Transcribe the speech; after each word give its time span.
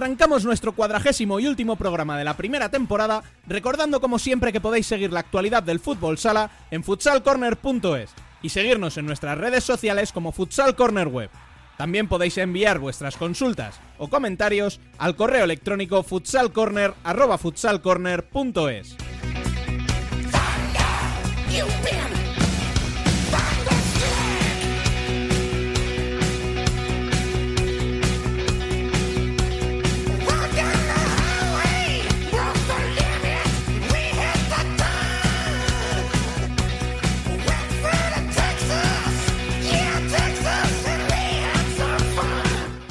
Arrancamos 0.00 0.46
nuestro 0.46 0.72
cuadragésimo 0.72 1.38
y 1.40 1.46
último 1.46 1.76
programa 1.76 2.16
de 2.16 2.24
la 2.24 2.34
primera 2.34 2.70
temporada, 2.70 3.22
recordando 3.46 4.00
como 4.00 4.18
siempre 4.18 4.50
que 4.50 4.58
podéis 4.58 4.86
seguir 4.86 5.12
la 5.12 5.20
actualidad 5.20 5.62
del 5.62 5.78
fútbol 5.78 6.16
sala 6.16 6.50
en 6.70 6.82
futsalcorner.es 6.82 8.08
y 8.40 8.48
seguirnos 8.48 8.96
en 8.96 9.04
nuestras 9.04 9.36
redes 9.36 9.62
sociales 9.62 10.12
como 10.12 10.32
Futsal 10.32 10.74
Corner 10.74 11.08
Web. 11.08 11.28
También 11.76 12.08
podéis 12.08 12.38
enviar 12.38 12.78
vuestras 12.78 13.18
consultas 13.18 13.78
o 13.98 14.08
comentarios 14.08 14.80
al 14.96 15.16
correo 15.16 15.44
electrónico 15.44 16.02
futsalcorner@futsalcorner.es. 16.02 18.96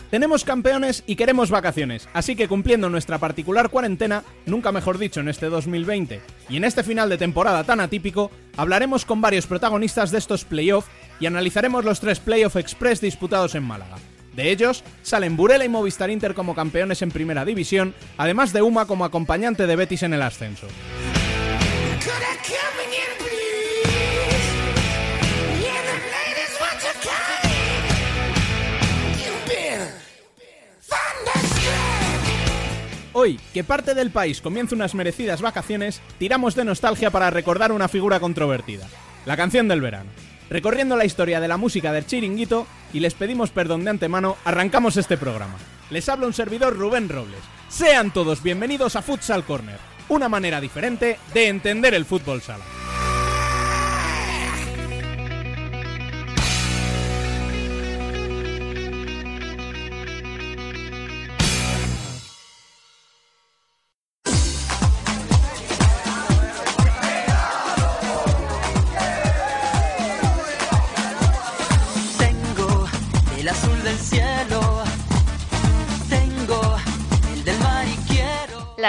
Tenemos 0.10 0.44
campeones 0.44 1.04
y 1.06 1.16
queremos 1.16 1.52
vacaciones, 1.52 2.10
así 2.14 2.36
que 2.36 2.48
cumpliendo 2.48 2.90
nuestra 2.90 3.20
particular 3.20 3.70
cuarentena, 3.70 4.24
nunca 4.48 4.72
mejor 4.72 4.98
dicho 4.98 5.20
en 5.20 5.30
este 5.30 5.50
2020, 5.50 6.20
y 6.50 6.58
en 6.58 6.64
este 6.64 6.84
final 6.84 7.10
de 7.10 7.20
temporada 7.20 7.64
tan 7.64 7.80
atípico, 7.80 8.32
hablaremos 8.58 9.06
con 9.06 9.22
varios 9.22 9.46
protagonistas 9.46 10.10
de 10.10 10.18
estos 10.18 10.46
playoffs 10.46 10.90
y 11.20 11.28
analizaremos 11.28 11.86
los 11.86 12.00
tres 12.00 12.20
playoff 12.20 12.56
express 12.56 13.02
disputados 13.02 13.54
en 13.54 13.64
Málaga. 13.64 13.98
De 14.36 14.50
ellos, 14.50 14.84
salen 15.04 15.38
Burela 15.38 15.66
y 15.66 15.70
Movistar 15.70 16.10
Inter 16.10 16.34
como 16.34 16.56
campeones 16.56 17.04
en 17.04 17.12
primera 17.12 17.46
división, 17.46 17.94
además 18.18 18.52
de 18.52 18.64
Uma 18.64 18.88
como 18.88 19.06
acompañante 19.06 19.68
de 19.68 19.76
Betis 19.76 20.02
en 20.02 20.14
el 20.14 20.24
ascenso. 20.24 20.68
Hoy, 33.12 33.40
que 33.54 33.64
parte 33.64 33.96
del 33.96 34.12
país 34.12 34.40
comienza 34.40 34.76
unas 34.76 34.94
merecidas 34.94 35.42
vacaciones, 35.42 36.00
tiramos 36.20 36.54
de 36.56 36.64
nostalgia 36.64 37.10
para 37.10 37.32
recordar 37.32 37.72
una 37.72 37.88
figura 37.88 38.20
controvertida, 38.20 38.88
la 39.26 39.36
canción 39.36 39.68
del 39.68 39.82
verano. 39.82 40.12
Recorriendo 40.50 40.96
la 40.96 41.06
historia 41.06 41.40
de 41.40 41.48
la 41.48 41.58
música 41.58 41.92
del 41.92 42.06
chiringuito 42.06 42.68
y 42.94 43.00
les 43.00 43.16
pedimos 43.16 43.50
perdón 43.50 43.84
de 43.84 43.92
antemano, 43.92 44.38
arrancamos 44.46 44.98
este 44.98 45.18
programa. 45.18 45.58
Les 45.90 46.08
habla 46.08 46.28
un 46.28 46.34
servidor 46.34 46.78
Rubén 46.78 47.10
Robles. 47.10 47.42
Sean 47.68 48.12
todos 48.12 48.44
bienvenidos 48.44 48.96
a 48.96 49.02
Futsal 49.02 49.44
Corner, 49.44 49.78
una 50.10 50.30
manera 50.30 50.62
diferente 50.62 51.18
de 51.34 51.48
entender 51.48 51.96
el 51.96 52.06
fútbol 52.06 52.42
sala. 52.42 52.64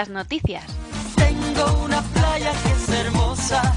Las 0.00 0.08
noticias, 0.08 0.64
Tengo 1.14 1.84
una 1.84 2.00
playa 2.00 2.52
que 2.62 2.70
es 2.70 2.88
hermosa 2.88 3.74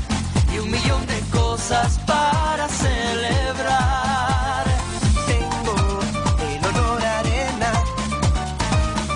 y 0.56 0.60
un 0.60 0.72
millón 0.72 1.06
de 1.06 1.20
cosas 1.30 2.00
para 2.08 2.66
celebrar. 2.70 4.64
Tengo 5.28 5.76
el 6.50 6.66
olor 6.66 7.04
a 7.04 7.20
arena, 7.20 7.74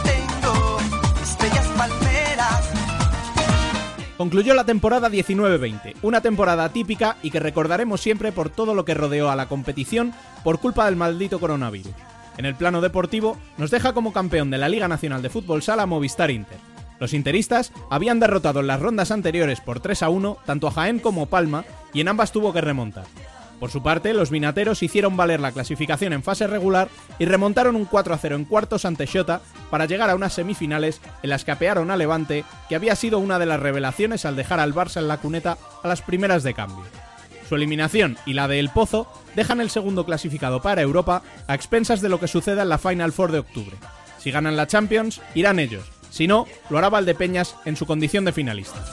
tengo 0.03 0.79
estrellas 1.23 1.65
palmeras. 1.77 2.71
Concluyó 4.17 4.53
la 4.53 4.65
temporada 4.65 5.09
19-20, 5.09 5.93
una 6.01 6.19
temporada 6.19 6.65
atípica 6.65 7.15
y 7.23 7.31
que 7.31 7.39
recordaremos 7.39 8.01
siempre 8.01 8.33
por 8.33 8.49
todo 8.49 8.75
lo 8.75 8.83
que 8.83 8.95
rodeó 8.95 9.31
a 9.31 9.37
la 9.37 9.47
competición 9.47 10.13
por 10.43 10.59
culpa 10.59 10.83
del 10.83 10.97
maldito 10.97 11.39
coronavirus. 11.39 11.93
En 12.37 12.45
el 12.45 12.55
plano 12.55 12.81
deportivo, 12.81 13.37
nos 13.57 13.71
deja 13.71 13.93
como 13.93 14.11
campeón 14.11 14.49
de 14.49 14.57
la 14.57 14.67
Liga 14.67 14.89
Nacional 14.89 15.21
de 15.21 15.29
Fútbol 15.29 15.63
Sala 15.63 15.85
Movistar 15.85 16.31
Inter. 16.31 16.57
Los 16.99 17.13
interistas 17.13 17.71
habían 17.89 18.19
derrotado 18.19 18.61
en 18.61 18.67
las 18.67 18.81
rondas 18.81 19.11
anteriores 19.11 19.61
por 19.61 19.79
3 19.79 20.03
a 20.03 20.09
1 20.09 20.37
tanto 20.45 20.67
a 20.67 20.71
Jaén 20.71 20.99
como 20.99 21.27
Palma 21.27 21.65
y 21.93 22.01
en 22.01 22.07
ambas 22.07 22.31
tuvo 22.31 22.53
que 22.53 22.61
remontar. 22.61 23.05
Por 23.59 23.71
su 23.71 23.81
parte, 23.81 24.13
los 24.13 24.29
vinateros 24.29 24.83
hicieron 24.83 25.17
valer 25.17 25.39
la 25.39 25.51
clasificación 25.51 26.13
en 26.13 26.21
fase 26.21 26.45
regular 26.45 26.89
y 27.17 27.25
remontaron 27.25 27.75
un 27.75 27.85
4 27.85 28.13
a 28.13 28.17
0 28.17 28.35
en 28.35 28.45
cuartos 28.45 28.85
ante 28.85 29.07
Xota 29.07 29.41
para 29.71 29.85
llegar 29.85 30.09
a 30.09 30.15
unas 30.15 30.33
semifinales 30.33 31.01
en 31.23 31.31
las 31.31 31.43
que 31.43 31.51
apearon 31.51 31.89
a 31.89 31.97
Levante, 31.97 32.45
que 32.69 32.75
había 32.75 32.95
sido 32.95 33.17
una 33.17 33.39
de 33.39 33.47
las 33.47 33.59
revelaciones 33.59 34.25
al 34.25 34.35
dejar 34.35 34.59
al 34.59 34.75
Barça 34.75 34.97
en 34.97 35.07
la 35.07 35.17
cuneta 35.17 35.57
a 35.81 35.87
las 35.87 36.03
primeras 36.03 36.43
de 36.43 36.53
cambio. 36.53 36.85
Su 37.49 37.55
eliminación 37.55 38.17
y 38.25 38.33
la 38.33 38.47
de 38.47 38.59
El 38.59 38.69
Pozo 38.69 39.07
dejan 39.35 39.61
el 39.61 39.69
segundo 39.71 40.05
clasificado 40.05 40.61
para 40.61 40.81
Europa 40.81 41.23
a 41.47 41.55
expensas 41.55 42.01
de 42.01 42.09
lo 42.09 42.19
que 42.19 42.27
suceda 42.27 42.61
en 42.61 42.69
la 42.69 42.77
Final 42.77 43.11
Four 43.11 43.31
de 43.31 43.39
octubre. 43.39 43.75
Si 44.19 44.29
ganan 44.31 44.57
la 44.57 44.67
Champions, 44.67 45.21
irán 45.33 45.57
ellos. 45.57 45.96
Si 46.09 46.27
no, 46.27 46.45
lo 46.69 46.77
hará 46.77 46.89
Valdepeñas 46.89 47.55
en 47.65 47.75
su 47.75 47.85
condición 47.85 48.25
de 48.25 48.31
finalista. 48.31 48.83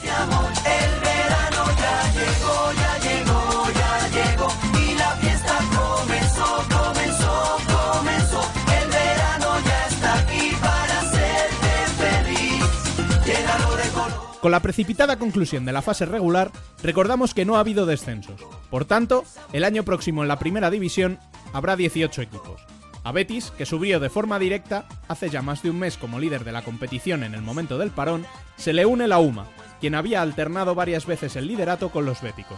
Con 14.45 14.51
la 14.51 14.59
precipitada 14.59 15.17
conclusión 15.17 15.65
de 15.65 15.71
la 15.71 15.81
fase 15.81 16.05
regular, 16.05 16.51
recordamos 16.83 17.33
que 17.33 17.45
no 17.45 17.55
ha 17.55 17.61
habido 17.61 17.87
descensos. 17.87 18.39
Por 18.69 18.85
tanto, 18.85 19.23
el 19.53 19.63
año 19.63 19.81
próximo 19.81 20.21
en 20.21 20.27
la 20.27 20.37
primera 20.37 20.69
división 20.69 21.17
habrá 21.51 21.75
18 21.75 22.21
equipos. 22.21 22.61
A 23.05 23.11
Betis, 23.11 23.51
que 23.51 23.67
subió 23.67 23.99
de 23.99 24.09
forma 24.09 24.39
directa 24.39 24.85
hace 25.07 25.29
ya 25.29 25.43
más 25.43 25.61
de 25.61 25.69
un 25.69 25.77
mes 25.77 25.95
como 25.95 26.19
líder 26.19 26.43
de 26.43 26.51
la 26.51 26.63
competición 26.63 27.23
en 27.23 27.35
el 27.35 27.43
momento 27.43 27.77
del 27.77 27.91
parón, 27.91 28.25
se 28.57 28.73
le 28.73 28.87
une 28.87 29.07
la 29.07 29.19
UMA, 29.19 29.45
quien 29.79 29.93
había 29.93 30.23
alternado 30.23 30.73
varias 30.73 31.05
veces 31.05 31.35
el 31.35 31.45
liderato 31.45 31.89
con 31.89 32.05
los 32.05 32.23
béticos. 32.23 32.57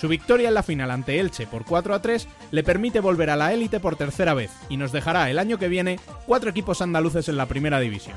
Su 0.00 0.06
victoria 0.06 0.46
en 0.46 0.54
la 0.54 0.62
final 0.62 0.92
ante 0.92 1.18
Elche 1.18 1.48
por 1.48 1.64
4 1.64 1.96
a 1.96 2.00
3 2.00 2.28
le 2.52 2.62
permite 2.62 3.00
volver 3.00 3.28
a 3.30 3.36
la 3.36 3.52
élite 3.52 3.80
por 3.80 3.96
tercera 3.96 4.34
vez 4.34 4.52
y 4.68 4.76
nos 4.76 4.92
dejará 4.92 5.30
el 5.30 5.38
año 5.40 5.58
que 5.58 5.66
viene 5.66 5.98
cuatro 6.26 6.50
equipos 6.50 6.80
andaluces 6.80 7.28
en 7.28 7.36
la 7.36 7.46
primera 7.46 7.80
división. 7.80 8.14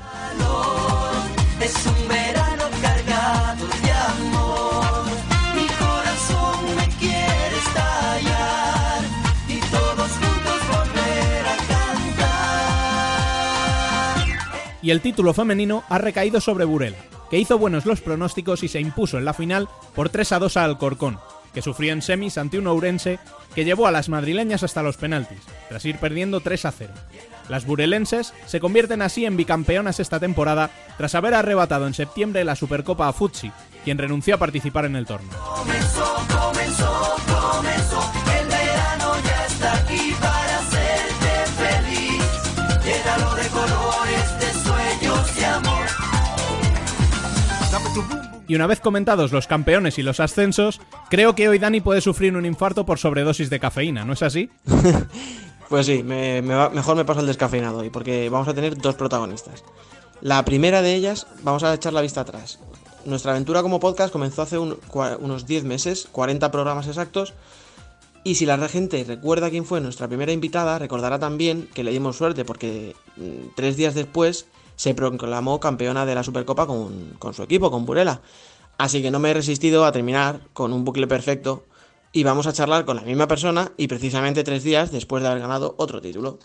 Y 14.82 14.90
el 14.90 15.00
título 15.00 15.32
femenino 15.32 15.84
ha 15.88 15.98
recaído 15.98 16.40
sobre 16.40 16.64
Burela, 16.64 16.98
que 17.30 17.38
hizo 17.38 17.58
buenos 17.58 17.86
los 17.86 18.00
pronósticos 18.00 18.62
y 18.62 18.68
se 18.68 18.80
impuso 18.80 19.18
en 19.18 19.24
la 19.24 19.32
final 19.32 19.68
por 19.94 20.10
3 20.10 20.32
a 20.32 20.38
2 20.38 20.56
a 20.56 20.64
Alcorcón, 20.64 21.18
que 21.54 21.62
sufrió 21.62 21.92
en 21.92 22.02
semis 22.02 22.36
ante 22.36 22.58
un 22.58 22.66
Ourense 22.66 23.18
que 23.54 23.64
llevó 23.64 23.86
a 23.86 23.92
las 23.92 24.08
madrileñas 24.08 24.62
hasta 24.62 24.82
los 24.82 24.96
penaltis, 24.96 25.38
tras 25.68 25.84
ir 25.84 25.98
perdiendo 25.98 26.40
3 26.40 26.64
a 26.64 26.72
0. 26.72 26.92
Las 27.48 27.66
burelenses 27.66 28.34
se 28.46 28.60
convierten 28.60 29.02
así 29.02 29.24
en 29.24 29.36
bicampeonas 29.36 30.00
esta 30.00 30.20
temporada 30.20 30.70
tras 30.96 31.14
haber 31.14 31.34
arrebatado 31.34 31.86
en 31.86 31.94
septiembre 31.94 32.44
la 32.44 32.56
Supercopa 32.56 33.08
a 33.08 33.12
Futsi 33.12 33.50
quien 33.84 33.98
renunció 33.98 34.36
a 34.36 34.38
participar 34.38 34.84
en 34.84 34.96
el 34.96 35.06
torneo. 35.06 35.30
Comenzó, 35.38 36.26
comenzó, 36.28 37.16
comenzó. 37.26 38.22
Y 48.48 48.54
una 48.54 48.66
vez 48.66 48.80
comentados 48.80 49.32
los 49.32 49.46
campeones 49.46 49.98
y 49.98 50.02
los 50.02 50.20
ascensos, 50.20 50.80
creo 51.10 51.34
que 51.34 51.48
hoy 51.48 51.58
Dani 51.58 51.80
puede 51.80 52.00
sufrir 52.00 52.36
un 52.36 52.44
infarto 52.44 52.84
por 52.84 52.98
sobredosis 52.98 53.48
de 53.50 53.60
cafeína, 53.60 54.04
¿no 54.04 54.12
es 54.12 54.22
así? 54.22 54.50
Pues 55.68 55.86
sí, 55.86 56.02
me- 56.02 56.42
va- 56.42 56.68
mejor 56.68 56.96
me 56.96 57.04
paso 57.06 57.20
el 57.20 57.26
descafeinado 57.26 57.78
hoy, 57.78 57.88
porque 57.88 58.28
vamos 58.28 58.46
a 58.46 58.52
tener 58.52 58.76
dos 58.76 58.94
protagonistas. 58.94 59.64
La 60.20 60.44
primera 60.44 60.82
de 60.82 60.94
ellas, 60.94 61.26
vamos 61.44 61.62
a 61.62 61.72
echar 61.72 61.94
la 61.94 62.02
vista 62.02 62.20
atrás. 62.20 62.58
Nuestra 63.06 63.30
aventura 63.32 63.62
como 63.62 63.80
podcast 63.80 64.12
comenzó 64.12 64.42
hace 64.42 64.58
unos 64.58 65.46
10 65.46 65.64
meses, 65.64 66.08
40 66.12 66.50
programas 66.50 66.88
exactos, 66.88 67.32
y 68.22 68.34
si 68.34 68.44
la 68.44 68.58
gente 68.68 69.02
recuerda 69.08 69.48
quién 69.48 69.64
fue 69.64 69.80
nuestra 69.80 70.08
primera 70.08 70.32
invitada, 70.32 70.78
recordará 70.78 71.18
también 71.18 71.66
que 71.72 71.84
le 71.84 71.90
dimos 71.90 72.18
suerte 72.18 72.44
porque 72.44 72.94
mm, 73.16 73.54
tres 73.56 73.78
días 73.78 73.94
después 73.94 74.44
se 74.82 74.94
proclamó 74.94 75.60
campeona 75.60 76.04
de 76.04 76.16
la 76.16 76.24
Supercopa 76.24 76.66
con, 76.66 77.14
con 77.20 77.34
su 77.34 77.44
equipo, 77.44 77.70
con 77.70 77.86
Burela. 77.86 78.20
Así 78.78 79.00
que 79.00 79.12
no 79.12 79.20
me 79.20 79.30
he 79.30 79.34
resistido 79.34 79.84
a 79.84 79.92
terminar 79.92 80.40
con 80.54 80.72
un 80.72 80.84
bucle 80.84 81.06
perfecto 81.06 81.62
y 82.10 82.24
vamos 82.24 82.48
a 82.48 82.52
charlar 82.52 82.84
con 82.84 82.96
la 82.96 83.02
misma 83.02 83.28
persona 83.28 83.70
y 83.76 83.86
precisamente 83.86 84.42
tres 84.42 84.64
días 84.64 84.90
después 84.90 85.22
de 85.22 85.28
haber 85.28 85.40
ganado 85.40 85.76
otro 85.78 86.00
título. 86.00 86.40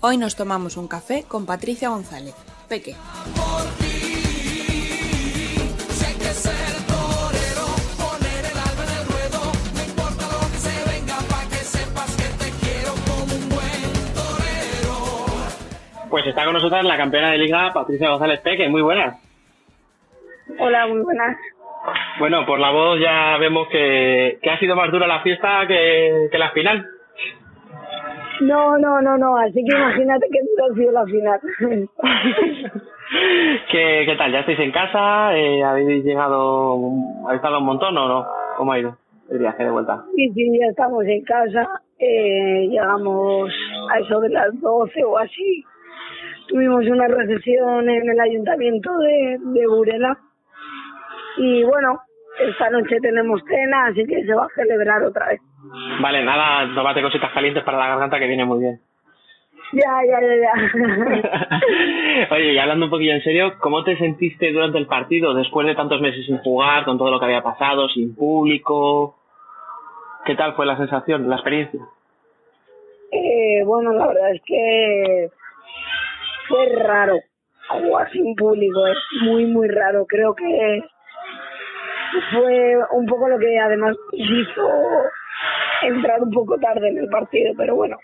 Hoy 0.00 0.16
nos 0.16 0.36
tomamos 0.36 0.78
un 0.78 0.88
café 0.88 1.24
con 1.24 1.44
Patricia 1.44 1.90
González. 1.90 2.34
Peque. 2.68 2.94
Pues 16.08 16.26
está 16.26 16.44
con 16.44 16.54
nosotras 16.54 16.84
la 16.84 16.96
campeona 16.96 17.30
de 17.32 17.38
liga, 17.38 17.72
Patricia 17.74 18.08
González 18.08 18.40
Peque. 18.40 18.68
Muy 18.68 18.80
buenas. 18.80 19.20
Hola, 20.58 20.86
muy 20.86 21.00
buenas. 21.00 21.36
Bueno, 22.18 22.46
por 22.46 22.58
la 22.58 22.70
voz 22.70 22.98
ya 23.00 23.36
vemos 23.38 23.68
que, 23.68 24.38
que 24.42 24.50
ha 24.50 24.58
sido 24.58 24.74
más 24.74 24.90
dura 24.90 25.06
la 25.06 25.20
fiesta 25.20 25.66
que, 25.68 26.28
que 26.30 26.38
la 26.38 26.50
final. 26.50 26.95
No, 28.40 28.78
no, 28.78 29.00
no, 29.00 29.16
no, 29.16 29.36
así 29.38 29.64
que 29.64 29.76
imagínate 29.76 30.26
que 30.30 30.40
dura 30.40 30.66
ha 30.70 30.74
sido 30.74 30.92
la 30.92 31.04
final. 31.06 31.40
¿Qué, 33.70 34.04
¿Qué 34.06 34.16
tal? 34.18 34.32
¿Ya 34.32 34.40
estáis 34.40 34.58
en 34.58 34.72
casa? 34.72 35.36
Eh, 35.36 35.62
¿Habéis 35.62 36.04
llegado, 36.04 36.76
habéis 37.24 37.36
estado 37.36 37.58
un 37.58 37.66
montón 37.66 37.96
o 37.96 38.08
no? 38.08 38.26
¿Cómo 38.56 38.72
ha 38.72 38.78
ido 38.78 38.96
el 39.30 39.38
viaje 39.38 39.64
de 39.64 39.70
vuelta? 39.70 40.04
sí, 40.14 40.30
sí, 40.34 40.58
ya 40.58 40.66
estamos 40.66 41.04
en 41.04 41.22
casa, 41.24 41.66
eh, 41.98 42.68
llegamos 42.68 43.50
a 43.92 43.98
eso 43.98 44.20
de 44.20 44.28
las 44.30 44.60
12 44.60 45.04
o 45.04 45.18
así. 45.18 45.64
Tuvimos 46.48 46.84
una 46.86 47.08
recepción 47.08 47.88
en 47.88 48.08
el 48.08 48.20
ayuntamiento 48.20 48.96
de, 48.98 49.38
de 49.40 49.66
Burela 49.66 50.16
y 51.38 51.64
bueno, 51.64 52.00
esta 52.38 52.70
noche 52.70 53.00
tenemos 53.00 53.40
cena, 53.48 53.86
así 53.86 54.04
que 54.04 54.24
se 54.24 54.34
va 54.34 54.44
a 54.44 54.54
celebrar 54.54 55.02
otra 55.02 55.28
vez. 55.28 55.40
Vale, 56.00 56.22
nada, 56.24 56.74
tómate 56.74 57.02
cositas 57.02 57.32
calientes 57.32 57.64
para 57.64 57.78
la 57.78 57.88
garganta 57.88 58.18
que 58.18 58.26
viene 58.26 58.44
muy 58.44 58.60
bien. 58.60 58.80
Ya, 59.72 60.00
ya, 60.06 60.20
ya, 60.20 60.36
ya. 60.36 60.52
Oye, 62.34 62.52
y 62.52 62.58
hablando 62.58 62.86
un 62.86 62.90
poquillo 62.90 63.14
en 63.14 63.22
serio, 63.22 63.54
¿cómo 63.58 63.82
te 63.82 63.96
sentiste 63.96 64.52
durante 64.52 64.78
el 64.78 64.86
partido 64.86 65.34
después 65.34 65.66
de 65.66 65.74
tantos 65.74 66.00
meses 66.00 66.24
sin 66.24 66.38
jugar, 66.38 66.84
con 66.84 66.98
todo 66.98 67.10
lo 67.10 67.18
que 67.18 67.24
había 67.24 67.42
pasado, 67.42 67.88
sin 67.88 68.14
público? 68.14 69.16
¿Qué 70.24 70.36
tal 70.36 70.54
fue 70.54 70.66
la 70.66 70.76
sensación, 70.76 71.28
la 71.28 71.36
experiencia? 71.36 71.80
Eh, 73.10 73.62
bueno, 73.64 73.92
la 73.92 74.06
verdad 74.06 74.34
es 74.34 74.42
que 74.46 75.30
fue 76.48 76.66
raro 76.76 77.18
jugar 77.68 78.10
sin 78.12 78.34
público, 78.36 78.86
es 78.86 78.98
muy, 79.22 79.46
muy 79.46 79.68
raro. 79.68 80.06
Creo 80.06 80.34
que 80.34 80.84
fue 82.32 82.76
un 82.92 83.06
poco 83.06 83.28
lo 83.28 83.38
que 83.38 83.58
además 83.58 83.96
hizo 84.12 84.68
entrar 85.82 86.22
un 86.22 86.30
poco 86.30 86.58
tarde 86.58 86.88
en 86.88 86.98
el 86.98 87.08
partido, 87.08 87.52
pero 87.56 87.76
bueno, 87.76 87.96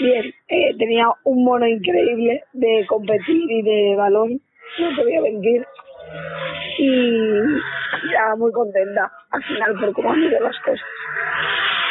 bien, 0.00 0.32
eh, 0.48 0.76
tenía 0.78 1.08
un 1.24 1.44
mono 1.44 1.66
increíble 1.66 2.44
de 2.52 2.84
competir 2.86 3.50
y 3.50 3.62
de 3.62 3.96
balón, 3.96 4.40
no 4.78 4.96
te 4.96 5.02
voy 5.02 5.16
a 5.16 5.22
mentir, 5.22 5.66
y 6.78 7.30
ya 8.12 8.34
muy 8.36 8.52
contenta 8.52 9.10
al 9.30 9.42
final 9.44 9.74
por 9.78 9.92
cómo 9.92 10.12
han 10.12 10.22
ido 10.22 10.40
las 10.40 10.58
cosas. 10.60 10.86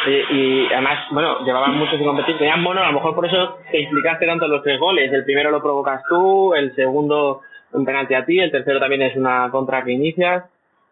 Oye, 0.06 0.22
y 0.30 0.66
además, 0.66 0.98
bueno, 1.12 1.44
llevaban 1.44 1.76
mucho 1.76 1.96
sin 1.96 2.04
competir, 2.04 2.36
tenían 2.36 2.62
mono, 2.62 2.82
a 2.82 2.88
lo 2.88 2.92
mejor 2.94 3.14
por 3.14 3.24
eso 3.26 3.58
te 3.70 3.80
implicaste 3.80 4.26
tanto 4.26 4.46
los 4.46 4.62
tres 4.62 4.78
goles. 4.78 5.10
El 5.10 5.24
primero 5.24 5.50
lo 5.50 5.62
provocas 5.62 6.02
tú, 6.08 6.54
el 6.54 6.74
segundo 6.74 7.40
un 7.72 7.84
penalti 7.84 8.14
a 8.14 8.24
ti, 8.24 8.38
el 8.38 8.50
tercero 8.50 8.78
también 8.78 9.02
es 9.02 9.16
una 9.16 9.48
contra 9.50 9.82
que 9.82 9.92
inicias. 9.92 10.44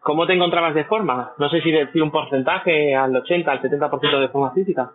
¿Cómo 0.03 0.27
te 0.27 0.33
encontrabas 0.33 0.75
de 0.75 0.83
forma? 0.85 1.33
No 1.37 1.49
sé 1.49 1.61
si 1.61 1.71
decir 1.71 2.03
un 2.03 2.11
porcentaje 2.11 2.93
al 2.95 3.15
80, 3.15 3.51
al 3.51 3.61
70% 3.61 4.19
de 4.19 4.27
forma 4.29 4.51
física. 4.51 4.91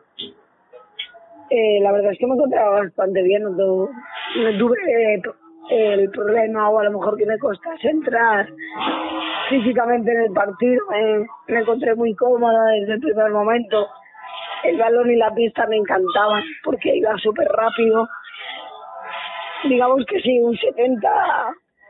Eh, 1.51 1.81
la 1.81 1.93
verdad 1.93 2.13
es 2.13 2.19
que 2.19 2.27
me 2.27 2.35
encontraba 2.35 2.81
bastante 2.81 3.23
bien, 3.23 3.43
no, 3.43 3.57
tu- 3.57 3.89
no 4.37 4.59
tuve 4.59 4.77
eh, 5.15 5.23
el 5.95 6.11
problema 6.11 6.69
o 6.69 6.79
a 6.79 6.85
lo 6.85 6.93
mejor 6.93 7.17
que 7.17 7.25
me 7.25 7.39
costase 7.39 7.89
entrar 7.89 8.47
físicamente 9.49 10.13
en 10.13 10.21
el 10.25 10.33
partido, 10.33 10.85
me, 10.91 11.27
me 11.55 11.61
encontré 11.61 11.95
muy 11.95 12.15
cómoda 12.15 12.63
desde 12.79 12.95
el 12.95 13.01
primer 13.01 13.31
momento. 13.31 13.89
El 14.65 14.77
balón 14.77 15.11
y 15.11 15.17
la 15.17 15.33
pista 15.33 15.67
me 15.69 15.77
encantaban 15.77 16.43
porque 16.65 16.95
iba 16.97 17.17
súper 17.17 17.49
rápido. 17.49 18.07
Digamos 19.65 20.05
que 20.07 20.21
sí, 20.21 20.39
un 20.41 20.55
70 20.57 21.09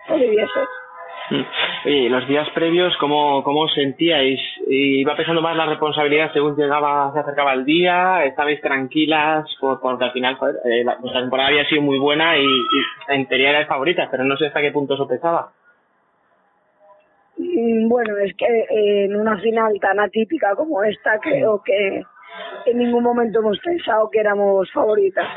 podría 0.06 0.46
ser. 0.46 0.66
Oye, 1.84 2.08
los 2.08 2.26
días 2.26 2.48
previos, 2.54 2.96
¿cómo, 2.98 3.42
cómo 3.44 3.60
os 3.62 3.74
sentíais? 3.74 4.40
¿Iba 4.66 5.16
pesando 5.16 5.42
más 5.42 5.56
la 5.56 5.66
responsabilidad 5.66 6.32
según 6.32 6.56
llegaba, 6.56 7.12
se 7.12 7.20
acercaba 7.20 7.52
el 7.52 7.64
día? 7.64 8.24
¿Estabais 8.24 8.60
tranquilas? 8.60 9.44
Por, 9.60 9.80
porque 9.80 10.04
al 10.04 10.12
final, 10.12 10.36
joder, 10.36 10.56
eh, 10.64 10.84
la, 10.84 10.96
temporada 10.96 11.48
había 11.48 11.68
sido 11.68 11.82
muy 11.82 11.98
buena 11.98 12.36
y, 12.38 12.44
y 12.44 13.14
en 13.14 13.26
teoría 13.26 13.50
erais 13.50 13.68
favoritas, 13.68 14.08
pero 14.10 14.24
no 14.24 14.36
sé 14.36 14.46
hasta 14.46 14.60
qué 14.60 14.70
punto 14.72 14.94
eso 14.94 15.06
pesaba. 15.06 15.52
Mm, 17.38 17.88
Bueno, 17.88 18.16
es 18.18 18.34
que 18.36 18.46
eh, 18.46 19.04
en 19.04 19.16
una 19.16 19.38
final 19.38 19.78
tan 19.80 20.00
atípica 20.00 20.54
como 20.56 20.82
esta 20.82 21.18
creo 21.20 21.62
que 21.62 22.02
en 22.66 22.78
ningún 22.78 23.02
momento 23.02 23.40
hemos 23.40 23.58
pensado 23.60 24.10
que 24.10 24.20
éramos 24.20 24.70
favoritas. 24.72 25.28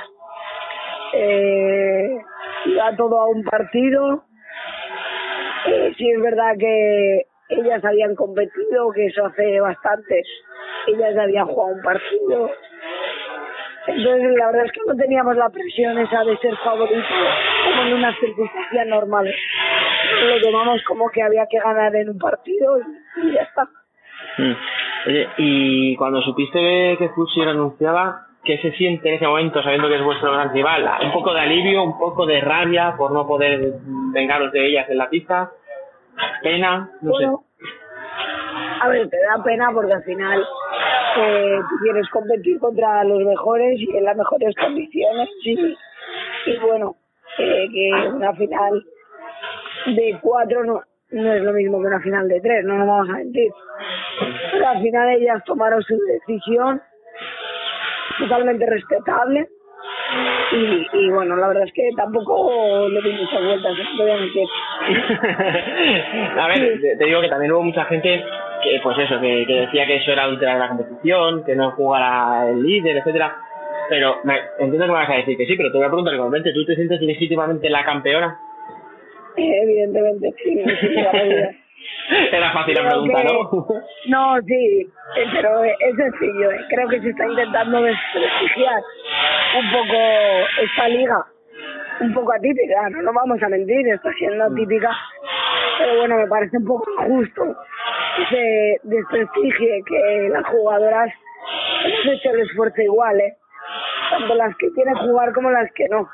Eh, 1.13 2.17
iba 2.65 2.95
todo 2.95 3.19
a 3.19 3.27
un 3.27 3.43
partido. 3.43 4.23
Sí 5.97 6.09
es 6.09 6.21
verdad 6.21 6.55
que 6.57 7.25
ellas 7.49 7.83
habían 7.83 8.15
competido, 8.15 8.91
que 8.93 9.07
eso 9.07 9.25
hace 9.25 9.59
bastante. 9.59 10.23
Ellas 10.87 11.17
habían 11.17 11.47
jugado 11.47 11.75
un 11.75 11.81
partido. 11.81 12.49
Entonces 13.87 14.37
la 14.37 14.45
verdad 14.47 14.65
es 14.65 14.71
que 14.71 14.81
no 14.87 14.95
teníamos 14.95 15.35
la 15.35 15.49
presión 15.49 15.97
esa 15.97 16.23
de 16.23 16.37
ser 16.37 16.55
favoritos 16.57 17.03
como 17.65 17.81
en 17.83 17.93
unas 17.93 18.17
circunstancias 18.19 18.87
normales. 18.87 19.35
Lo 20.23 20.41
tomamos 20.41 20.83
como 20.83 21.09
que 21.09 21.21
había 21.21 21.45
que 21.49 21.59
ganar 21.59 21.95
en 21.95 22.09
un 22.09 22.17
partido 22.17 22.79
y, 22.79 23.27
y 23.27 23.33
ya 23.33 23.41
está. 23.41 23.63
Mm. 24.37 24.53
Oye, 25.07 25.29
y 25.37 25.95
cuando 25.95 26.21
supiste 26.21 26.95
que 26.97 27.09
Fusi 27.09 27.43
renunciaba, 27.43 28.27
¿qué 28.43 28.57
se 28.57 28.71
siente 28.71 29.09
en 29.09 29.15
ese 29.15 29.27
momento 29.27 29.61
sabiendo 29.61 29.87
que 29.87 29.95
es 29.95 30.03
vuestro 30.03 30.31
gran 30.31 30.53
rival? 30.53 30.89
¿Un 31.03 31.11
poco 31.11 31.33
de 31.33 31.41
alivio, 31.41 31.83
un 31.83 31.97
poco 31.97 32.25
de 32.25 32.41
rabia 32.41 32.95
por 32.97 33.11
no 33.11 33.27
poder 33.27 33.73
vengaros 34.13 34.51
de 34.51 34.65
ellas 34.65 34.89
en 34.89 34.97
la 34.97 35.09
pista? 35.09 35.51
¿Pena? 36.41 36.89
No 37.01 37.13
sé. 37.13 37.25
Bueno, 37.25 37.43
a 38.81 38.89
ver, 38.89 39.09
te 39.09 39.17
da 39.17 39.43
pena 39.43 39.69
porque 39.73 39.93
al 39.93 40.03
final 40.03 40.43
eh, 41.17 41.59
quieres 41.81 42.09
competir 42.09 42.59
contra 42.59 43.03
los 43.03 43.23
mejores 43.23 43.79
y 43.79 43.95
en 43.95 44.03
las 44.03 44.17
mejores 44.17 44.55
condiciones 44.55 45.29
y, 45.43 45.75
y 46.47 46.57
bueno, 46.61 46.95
eh, 47.37 47.67
que 47.71 48.09
una 48.09 48.33
final 48.33 48.83
de 49.85 50.17
cuatro 50.21 50.63
no, 50.63 50.81
no 51.11 51.33
es 51.33 51.43
lo 51.43 51.53
mismo 51.53 51.79
que 51.79 51.87
una 51.87 52.01
final 52.01 52.27
de 52.27 52.41
tres, 52.41 52.65
no 52.65 52.77
nos 52.77 52.87
vamos 52.87 53.09
a 53.09 53.13
mentir. 53.13 53.51
Pero 54.51 54.67
al 54.67 54.81
final 54.81 55.09
ellas 55.09 55.43
tomaron 55.45 55.81
su 55.83 55.97
decisión 55.97 56.81
totalmente 58.21 58.65
respetable 58.65 59.47
Y, 60.53 60.87
y 60.93 61.09
bueno, 61.09 61.35
la 61.37 61.47
verdad 61.47 61.63
es 61.63 61.73
que 61.73 61.89
tampoco 61.95 62.87
le 62.89 63.01
di 63.01 63.13
muchas 63.13 63.43
vueltas, 63.43 63.73
no 63.77 63.97
te 63.97 64.03
voy 64.03 64.11
a 64.11 64.17
mentir. 64.17 64.47
a 66.39 66.47
ver, 66.47 66.81
te- 66.81 66.95
te 66.97 67.05
digo 67.05 67.21
que 67.21 67.29
también 67.29 67.51
hubo 67.53 67.63
mucha 67.63 67.85
gente 67.85 68.23
que, 68.63 68.79
pues 68.83 68.97
eso, 68.99 69.19
que, 69.19 69.45
que 69.47 69.53
decía 69.61 69.85
que 69.87 69.95
eso 69.97 70.11
era 70.11 70.23
adulterar 70.23 70.57
la 70.59 70.67
competición, 70.69 71.43
que 71.45 71.55
no 71.55 71.71
jugara 71.71 72.49
el 72.49 72.61
líder, 72.61 72.97
etcétera. 72.97 73.35
Pero 73.89 74.17
me, 74.23 74.35
entiendo 74.59 74.85
que 74.85 74.91
me 74.91 74.97
vas 74.99 75.09
a 75.09 75.15
decir 75.15 75.37
que 75.37 75.45
sí, 75.45 75.55
pero 75.55 75.71
te 75.71 75.77
voy 75.77 75.85
a 75.85 75.89
preguntar 75.89 76.13
igualmente, 76.13 76.53
¿tú 76.53 76.65
te 76.65 76.75
sientes 76.75 77.01
legítimamente 77.01 77.69
la 77.69 77.83
campeona? 77.83 78.37
Eh, 79.37 79.61
Evidentemente, 79.63 80.33
sí, 80.43 80.63
toda 80.95 81.23
la. 81.23 81.51
Era 82.31 82.51
fácil 82.51 82.73
la 82.75 82.81
Creo 82.81 82.91
pregunta, 82.91 83.21
que- 83.21 83.33
¿no? 84.07 84.33
No, 84.35 84.41
sí, 84.45 84.87
eh, 85.17 85.25
pero 85.33 85.63
es 85.63 85.95
sencillo. 85.95 86.51
eh. 86.51 86.59
Creo 86.69 86.87
que 86.89 87.01
se 87.01 87.09
está 87.09 87.25
intentando 87.27 87.81
desprestigiar 87.81 88.81
un 89.59 89.71
poco 89.71 89.97
esta 90.63 90.87
liga, 90.89 91.25
un 92.01 92.13
poco 92.13 92.33
atípica, 92.33 92.89
no 92.89 93.01
nos 93.03 93.13
vamos 93.13 93.41
a 93.43 93.49
mentir, 93.49 93.87
está 93.89 94.11
siendo 94.13 94.43
atípica, 94.45 94.91
pero 95.79 95.99
bueno, 95.99 96.15
me 96.17 96.27
parece 96.27 96.57
un 96.57 96.65
poco 96.65 96.89
injusto 96.99 97.43
que 98.17 98.25
se 98.35 98.79
desprestigie 98.83 99.83
que 99.85 100.29
las 100.31 100.45
jugadoras 100.47 101.11
hemos 101.85 102.05
hecho 102.17 102.29
el 102.31 102.39
esfuerzo 102.41 102.81
igual, 102.81 103.19
¿eh? 103.21 103.33
tanto 104.09 104.35
las 104.35 104.55
que 104.57 104.71
quieren 104.73 104.95
jugar 104.95 105.31
como 105.33 105.49
las 105.51 105.71
que 105.73 105.87
no. 105.89 106.09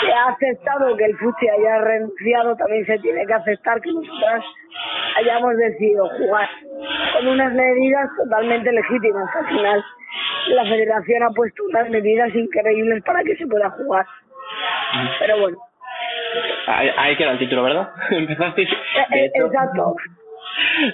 Se 0.00 0.12
ha 0.12 0.28
aceptado 0.28 0.96
que 0.96 1.04
el 1.04 1.16
Fuchi 1.16 1.48
haya 1.48 1.78
renunciado, 1.78 2.56
también 2.56 2.84
se 2.86 2.98
tiene 2.98 3.24
que 3.26 3.34
aceptar 3.34 3.80
que 3.80 3.92
nosotras 3.92 4.44
hayamos 5.16 5.56
decidido 5.56 6.08
jugar 6.10 6.48
con 7.14 7.28
unas 7.28 7.52
medidas 7.52 8.08
totalmente 8.16 8.72
legítimas. 8.72 9.28
Al 9.34 9.46
final, 9.46 9.84
la 10.48 10.64
federación 10.64 11.22
ha 11.22 11.30
puesto 11.30 11.62
unas 11.64 11.88
medidas 11.90 12.34
increíbles 12.34 13.02
para 13.04 13.22
que 13.22 13.36
se 13.36 13.46
pueda 13.46 13.70
jugar. 13.70 14.06
Pero 15.18 15.40
bueno, 15.40 15.58
Ahí, 16.66 16.90
ahí 16.96 17.16
queda 17.16 17.32
el 17.32 17.38
título, 17.38 17.62
¿verdad? 17.62 17.88
Empezaste. 18.10 18.62
eh, 18.62 19.30
exacto. 19.34 19.96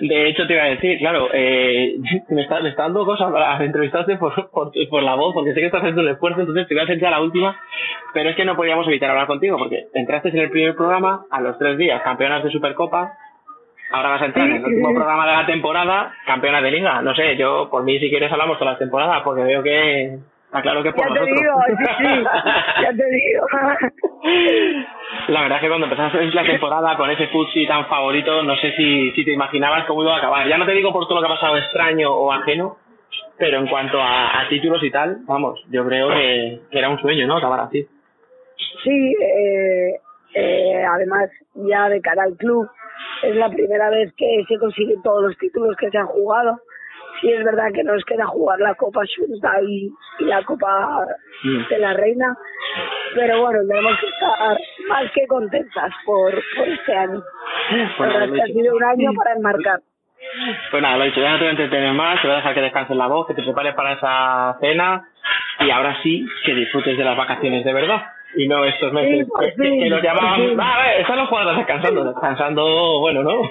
De 0.00 0.28
hecho, 0.28 0.46
te 0.46 0.54
iba 0.54 0.62
a 0.62 0.70
decir, 0.70 0.98
claro, 0.98 1.28
eh, 1.32 1.96
me, 2.28 2.42
está, 2.42 2.60
me 2.60 2.70
está 2.70 2.84
dando 2.84 3.04
cosas 3.04 3.32
para 3.32 3.64
entrevistarte 3.64 4.16
por, 4.16 4.50
por, 4.50 4.72
por 4.88 5.02
la 5.02 5.14
voz, 5.14 5.34
porque 5.34 5.52
sé 5.54 5.60
que 5.60 5.66
estás 5.66 5.80
haciendo 5.80 6.02
un 6.02 6.08
esfuerzo, 6.08 6.40
entonces 6.40 6.66
te 6.68 6.74
voy 6.74 6.80
a 6.80 6.84
hacer 6.84 7.00
ya 7.00 7.10
la 7.10 7.20
última. 7.20 7.56
Pero 8.12 8.30
es 8.30 8.36
que 8.36 8.44
no 8.44 8.56
podíamos 8.56 8.86
evitar 8.86 9.10
hablar 9.10 9.26
contigo, 9.26 9.58
porque 9.58 9.86
entraste 9.94 10.28
en 10.30 10.38
el 10.38 10.50
primer 10.50 10.74
programa, 10.74 11.24
a 11.30 11.40
los 11.40 11.58
tres 11.58 11.78
días, 11.78 12.02
campeonas 12.02 12.44
de 12.44 12.50
Supercopa. 12.50 13.12
Ahora 13.90 14.10
vas 14.10 14.22
a 14.22 14.26
entrar 14.26 14.46
en 14.46 14.56
el 14.56 14.64
último 14.64 14.94
programa 14.94 15.26
de 15.26 15.32
la 15.32 15.46
temporada, 15.46 16.14
campeonas 16.26 16.62
de 16.62 16.70
liga. 16.70 17.02
No 17.02 17.14
sé, 17.14 17.36
yo, 17.36 17.68
por 17.70 17.84
mí, 17.84 17.98
si 17.98 18.08
quieres, 18.08 18.32
hablamos 18.32 18.58
todas 18.58 18.72
las 18.72 18.78
temporadas, 18.78 19.22
porque 19.22 19.42
veo 19.42 19.62
que 19.62 20.18
está 20.52 20.62
claro 20.62 20.82
que 20.82 20.88
es 20.90 20.94
por 20.94 21.08
Ya 21.08 21.14
te 21.14 21.20
nosotros. 21.20 21.40
digo, 21.40 21.54
sí, 21.66 21.84
sí, 21.98 22.24
ya 22.82 22.90
te 22.92 23.04
digo. 23.10 23.46
La 25.28 25.42
verdad 25.42 25.56
es 25.58 25.62
que 25.62 25.68
cuando 25.68 25.86
empezaste 25.86 26.24
la 26.32 26.44
temporada 26.44 26.96
con 26.96 27.10
ese 27.10 27.26
Futsi 27.28 27.66
tan 27.66 27.86
favorito, 27.86 28.42
no 28.42 28.54
sé 28.56 28.72
si, 28.76 29.10
si 29.12 29.24
te 29.24 29.32
imaginabas 29.32 29.86
cómo 29.86 30.02
iba 30.02 30.14
a 30.14 30.18
acabar. 30.18 30.46
Ya 30.48 30.58
no 30.58 30.66
te 30.66 30.72
digo 30.72 30.92
por 30.92 31.06
todo 31.06 31.20
lo 31.20 31.26
que 31.26 31.32
ha 31.32 31.36
pasado 31.36 31.56
extraño 31.56 32.12
o 32.12 32.32
ajeno, 32.32 32.76
pero 33.38 33.58
en 33.58 33.66
cuanto 33.66 34.00
a, 34.00 34.40
a 34.42 34.48
títulos 34.48 34.82
y 34.82 34.90
tal, 34.90 35.18
vamos, 35.26 35.60
yo 35.70 35.84
creo 35.86 36.08
que, 36.10 36.60
que 36.70 36.78
era 36.78 36.88
un 36.90 36.98
sueño, 37.00 37.26
¿no? 37.26 37.36
Acabar 37.38 37.60
así. 37.60 37.86
Sí, 38.84 39.14
eh, 39.20 39.96
eh, 40.34 40.84
además 40.84 41.30
ya 41.54 41.88
de 41.88 42.00
cara 42.00 42.24
al 42.24 42.36
club 42.36 42.68
es 43.22 43.36
la 43.36 43.48
primera 43.48 43.90
vez 43.90 44.12
que 44.16 44.44
se 44.48 44.58
consiguen 44.58 45.02
todos 45.02 45.22
los 45.22 45.36
títulos 45.38 45.76
que 45.76 45.90
se 45.90 45.98
han 45.98 46.06
jugado. 46.06 46.58
Sí 47.22 47.32
es 47.32 47.42
verdad 47.44 47.68
que 47.72 47.82
nos 47.84 48.04
queda 48.04 48.26
jugar 48.26 48.58
la 48.60 48.74
Copa 48.74 49.00
Junta 49.16 49.52
y, 49.62 49.90
y 50.18 50.24
la 50.24 50.42
Copa 50.44 51.06
Mm. 51.44 51.68
de 51.68 51.78
la 51.78 51.92
Reina, 51.94 52.36
pero 53.16 53.40
bueno, 53.42 53.60
tenemos 53.66 53.98
que 53.98 54.06
estar 54.06 54.56
más 54.88 55.10
que 55.12 55.26
contentas 55.26 55.92
por, 56.04 56.32
por 56.56 56.68
este 56.68 56.96
año. 56.96 57.20
Bueno, 57.98 58.14
verdad 58.14 58.34
que 58.34 58.42
ha 58.42 58.46
sido 58.46 58.76
un 58.76 58.84
año 58.84 59.10
para 59.16 59.32
enmarcar. 59.34 59.80
Pues 60.70 60.82
nada, 60.82 60.96
lo 60.98 61.04
dicho, 61.04 61.20
ya 61.20 61.30
no 61.32 61.36
te 61.38 61.40
voy 61.44 61.48
a 61.48 61.50
entretener 61.50 61.92
más, 61.94 62.20
te 62.20 62.28
voy 62.28 62.34
a 62.34 62.36
dejar 62.38 62.54
que 62.54 62.60
descanses 62.60 62.96
la 62.96 63.08
voz, 63.08 63.26
que 63.26 63.34
te 63.34 63.42
prepares 63.42 63.74
para 63.74 63.92
esa 63.94 64.56
cena 64.60 65.08
y 65.60 65.70
ahora 65.70 65.96
sí 66.02 66.24
que 66.44 66.54
disfrutes 66.54 66.96
de 66.96 67.04
las 67.04 67.16
vacaciones 67.16 67.64
de 67.64 67.72
verdad. 67.72 68.02
Y 68.36 68.46
no 68.48 68.64
estos 68.64 68.92
meses 68.92 69.24
Sí, 69.26 69.30
por 69.30 69.40
que, 69.44 69.52
fin, 69.52 69.80
que 69.82 69.88
los. 69.90 70.00
"Ah, 70.08 70.34
a 70.34 70.82
ver, 70.86 71.00
están 71.00 71.16
los 71.18 71.28
jugadores 71.28 71.58
descansando, 71.58 72.04
descansando, 72.04 73.00
bueno, 73.00 73.22
¿no? 73.24 73.42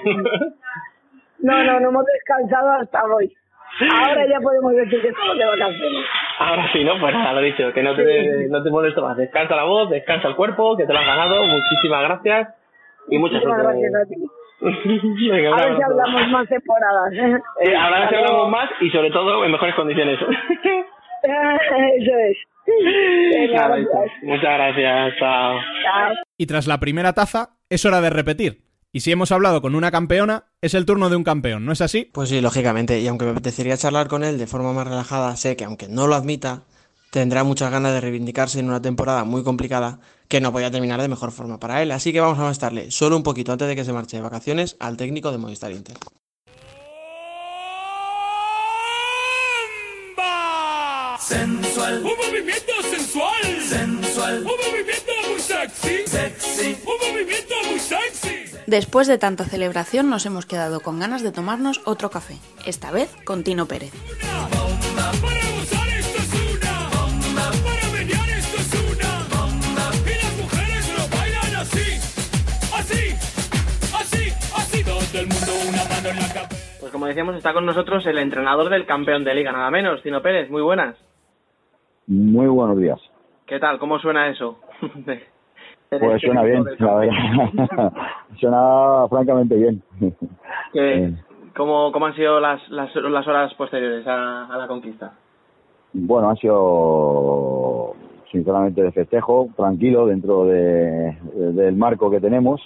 No, 1.40 1.64
no, 1.64 1.80
no 1.80 1.88
hemos 1.88 2.04
descansado 2.06 2.70
hasta 2.80 3.04
hoy. 3.04 3.32
Ahora 3.80 4.26
ya 4.28 4.38
podemos 4.40 4.72
decir 4.74 5.00
que 5.00 5.08
estamos 5.08 5.36
de 5.38 5.44
vacaciones. 5.44 6.04
Ahora 6.38 6.70
sí, 6.72 6.84
¿no? 6.84 7.00
Pues 7.00 7.14
nada, 7.14 7.32
lo 7.32 7.40
dicho, 7.40 7.72
que 7.72 7.82
no 7.82 7.94
te, 7.96 8.48
no 8.48 8.62
te 8.62 8.70
molesto 8.70 9.02
más. 9.02 9.16
Descansa 9.16 9.56
la 9.56 9.64
voz, 9.64 9.90
descansa 9.90 10.28
el 10.28 10.36
cuerpo, 10.36 10.76
que 10.76 10.84
te 10.86 10.92
lo 10.92 10.98
has 10.98 11.06
ganado. 11.06 11.42
Muchísimas 11.44 12.02
gracias 12.04 12.48
y 13.08 13.18
mucha 13.18 13.34
Muchísimas 13.34 13.62
suerte. 13.62 13.80
gracias 13.90 13.94
a 13.94 14.08
ti. 14.08 14.26
Venga, 15.30 15.50
un 15.54 15.60
A 15.60 15.64
ver 15.66 15.76
si 15.76 15.82
hablamos 15.82 16.28
más 16.28 16.48
temporadas. 16.48 17.12
¿eh? 17.14 17.40
Eh, 17.62 17.76
ahora 17.76 17.96
sí 18.08 18.14
Hasta 18.14 18.18
hablamos 18.18 18.50
más 18.50 18.70
y 18.80 18.90
sobre 18.90 19.10
todo 19.10 19.44
en 19.44 19.52
mejores 19.52 19.74
condiciones. 19.74 20.18
Eso 21.22 22.16
es. 22.18 22.36
Venga, 22.66 23.68
Nada, 23.68 23.76
gracias. 23.76 24.22
muchas 24.22 24.54
gracias, 24.54 25.16
chao. 25.18 25.58
Chao. 25.82 26.12
Y 26.38 26.46
tras 26.46 26.66
la 26.66 26.78
primera 26.78 27.12
taza, 27.12 27.50
es 27.68 27.84
hora 27.84 28.00
de 28.00 28.10
repetir. 28.10 28.58
Y 28.94 29.00
si 29.00 29.10
hemos 29.10 29.32
hablado 29.32 29.62
con 29.62 29.74
una 29.74 29.90
campeona, 29.90 30.44
es 30.60 30.74
el 30.74 30.84
turno 30.84 31.08
de 31.08 31.16
un 31.16 31.24
campeón, 31.24 31.64
¿no 31.64 31.72
es 31.72 31.80
así? 31.80 32.10
Pues 32.12 32.28
sí, 32.28 32.42
lógicamente, 32.42 33.00
y 33.00 33.08
aunque 33.08 33.24
me 33.24 33.30
apetecería 33.30 33.78
charlar 33.78 34.06
con 34.06 34.22
él 34.22 34.36
de 34.36 34.46
forma 34.46 34.74
más 34.74 34.86
relajada, 34.86 35.34
sé 35.36 35.56
que 35.56 35.64
aunque 35.64 35.88
no 35.88 36.06
lo 36.06 36.14
admita, 36.14 36.64
tendrá 37.10 37.42
muchas 37.42 37.70
ganas 37.70 37.94
de 37.94 38.02
reivindicarse 38.02 38.60
en 38.60 38.68
una 38.68 38.82
temporada 38.82 39.24
muy 39.24 39.42
complicada 39.44 40.00
que 40.28 40.42
no 40.42 40.52
podía 40.52 40.70
terminar 40.70 41.00
de 41.00 41.08
mejor 41.08 41.32
forma 41.32 41.58
para 41.58 41.82
él. 41.82 41.90
Así 41.90 42.12
que 42.12 42.20
vamos 42.20 42.38
a 42.38 42.42
molestarle 42.42 42.90
solo 42.90 43.16
un 43.16 43.22
poquito 43.22 43.52
antes 43.52 43.66
de 43.66 43.76
que 43.76 43.84
se 43.86 43.94
marche 43.94 44.18
de 44.18 44.22
vacaciones 44.22 44.76
al 44.78 44.98
técnico 44.98 45.32
de 45.32 45.38
Movistar 45.38 45.72
Inter. 45.72 45.96
Sensual, 51.18 51.98
Un 52.04 52.16
movimiento 52.16 52.72
sensual. 52.90 53.62
sensual, 53.62 54.38
Un 54.38 54.44
movimiento 54.44 55.12
muy 55.28 55.40
sexy. 55.40 56.06
sexy. 56.06 56.76
Un 56.84 57.12
movimiento. 57.12 57.51
Después 58.72 59.06
de 59.06 59.18
tanta 59.18 59.44
celebración 59.44 60.08
nos 60.08 60.24
hemos 60.24 60.46
quedado 60.46 60.80
con 60.80 60.98
ganas 60.98 61.22
de 61.22 61.30
tomarnos 61.30 61.82
otro 61.84 62.08
café, 62.08 62.36
esta 62.64 62.90
vez 62.90 63.14
con 63.26 63.44
Tino 63.44 63.66
Pérez. 63.66 63.92
Pues 76.80 76.92
como 76.92 77.06
decíamos, 77.08 77.36
está 77.36 77.52
con 77.52 77.66
nosotros 77.66 78.06
el 78.06 78.16
entrenador 78.16 78.70
del 78.70 78.86
campeón 78.86 79.22
de 79.22 79.34
liga, 79.34 79.52
nada 79.52 79.70
menos, 79.70 80.02
Tino 80.02 80.22
Pérez. 80.22 80.48
Muy 80.48 80.62
buenas. 80.62 80.96
Muy 82.06 82.46
buenos 82.46 82.78
días. 82.78 83.00
¿Qué 83.44 83.58
tal? 83.58 83.78
¿Cómo 83.78 83.98
suena 83.98 84.30
eso? 84.30 84.58
Pues 85.98 86.14
este 86.16 86.26
suena 86.26 86.42
bien, 86.42 86.64
la 86.78 86.94
verdad. 86.94 87.92
suena 88.38 89.06
francamente 89.08 89.54
bien. 89.56 89.82
¿Qué- 90.72 91.04
Eh. 91.04 91.14
cómo, 91.56 91.92
¿Cómo 91.92 92.06
han 92.06 92.14
sido 92.14 92.40
las, 92.40 92.66
las, 92.70 92.94
las 92.96 93.26
horas 93.26 93.52
posteriores 93.54 94.06
a, 94.06 94.46
a 94.46 94.56
la 94.58 94.66
conquista? 94.66 95.12
Bueno, 95.92 96.30
ha 96.30 96.36
sido 96.36 97.94
sinceramente 98.30 98.82
de 98.82 98.92
festejo, 98.92 99.48
tranquilo 99.56 100.06
dentro 100.06 100.46
de, 100.46 101.16
de- 101.34 101.52
del 101.52 101.76
marco 101.76 102.10
que 102.10 102.20
tenemos 102.20 102.60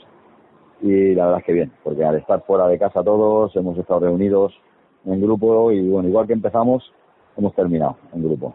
y 0.81 1.15
la 1.15 1.25
verdad 1.25 1.41
es 1.41 1.47
que 1.47 1.53
bien, 1.53 1.73
porque 1.83 2.05
al 2.05 2.17
estar 2.17 2.43
fuera 2.47 2.69
de 2.69 2.79
casa 2.79 3.03
todos 3.03 3.55
hemos 3.57 3.77
estado 3.79 4.01
reunidos 4.01 4.55
en 5.05 5.21
grupo 5.21 5.73
y 5.73 5.89
bueno, 5.89 6.09
igual 6.09 6.27
que 6.27 6.35
empezamos, 6.35 6.93
hemos 7.37 7.55
terminado 7.55 7.97
en 8.15 8.23
grupo. 8.23 8.55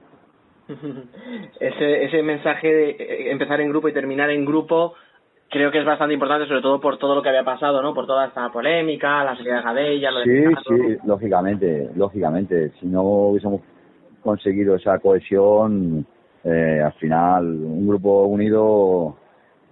ese, 1.59 2.05
ese 2.05 2.23
mensaje 2.23 2.73
de 2.73 2.89
eh, 2.91 3.31
empezar 3.31 3.61
en 3.61 3.69
grupo 3.69 3.87
y 3.87 3.93
terminar 3.93 4.29
en 4.29 4.45
grupo 4.45 4.93
creo 5.51 5.69
que 5.69 5.79
es 5.79 5.85
bastante 5.85 6.13
importante, 6.13 6.47
sobre 6.47 6.61
todo 6.61 6.79
por 6.79 6.97
todo 6.97 7.13
lo 7.13 7.21
que 7.21 7.29
había 7.29 7.43
pasado, 7.43 7.81
¿no? 7.81 7.93
Por 7.93 8.07
toda 8.07 8.27
esta 8.27 8.49
polémica, 8.51 9.23
la 9.23 9.35
salida 9.35 9.57
de 9.57 9.61
Gadella, 9.61 10.11
lo 10.11 10.19
de 10.21 10.25
Sí, 10.25 10.47
Pizarro. 10.47 10.77
sí, 10.77 10.97
lógicamente, 11.05 11.89
lógicamente. 11.95 12.71
Si 12.79 12.87
no 12.87 13.03
hubiésemos 13.03 13.61
conseguido 14.23 14.75
esa 14.75 14.97
cohesión, 14.99 16.05
eh, 16.43 16.81
al 16.83 16.93
final 16.93 17.45
un 17.45 17.85
grupo 17.87 18.23
unido 18.25 19.17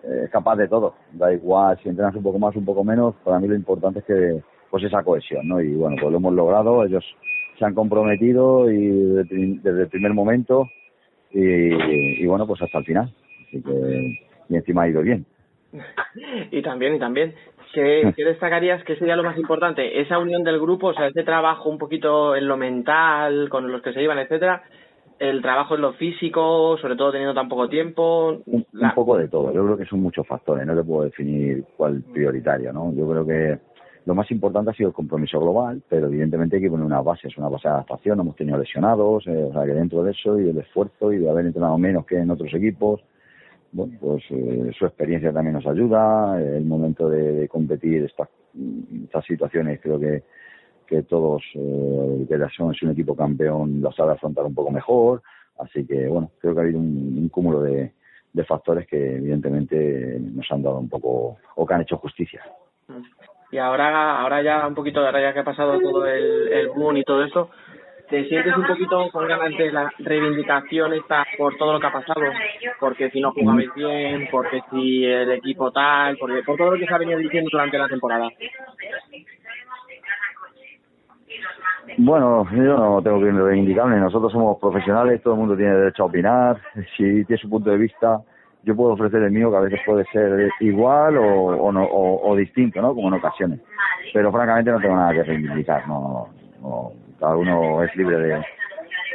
eh, 0.03 0.23
es 0.25 0.29
capaz 0.29 0.57
de 0.57 0.67
todo. 0.67 0.95
Da 1.13 1.31
igual 1.33 1.79
si 1.81 1.89
entrenas 1.89 2.13
un 2.15 2.23
poco 2.23 2.39
más, 2.39 2.55
un 2.57 2.65
poco 2.65 2.83
menos. 2.83 3.15
Para 3.23 3.39
mí 3.39 3.47
lo 3.47 3.55
importante 3.55 3.99
es 3.99 4.05
que 4.05 4.43
pues 4.69 4.83
esa 4.83 5.01
cohesión, 5.01 5.47
¿no? 5.47 5.61
Y 5.61 5.73
bueno, 5.75 5.95
pues 5.99 6.11
lo 6.11 6.17
hemos 6.17 6.33
logrado. 6.33 6.83
Ellos 6.83 7.05
se 7.57 7.65
han 7.65 7.73
comprometido 7.73 8.69
y 8.69 8.87
desde 8.89 9.81
el 9.83 9.87
primer 9.87 10.13
momento 10.13 10.69
y, 11.31 12.21
y 12.23 12.25
bueno, 12.25 12.45
pues 12.47 12.61
hasta 12.61 12.79
el 12.79 12.85
final. 12.85 13.13
Así 13.47 13.61
que 13.61 14.19
y 14.49 14.55
encima 14.55 14.83
ha 14.83 14.89
ido 14.89 15.01
bien. 15.01 15.25
y 16.51 16.61
también, 16.61 16.95
y 16.95 16.99
también. 16.99 17.33
¿Qué, 17.73 18.11
¿Qué 18.15 18.25
destacarías 18.25 18.83
que 18.83 18.95
sería 18.95 19.15
lo 19.15 19.23
más 19.23 19.37
importante? 19.37 20.01
Esa 20.01 20.17
unión 20.17 20.43
del 20.43 20.59
grupo, 20.59 20.87
o 20.87 20.93
sea, 20.93 21.07
ese 21.07 21.23
trabajo 21.23 21.69
un 21.69 21.77
poquito 21.77 22.35
en 22.35 22.47
lo 22.47 22.57
mental, 22.57 23.49
con 23.49 23.71
los 23.71 23.81
que 23.81 23.93
se 23.93 24.01
iban, 24.01 24.17
etcétera, 24.19 24.63
el 25.19 25.41
trabajo 25.41 25.75
en 25.75 25.81
lo 25.81 25.93
físico, 25.93 26.77
sobre 26.81 26.95
todo 26.95 27.11
teniendo 27.11 27.33
tan 27.35 27.49
poco 27.49 27.67
tiempo. 27.69 28.41
un, 28.45 28.65
La- 28.71 28.87
un 28.89 28.95
poco 28.95 29.17
de 29.17 29.27
todo. 29.27 29.53
Yo 29.53 29.63
creo 29.65 29.77
que 29.77 29.85
son 29.85 29.99
muchos 30.01 30.25
factores, 30.25 30.65
no 30.65 30.75
te 30.75 30.83
puedo 30.83 31.03
definir 31.03 31.63
cuál 31.77 32.01
prioritario, 32.13 32.71
¿no? 32.73 32.93
Yo 32.95 33.07
creo 33.09 33.25
que 33.25 33.59
lo 34.09 34.15
más 34.15 34.31
importante 34.31 34.71
ha 34.71 34.73
sido 34.73 34.89
el 34.89 34.95
compromiso 34.95 35.39
global, 35.39 35.83
pero 35.87 36.07
evidentemente 36.07 36.55
hay 36.55 36.63
que 36.63 36.69
poner 36.71 36.83
unas 36.83 37.03
bases, 37.03 37.37
una 37.37 37.47
base 37.47 37.67
de 37.67 37.75
adaptación, 37.75 38.19
hemos 38.19 38.35
tenido 38.35 38.57
lesionados, 38.57 39.27
eh, 39.27 39.43
o 39.43 39.53
sea 39.53 39.63
que 39.65 39.73
dentro 39.73 40.01
de 40.01 40.13
eso 40.13 40.39
y 40.39 40.45
del 40.45 40.57
esfuerzo 40.57 41.13
y 41.13 41.19
de 41.19 41.29
haber 41.29 41.45
entrenado 41.45 41.77
menos 41.77 42.07
que 42.07 42.17
en 42.17 42.31
otros 42.31 42.51
equipos, 42.55 43.01
bueno, 43.71 43.93
pues 44.01 44.23
eh, 44.31 44.71
su 44.75 44.87
experiencia 44.87 45.31
también 45.31 45.53
nos 45.53 45.67
ayuda, 45.67 46.41
el 46.41 46.65
momento 46.65 47.07
de, 47.07 47.47
competir 47.49 48.05
estas, 48.05 48.29
estas 49.03 49.23
situaciones 49.25 49.79
creo 49.79 49.99
que 49.99 50.23
que 50.87 51.03
todos, 51.03 51.43
eh, 51.53 52.25
que 52.27 52.35
la 52.35 52.49
Son 52.49 52.73
es 52.73 52.81
un 52.81 52.89
equipo 52.89 53.15
campeón, 53.15 53.79
la 53.79 53.91
sabe 53.91 54.13
afrontar 54.13 54.43
un 54.43 54.55
poco 54.55 54.71
mejor. 54.71 55.21
Así 55.59 55.85
que, 55.85 56.07
bueno, 56.07 56.31
creo 56.39 56.55
que 56.55 56.61
ha 56.61 56.63
habido 56.63 56.79
un, 56.79 57.29
cúmulo 57.29 57.61
de, 57.61 57.93
de 58.33 58.43
factores 58.43 58.87
que 58.87 59.17
evidentemente 59.17 60.17
nos 60.19 60.51
han 60.51 60.63
dado 60.63 60.79
un 60.79 60.89
poco, 60.89 61.37
o 61.57 61.65
que 61.67 61.73
han 61.75 61.81
hecho 61.81 61.97
justicia. 61.97 62.41
Y 63.51 63.57
ahora, 63.57 64.19
ahora 64.21 64.41
ya 64.41 64.67
un 64.67 64.75
poquito, 64.75 65.05
ahora 65.05 65.21
ya 65.21 65.33
que 65.33 65.39
ha 65.39 65.43
pasado 65.43 65.79
todo 65.79 66.05
el, 66.05 66.49
el 66.49 66.67
boom 66.69 66.97
y 66.97 67.03
todo 67.03 67.23
eso, 67.23 67.49
¿te 68.09 68.27
sientes 68.27 68.55
un 68.55 68.65
poquito 68.65 69.09
con 69.11 69.27
ganas 69.27 69.57
de 69.57 69.71
la 69.71 69.91
reivindicación 69.99 70.93
esta 70.93 71.25
por 71.37 71.57
todo 71.57 71.73
lo 71.73 71.79
que 71.79 71.87
ha 71.87 71.93
pasado? 71.93 72.21
Porque 72.79 73.09
si 73.09 73.21
no 73.21 73.31
jugabais 73.31 73.73
bien, 73.75 74.27
porque 74.31 74.61
si 74.71 75.05
el 75.05 75.31
equipo 75.31 75.71
tal, 75.71 76.17
porque 76.17 76.43
por 76.43 76.57
todo 76.57 76.71
lo 76.71 76.79
que 76.79 76.85
se 76.85 76.93
ha 76.93 76.97
venido 76.97 77.19
diciendo 77.19 77.49
durante 77.51 77.77
la 77.77 77.87
temporada. 77.87 78.29
Bueno, 81.97 82.47
yo 82.51 82.77
no 82.77 83.01
tengo 83.01 83.19
que 83.19 83.31
reivindicarme. 83.31 83.97
Nosotros 83.97 84.31
somos 84.31 84.59
profesionales, 84.59 85.21
todo 85.23 85.33
el 85.33 85.39
mundo 85.39 85.57
tiene 85.57 85.75
derecho 85.75 86.03
a 86.03 86.05
opinar. 86.05 86.61
Si 86.95 87.25
tiene 87.25 87.41
su 87.41 87.49
punto 87.49 87.71
de 87.71 87.77
vista, 87.77 88.21
yo 88.63 88.75
puedo 88.75 88.93
ofrecer 88.93 89.23
el 89.23 89.31
mío, 89.31 89.51
que 89.51 89.57
a 89.57 89.61
veces 89.61 89.79
puede 89.85 90.05
ser 90.11 90.49
igual 90.59 91.17
o, 91.17 91.23
o, 91.23 91.71
no, 91.71 91.85
o, 91.85 92.35
distinto, 92.35 92.81
¿no? 92.81 92.93
Como 92.93 93.07
en 93.07 93.15
ocasiones. 93.15 93.59
Pero 94.13 94.31
francamente 94.31 94.71
no 94.71 94.79
tengo 94.79 94.95
nada 94.95 95.13
que 95.13 95.23
reivindicar. 95.23 95.87
No, 95.87 96.27
no, 96.61 96.91
cada 97.19 97.35
uno 97.37 97.83
es 97.83 97.95
libre 97.95 98.17
de, 98.17 98.41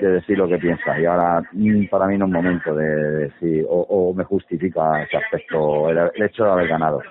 de 0.01 0.09
decir 0.09 0.39
lo 0.39 0.49
que 0.49 0.59
piensa. 0.59 0.99
Y 0.99 1.05
ahora, 1.05 1.43
mm, 1.53 1.87
para 1.87 2.07
mí 2.07 2.17
no 2.17 2.27
es 2.27 2.33
momento 2.33 2.75
de 2.75 2.87
decir, 3.29 3.67
o, 3.69 3.81
o 3.83 4.15
me 4.15 4.25
justifica 4.25 5.03
ese 5.03 5.17
aspecto, 5.19 5.91
el, 5.91 5.99
el 6.15 6.23
hecho 6.23 6.45
de 6.45 6.51
haber 6.51 6.69
ganado. 6.69 7.03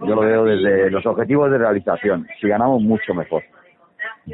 Yo 0.00 0.14
lo 0.14 0.20
veo 0.20 0.44
desde 0.44 0.90
los 0.90 1.04
objetivos 1.06 1.50
de 1.50 1.58
realización. 1.58 2.26
Si 2.40 2.48
ganamos, 2.48 2.82
mucho 2.82 3.14
mejor. 3.14 3.42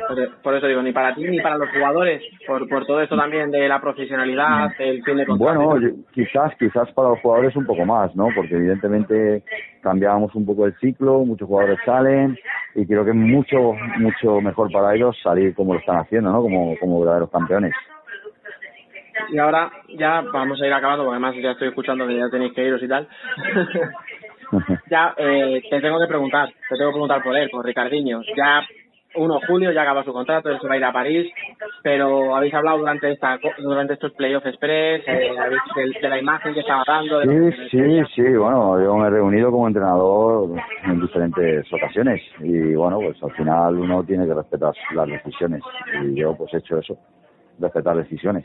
Por, 0.08 0.42
por 0.42 0.54
eso 0.54 0.66
digo, 0.66 0.82
ni 0.82 0.92
para 0.92 1.14
ti 1.14 1.22
ni 1.22 1.40
para 1.40 1.56
los 1.56 1.70
jugadores, 1.70 2.22
por, 2.46 2.68
por 2.68 2.84
todo 2.84 3.00
esto 3.00 3.16
también 3.16 3.50
de 3.50 3.68
la 3.68 3.80
profesionalidad, 3.80 4.70
el 4.78 5.02
fin 5.04 5.16
de 5.16 5.24
contrato. 5.26 5.60
Bueno, 5.60 5.80
yo- 5.80 5.94
quizás, 6.12 6.52
quizás 6.58 6.90
para 6.92 7.10
los 7.10 7.20
jugadores 7.20 7.54
un 7.56 7.64
poco 7.64 7.84
más, 7.84 8.14
¿no? 8.14 8.28
Porque 8.34 8.54
evidentemente 8.56 9.42
cambiábamos 9.82 10.34
un 10.34 10.44
poco 10.44 10.66
el 10.66 10.74
ciclo, 10.78 11.20
muchos 11.24 11.48
jugadores 11.48 11.78
salen 11.84 12.36
y 12.74 12.86
creo 12.86 13.04
que 13.04 13.10
es 13.10 13.16
mucho, 13.16 13.72
mucho 13.98 14.40
mejor 14.40 14.70
para 14.70 14.94
ellos 14.94 15.16
salir 15.22 15.54
como 15.54 15.74
lo 15.74 15.80
están 15.80 15.96
haciendo, 15.98 16.30
¿no? 16.30 16.42
Como, 16.42 16.76
como 16.78 17.00
verdaderos 17.00 17.30
campeones. 17.30 17.72
Y 19.30 19.38
ahora 19.38 19.70
ya 19.96 20.22
vamos 20.32 20.60
a 20.60 20.66
ir 20.66 20.72
acabando, 20.72 21.04
porque 21.04 21.14
además 21.16 21.36
ya 21.42 21.52
estoy 21.52 21.68
escuchando 21.68 22.06
que 22.06 22.16
ya 22.16 22.28
tenéis 22.28 22.52
que 22.52 22.66
iros 22.66 22.82
y 22.82 22.88
tal. 22.88 23.08
ya 24.90 25.14
eh, 25.16 25.62
te 25.70 25.80
tengo 25.80 25.98
que 26.00 26.06
preguntar, 26.06 26.48
te 26.68 26.76
tengo 26.76 26.90
que 26.90 26.94
preguntar 26.94 27.22
por 27.22 27.36
él, 27.36 27.48
por 27.50 27.64
Ricardinho. 27.64 28.20
Ya 28.36 28.60
1 29.14 29.34
de 29.34 29.46
julio 29.46 29.72
ya 29.72 29.82
acaba 29.82 30.04
su 30.04 30.12
contrato, 30.12 30.50
él 30.50 30.58
se 30.60 30.68
va 30.68 30.74
a 30.74 30.76
ir 30.76 30.84
a 30.84 30.92
París, 30.92 31.32
pero 31.82 32.34
habéis 32.34 32.54
hablado 32.54 32.78
durante 32.78 33.10
esta 33.12 33.38
durante 33.58 33.94
estos 33.94 34.12
playoffs 34.12 34.46
express, 34.46 35.02
eh, 35.06 35.30
de, 35.76 36.00
de 36.00 36.08
la 36.08 36.18
imagen 36.18 36.54
que 36.54 36.60
estaba 36.60 36.82
dando. 36.86 37.22
Sí, 37.22 37.68
sí, 37.70 38.02
sí, 38.14 38.22
bueno, 38.22 38.82
yo 38.82 38.96
me 38.96 39.06
he 39.06 39.10
reunido 39.10 39.50
como 39.50 39.66
entrenador 39.66 40.50
en 40.84 41.00
diferentes 41.00 41.66
ocasiones 41.72 42.22
y 42.40 42.74
bueno, 42.74 42.98
pues 42.98 43.22
al 43.22 43.32
final 43.32 43.76
uno 43.76 44.04
tiene 44.04 44.26
que 44.26 44.34
respetar 44.34 44.72
las 44.94 45.08
decisiones 45.08 45.62
y 46.02 46.14
yo 46.14 46.34
pues 46.36 46.52
he 46.54 46.58
hecho 46.58 46.78
eso, 46.78 46.96
respetar 47.58 47.96
decisiones. 47.96 48.44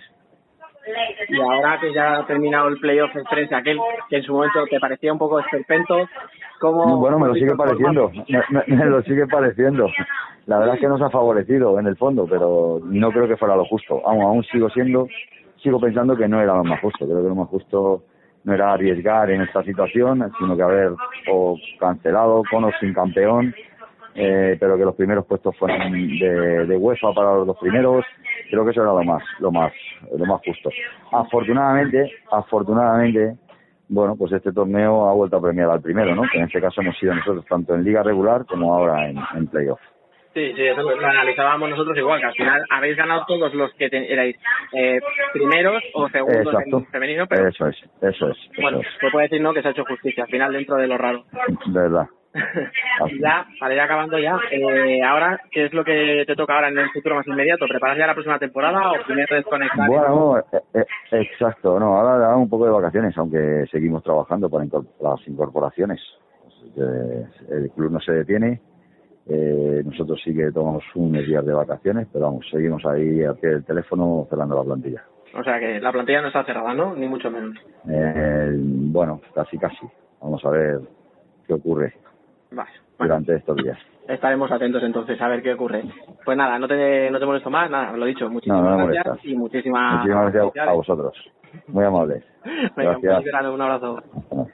Y 1.29 1.39
ahora 1.41 1.79
que 1.79 1.93
ya 1.93 2.17
ha 2.19 2.25
terminado 2.25 2.67
el 2.69 2.79
playoff 2.79 3.15
express, 3.15 3.51
aquel 3.53 3.77
que 4.09 4.17
en 4.17 4.23
su 4.23 4.33
momento 4.33 4.65
te 4.69 4.79
parecía 4.79 5.11
un 5.13 5.19
poco 5.19 5.39
esperpento, 5.39 6.07
¿cómo...? 6.59 6.97
Bueno, 6.97 7.19
me 7.19 7.27
lo 7.27 7.33
sigue 7.35 7.55
pareciendo, 7.55 8.09
formato? 8.09 8.31
me, 8.49 8.63
me- 8.67 8.75
me 8.77 8.85
lo 8.85 9.01
sigue 9.03 9.27
pareciendo. 9.27 9.87
La 10.47 10.57
verdad 10.59 10.75
es 10.75 10.81
que 10.81 10.87
nos 10.87 11.01
ha 11.01 11.09
favorecido 11.09 11.79
en 11.79 11.87
el 11.87 11.95
fondo, 11.97 12.25
pero 12.27 12.79
no 12.83 13.11
creo 13.11 13.27
que 13.27 13.37
fuera 13.37 13.55
lo 13.55 13.65
justo. 13.65 14.01
Aún, 14.05 14.21
aún 14.23 14.43
sigo 14.45 14.69
siendo, 14.69 15.07
sigo 15.61 15.79
pensando 15.79 16.15
que 16.15 16.27
no 16.27 16.41
era 16.41 16.55
lo 16.55 16.63
más 16.63 16.79
justo. 16.81 17.05
Creo 17.05 17.21
que 17.21 17.27
lo 17.29 17.35
más 17.35 17.49
justo 17.49 18.03
no 18.45 18.53
era 18.53 18.73
arriesgar 18.73 19.29
en 19.29 19.41
esta 19.41 19.61
situación, 19.63 20.31
sino 20.39 20.55
que 20.55 20.63
haber 20.63 20.91
o 21.31 21.55
cancelado 21.79 22.41
con 22.49 22.63
o 22.63 22.71
sin 22.79 22.93
campeón, 22.93 23.53
eh, 24.15 24.57
pero 24.59 24.75
que 24.77 24.85
los 24.85 24.95
primeros 24.95 25.25
puestos 25.27 25.55
fueran 25.57 25.91
de, 25.91 26.65
de 26.65 26.77
UEFA 26.77 27.13
para 27.13 27.35
los 27.35 27.45
dos 27.47 27.57
primeros. 27.59 28.03
Creo 28.49 28.65
que 28.65 28.71
eso 28.71 28.81
era 28.81 28.91
lo 28.93 29.03
más, 29.03 29.23
lo 29.39 29.51
más, 29.51 29.71
lo 30.17 30.25
más 30.25 30.41
justo. 30.45 30.69
Afortunadamente, 31.11 32.11
afortunadamente, 32.31 33.35
bueno, 33.87 34.15
pues 34.17 34.31
este 34.33 34.51
torneo 34.51 35.09
ha 35.09 35.13
vuelto 35.13 35.37
a 35.37 35.41
premiar 35.41 35.69
al 35.69 35.81
primero, 35.81 36.15
¿no? 36.15 36.23
Que 36.31 36.37
en 36.39 36.45
este 36.45 36.61
caso 36.61 36.81
hemos 36.81 36.97
sido 36.97 37.13
nosotros 37.13 37.45
tanto 37.47 37.75
en 37.75 37.83
liga 37.83 38.03
regular 38.03 38.45
como 38.45 38.73
ahora 38.73 39.09
en, 39.09 39.17
en 39.35 39.47
playoff. 39.47 39.79
Sí, 40.33 40.53
sí, 40.55 40.61
eso 40.63 40.83
lo, 40.83 40.91
analizábamos 41.07 41.71
nosotros 41.71 41.97
igual, 41.97 42.19
que 42.19 42.27
al 42.27 42.33
final 42.35 42.63
habéis 42.69 42.95
ganado 42.95 43.25
todos 43.27 43.51
los 43.55 43.73
que 43.73 43.89
te- 43.89 44.13
erais 44.13 44.35
eh, 44.73 44.99
primeros 45.33 45.81
o 45.95 46.07
segundos 46.09 46.53
Exacto. 46.53 46.77
en 46.77 46.85
femenino, 46.85 47.25
pero 47.27 47.47
Eso 47.47 47.67
es, 47.67 47.75
eso 48.01 48.29
es, 48.29 48.37
eso 48.37 48.61
bueno, 48.61 48.79
se 49.01 49.09
puede 49.11 49.23
decir 49.25 49.41
no 49.41 49.53
que 49.53 49.63
se 49.63 49.69
ha 49.69 49.71
hecho 49.71 49.83
justicia, 49.85 50.23
al 50.25 50.29
final 50.29 50.53
dentro 50.53 50.75
de 50.75 50.87
lo 50.87 50.97
raro. 50.99 51.23
De 51.65 51.79
verdad. 51.79 52.05
ya, 53.21 53.47
para 53.59 53.73
ir 53.73 53.79
acabando 53.79 54.19
ya, 54.19 54.37
eh, 54.51 55.01
ahora, 55.03 55.39
¿qué 55.51 55.65
es 55.65 55.73
lo 55.73 55.83
que 55.83 56.23
te 56.27 56.35
toca 56.35 56.53
ahora 56.55 56.69
en 56.69 56.77
el 56.77 56.89
futuro 56.91 57.15
más 57.15 57.27
inmediato? 57.27 57.65
¿Preparas 57.67 57.97
ya 57.97 58.07
la 58.07 58.13
próxima 58.13 58.37
temporada 58.39 58.91
o 58.91 59.03
primero 59.05 59.35
desconectar? 59.35 59.87
Bueno, 59.87 60.37
eh, 60.39 60.61
eh, 60.75 60.85
exacto, 61.11 61.79
no, 61.79 61.97
ahora 61.99 62.17
da 62.17 62.35
un 62.37 62.49
poco 62.49 62.65
de 62.65 62.71
vacaciones, 62.71 63.17
aunque 63.17 63.65
seguimos 63.71 64.03
trabajando 64.03 64.49
para 64.49 64.63
incor- 64.65 64.87
las 65.01 65.27
incorporaciones. 65.27 65.99
Que 66.75 66.81
el 67.55 67.71
club 67.71 67.91
no 67.91 67.99
se 67.99 68.11
detiene, 68.11 68.61
eh, 69.27 69.81
nosotros 69.83 70.21
sí 70.23 70.35
que 70.35 70.51
tomamos 70.51 70.83
unos 70.93 71.25
días 71.25 71.43
de 71.43 71.53
vacaciones, 71.53 72.07
pero 72.11 72.25
vamos, 72.25 72.45
seguimos 72.51 72.85
ahí 72.85 73.23
al 73.23 73.37
pie 73.37 73.49
del 73.51 73.65
teléfono 73.65 74.27
cerrando 74.29 74.55
la 74.55 74.63
plantilla. 74.63 75.03
O 75.33 75.43
sea 75.43 75.59
que 75.59 75.79
la 75.79 75.91
plantilla 75.91 76.21
no 76.21 76.27
está 76.27 76.43
cerrada, 76.43 76.73
¿no? 76.73 76.95
Ni 76.95 77.07
mucho 77.07 77.31
menos. 77.31 77.57
Eh, 77.89 78.51
bueno, 78.53 79.19
casi 79.33 79.57
casi. 79.57 79.87
Vamos 80.21 80.43
a 80.45 80.49
ver 80.49 80.79
qué 81.47 81.53
ocurre 81.53 81.93
Vale. 82.51 82.69
durante 82.97 83.35
estos 83.35 83.55
días. 83.57 83.77
Estaremos 84.07 84.51
atentos 84.51 84.81
entonces 84.83 85.21
a 85.21 85.27
ver 85.27 85.43
qué 85.43 85.53
ocurre. 85.53 85.83
Pues 86.25 86.35
nada, 86.37 86.57
no 86.57 86.67
te, 86.67 87.11
no 87.11 87.19
te 87.19 87.25
molesto 87.25 87.49
más, 87.49 87.69
nada, 87.69 87.95
lo 87.95 88.05
dicho, 88.05 88.29
muchísimas 88.29 88.63
No, 88.63 88.77
no 88.77 88.87
me 88.87 88.93
gracias 88.93 89.25
y 89.25 89.35
muchísimas, 89.35 89.97
Muchísimas 89.97 90.33
gracias 90.33 90.67
a 90.67 90.71
vosotros. 90.73 91.13
Muy 91.67 91.85
amables. 91.85 92.23
Venga, 92.75 92.97
Gracias. 93.01 93.45
un 93.53 93.61
abrazo. 93.61 94.03
Como 94.29 94.49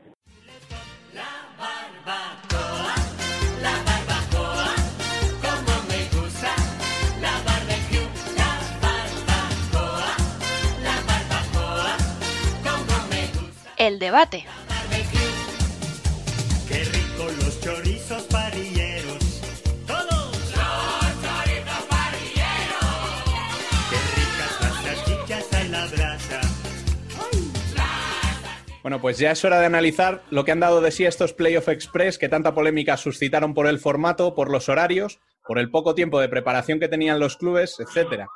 me 13.80 14.65
Bueno, 28.86 29.02
pues 29.02 29.18
ya 29.18 29.32
es 29.32 29.44
hora 29.44 29.60
de 29.60 29.66
analizar 29.66 30.22
lo 30.30 30.46
que 30.46 30.52
han 30.52 30.60
dado 30.60 30.80
de 30.80 30.92
sí 30.92 31.06
estos 31.06 31.34
Playoff 31.34 31.70
Express 31.70 32.20
que 32.20 32.30
tanta 32.30 32.54
polémica 32.54 32.98
suscitaron 32.98 33.56
por 33.56 33.66
el 33.66 33.80
formato, 33.80 34.36
por 34.36 34.52
los 34.52 34.70
horarios, 34.70 35.20
por 35.44 35.58
el 35.58 35.72
poco 35.72 35.96
tiempo 35.96 36.20
de 36.20 36.30
preparación 36.30 36.80
que 36.80 36.88
tenían 36.88 37.20
los 37.20 37.36
clubes, 37.36 37.80
etcétera. 37.80 38.28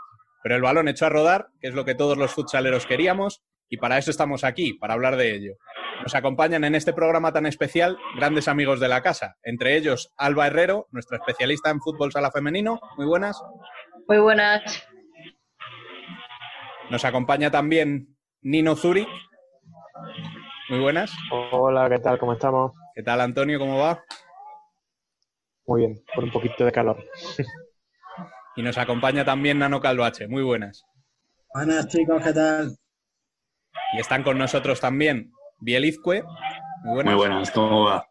Pero 0.42 0.56
el 0.56 0.64
balón 0.64 0.88
echó 0.88 1.06
a 1.06 1.10
rodar, 1.10 1.50
que 1.62 1.68
es 1.68 1.76
lo 1.76 1.86
que 1.86 1.94
todos 1.94 2.18
los 2.18 2.34
futsaleros 2.34 2.88
queríamos, 2.88 3.44
y 3.70 3.78
para 3.78 4.00
eso 4.00 4.10
estamos 4.10 4.44
aquí, 4.44 4.74
para 4.74 4.96
hablar 4.96 5.18
de 5.18 5.36
ello. 5.36 5.54
Nos 6.02 6.16
acompañan 6.16 6.64
en 6.64 6.74
este 6.74 6.94
programa 6.94 7.32
tan 7.32 7.46
especial 7.46 8.00
grandes 8.16 8.48
amigos 8.48 8.80
de 8.80 8.88
la 8.88 9.04
casa, 9.04 9.36
entre 9.44 9.78
ellos 9.78 10.12
Alba 10.18 10.48
Herrero, 10.48 10.88
nuestra 10.90 11.18
especialista 11.18 11.70
en 11.70 11.80
fútbol 11.80 12.12
sala 12.12 12.32
femenino. 12.32 12.82
Muy 12.98 13.06
buenas. 13.06 13.40
Muy 14.08 14.18
buenas. 14.18 14.84
Nos 16.90 17.06
acompaña 17.06 17.52
también 17.52 18.18
Nino 18.42 18.76
Zurich. 18.76 19.08
Muy 20.70 20.80
buenas. 20.80 21.12
Hola, 21.32 21.90
¿qué 21.90 21.98
tal? 21.98 22.20
¿Cómo 22.20 22.34
estamos? 22.34 22.74
¿Qué 22.94 23.02
tal, 23.02 23.22
Antonio? 23.22 23.58
¿Cómo 23.58 23.80
va? 23.80 24.04
Muy 25.66 25.82
bien, 25.82 26.04
con 26.14 26.26
un 26.26 26.32
poquito 26.32 26.66
de 26.66 26.72
calor. 26.72 27.04
Y 28.56 28.62
nos 28.62 28.78
acompaña 28.78 29.24
también 29.24 29.58
Nano 29.58 29.80
Calvache. 29.80 30.28
Muy 30.28 30.44
buenas. 30.44 30.84
Buenas 31.54 31.88
chicos, 31.88 32.22
¿qué 32.22 32.34
tal? 32.34 32.76
Y 33.94 34.02
están 34.02 34.22
con 34.22 34.38
nosotros 34.38 34.82
también 34.82 35.32
Bielizque. 35.60 36.24
Muy 36.84 36.96
buenas. 36.96 37.06
Muy 37.06 37.16
buenas, 37.16 37.52
¿cómo 37.52 37.86
va? 37.86 38.06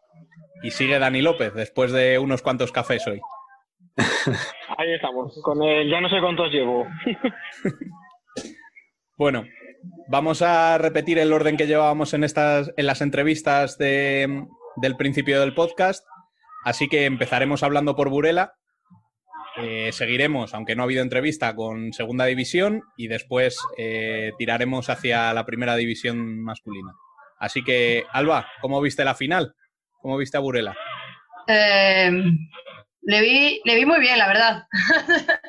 Y 0.63 0.71
sigue 0.71 0.97
Dani 0.97 1.21
López 1.21 1.53
después 1.53 1.91
de 1.91 2.17
unos 2.17 2.41
cuantos 2.41 2.71
cafés 2.71 3.05
hoy. 3.05 3.21
Ahí 4.77 4.93
estamos, 4.95 5.39
con 5.43 5.61
el 5.61 5.87
ya 5.87 6.01
no 6.01 6.09
sé 6.09 6.19
cuántos 6.19 6.51
llevo. 6.51 6.87
Bueno, 9.19 9.43
vamos 10.07 10.41
a 10.41 10.77
repetir 10.77 11.19
el 11.19 11.33
orden 11.33 11.57
que 11.57 11.67
llevábamos 11.67 12.13
en, 12.13 12.23
estas, 12.23 12.71
en 12.77 12.85
las 12.85 13.01
entrevistas 13.01 13.77
de- 13.77 14.45
del 14.77 14.95
principio 14.97 15.39
del 15.39 15.53
podcast. 15.53 16.05
Así 16.65 16.87
que 16.89 17.05
empezaremos 17.05 17.63
hablando 17.63 17.95
por 17.95 18.09
Burela. 18.09 18.53
Eh, 19.57 19.91
seguiremos, 19.91 20.53
aunque 20.53 20.75
no 20.75 20.83
ha 20.83 20.85
habido 20.85 21.01
entrevista, 21.01 21.55
con 21.55 21.91
Segunda 21.91 22.25
División 22.25 22.81
y 22.97 23.07
después 23.07 23.57
eh, 23.77 24.31
tiraremos 24.37 24.89
hacia 24.89 25.33
la 25.33 25.45
Primera 25.45 25.75
División 25.75 26.41
masculina. 26.41 26.93
Así 27.39 27.63
que, 27.63 28.03
Alba, 28.11 28.47
¿cómo 28.61 28.79
viste 28.81 29.03
la 29.03 29.15
final? 29.15 29.53
¿Cómo 30.01 30.17
viste 30.17 30.37
a 30.37 30.41
Burela? 30.41 30.77
Eh, 31.47 32.11
le, 33.01 33.21
vi, 33.21 33.61
le 33.65 33.75
vi 33.75 33.85
muy 33.85 33.99
bien, 33.99 34.17
la 34.17 34.27
verdad. 34.27 34.63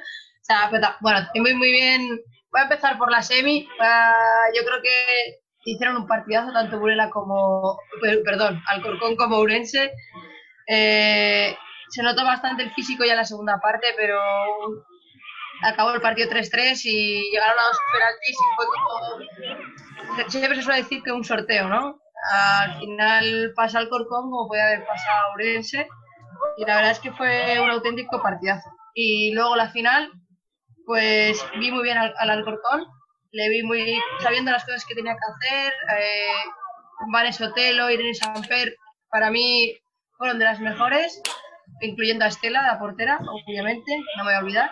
ta- 0.48 0.96
bueno, 1.00 1.20
muy, 1.34 1.54
muy 1.54 1.70
bien. 1.72 2.20
Voy 2.52 2.60
a 2.60 2.64
empezar 2.64 2.98
por 2.98 3.10
la 3.10 3.22
semi. 3.22 3.68
Ah, 3.80 4.44
yo 4.56 4.64
creo 4.64 4.82
que 4.82 5.40
hicieron 5.64 5.96
un 5.96 6.06
partidazo, 6.06 6.52
tanto 6.52 6.78
Burela 6.78 7.10
como. 7.10 7.78
per- 8.00 8.22
Perdón, 8.24 8.60
Alcorcón 8.66 9.16
como 9.16 9.38
Urense. 9.38 9.92
Eh, 10.66 11.56
se 11.90 12.02
notó 12.02 12.24
bastante 12.24 12.62
el 12.62 12.72
físico 12.72 13.04
ya 13.04 13.12
en 13.12 13.18
la 13.18 13.24
segunda 13.24 13.58
parte, 13.60 13.88
pero 13.96 14.18
acabó 15.62 15.90
el 15.92 16.00
partido 16.00 16.28
3-3 16.30 16.80
y 16.84 17.30
llegaron 17.30 17.58
a 17.58 17.62
dos 17.64 17.78
penaltis 17.92 18.36
y 18.36 18.56
fue 18.56 18.66
como. 20.16 20.28
Siempre 20.30 20.56
se 20.56 20.62
suele 20.62 20.82
decir 20.82 21.02
que 21.02 21.12
un 21.12 21.24
sorteo, 21.24 21.68
¿no? 21.68 22.00
Al 22.32 22.78
final 22.78 23.52
pasa 23.56 23.78
Alcorcón 23.78 24.30
como 24.30 24.46
puede 24.48 24.62
haber 24.62 24.86
pasado 24.86 25.32
Urense 25.34 25.88
y 26.58 26.64
la 26.66 26.76
verdad 26.76 26.90
es 26.92 27.00
que 27.00 27.12
fue 27.12 27.58
un 27.60 27.70
auténtico 27.70 28.20
partidazo. 28.22 28.68
Y 28.94 29.32
luego 29.34 29.56
la 29.56 29.70
final, 29.70 30.10
pues 30.86 31.44
vi 31.58 31.70
muy 31.70 31.82
bien 31.82 31.98
al, 31.98 32.14
al 32.18 32.30
Alcorcón, 32.30 32.86
le 33.32 33.48
vi 33.48 33.62
muy 33.62 33.98
sabiendo 34.20 34.50
las 34.50 34.64
cosas 34.64 34.84
que 34.86 34.94
tenía 34.94 35.14
que 35.14 35.48
hacer. 35.48 35.72
Eh, 35.98 36.50
Vanes 37.12 37.36
Sotelo, 37.36 37.90
Irene 37.90 38.14
Samper, 38.14 38.74
para 39.10 39.30
mí 39.30 39.76
fueron 40.18 40.38
de 40.38 40.44
las 40.44 40.60
mejores, 40.60 41.20
incluyendo 41.80 42.24
a 42.24 42.28
Estela, 42.28 42.62
la 42.62 42.78
portera, 42.78 43.18
obviamente, 43.46 43.92
no 44.16 44.24
me 44.24 44.30
voy 44.30 44.34
a 44.34 44.44
olvidar. 44.44 44.70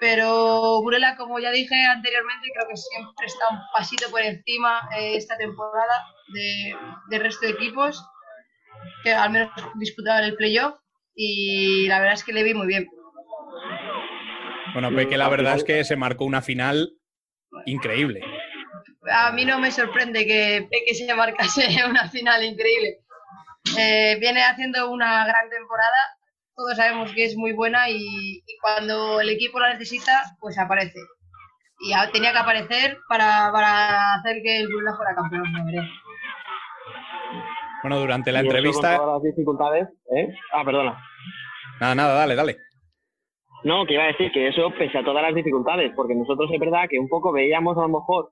Pero 0.00 0.80
Burela, 0.82 1.16
como 1.16 1.40
ya 1.40 1.50
dije 1.50 1.74
anteriormente, 1.86 2.48
creo 2.54 2.68
que 2.68 2.76
siempre 2.76 3.26
está 3.26 3.48
un 3.50 3.58
pasito 3.76 4.08
por 4.10 4.20
encima 4.20 4.88
eh, 4.96 5.16
esta 5.16 5.36
temporada 5.36 6.06
de, 6.32 6.76
del 7.10 7.20
resto 7.22 7.46
de 7.46 7.52
equipos 7.52 8.04
que 9.02 9.12
al 9.12 9.30
menos 9.30 9.50
disputaban 9.74 10.22
el 10.22 10.36
playoff 10.36 10.78
y 11.16 11.88
la 11.88 11.98
verdad 11.98 12.14
es 12.14 12.22
que 12.22 12.32
le 12.32 12.44
vi 12.44 12.54
muy 12.54 12.68
bien. 12.68 12.86
Bueno, 14.80 14.94
pues 14.94 15.08
que 15.08 15.16
la 15.16 15.28
verdad 15.28 15.56
es 15.56 15.64
que 15.64 15.82
se 15.82 15.96
marcó 15.96 16.24
una 16.24 16.40
final 16.40 16.92
increíble. 17.66 18.20
A 19.10 19.32
mí 19.32 19.44
no 19.44 19.58
me 19.58 19.72
sorprende 19.72 20.24
que, 20.24 20.68
que 20.86 20.94
se 20.94 21.12
marcase 21.14 21.66
una 21.90 22.08
final 22.08 22.44
increíble. 22.44 22.98
Eh, 23.76 24.18
viene 24.20 24.40
haciendo 24.44 24.88
una 24.92 25.24
gran 25.26 25.50
temporada, 25.50 25.98
todos 26.54 26.76
sabemos 26.76 27.12
que 27.12 27.24
es 27.24 27.36
muy 27.36 27.54
buena 27.54 27.90
y, 27.90 27.96
y 27.98 28.58
cuando 28.62 29.20
el 29.20 29.30
equipo 29.30 29.58
la 29.58 29.72
necesita, 29.72 30.12
pues 30.38 30.56
aparece. 30.60 31.00
Y 31.80 31.92
a- 31.92 32.12
tenía 32.12 32.30
que 32.30 32.38
aparecer 32.38 32.98
para, 33.08 33.50
para 33.52 34.14
hacer 34.14 34.36
que 34.44 34.58
el 34.60 34.68
Burela 34.72 34.94
fuera 34.94 35.14
campeón, 35.16 35.52
la 35.54 35.64
verdad. 35.64 35.88
Bueno, 37.82 37.98
durante 37.98 38.30
la 38.30 38.42
Y 38.42 38.46
entrevista. 38.46 38.96
Con 38.96 39.06
todas 39.06 39.14
las 39.16 39.22
dificultades, 39.24 39.88
¿eh? 40.16 40.28
Ah, 40.52 40.64
perdona. 40.64 41.02
Nada, 41.80 41.94
nada, 41.96 42.14
dale, 42.14 42.34
dale. 42.36 42.56
No, 43.64 43.84
que 43.86 43.94
iba 43.94 44.04
a 44.04 44.08
decir 44.08 44.30
que 44.32 44.48
eso 44.48 44.70
pese 44.78 44.98
a 44.98 45.04
todas 45.04 45.22
las 45.22 45.34
dificultades, 45.34 45.92
porque 45.96 46.14
nosotros 46.14 46.50
es 46.52 46.60
verdad 46.60 46.88
que 46.88 46.98
un 46.98 47.08
poco 47.08 47.32
veíamos 47.32 47.76
a 47.76 47.82
lo 47.82 47.88
mejor, 47.88 48.30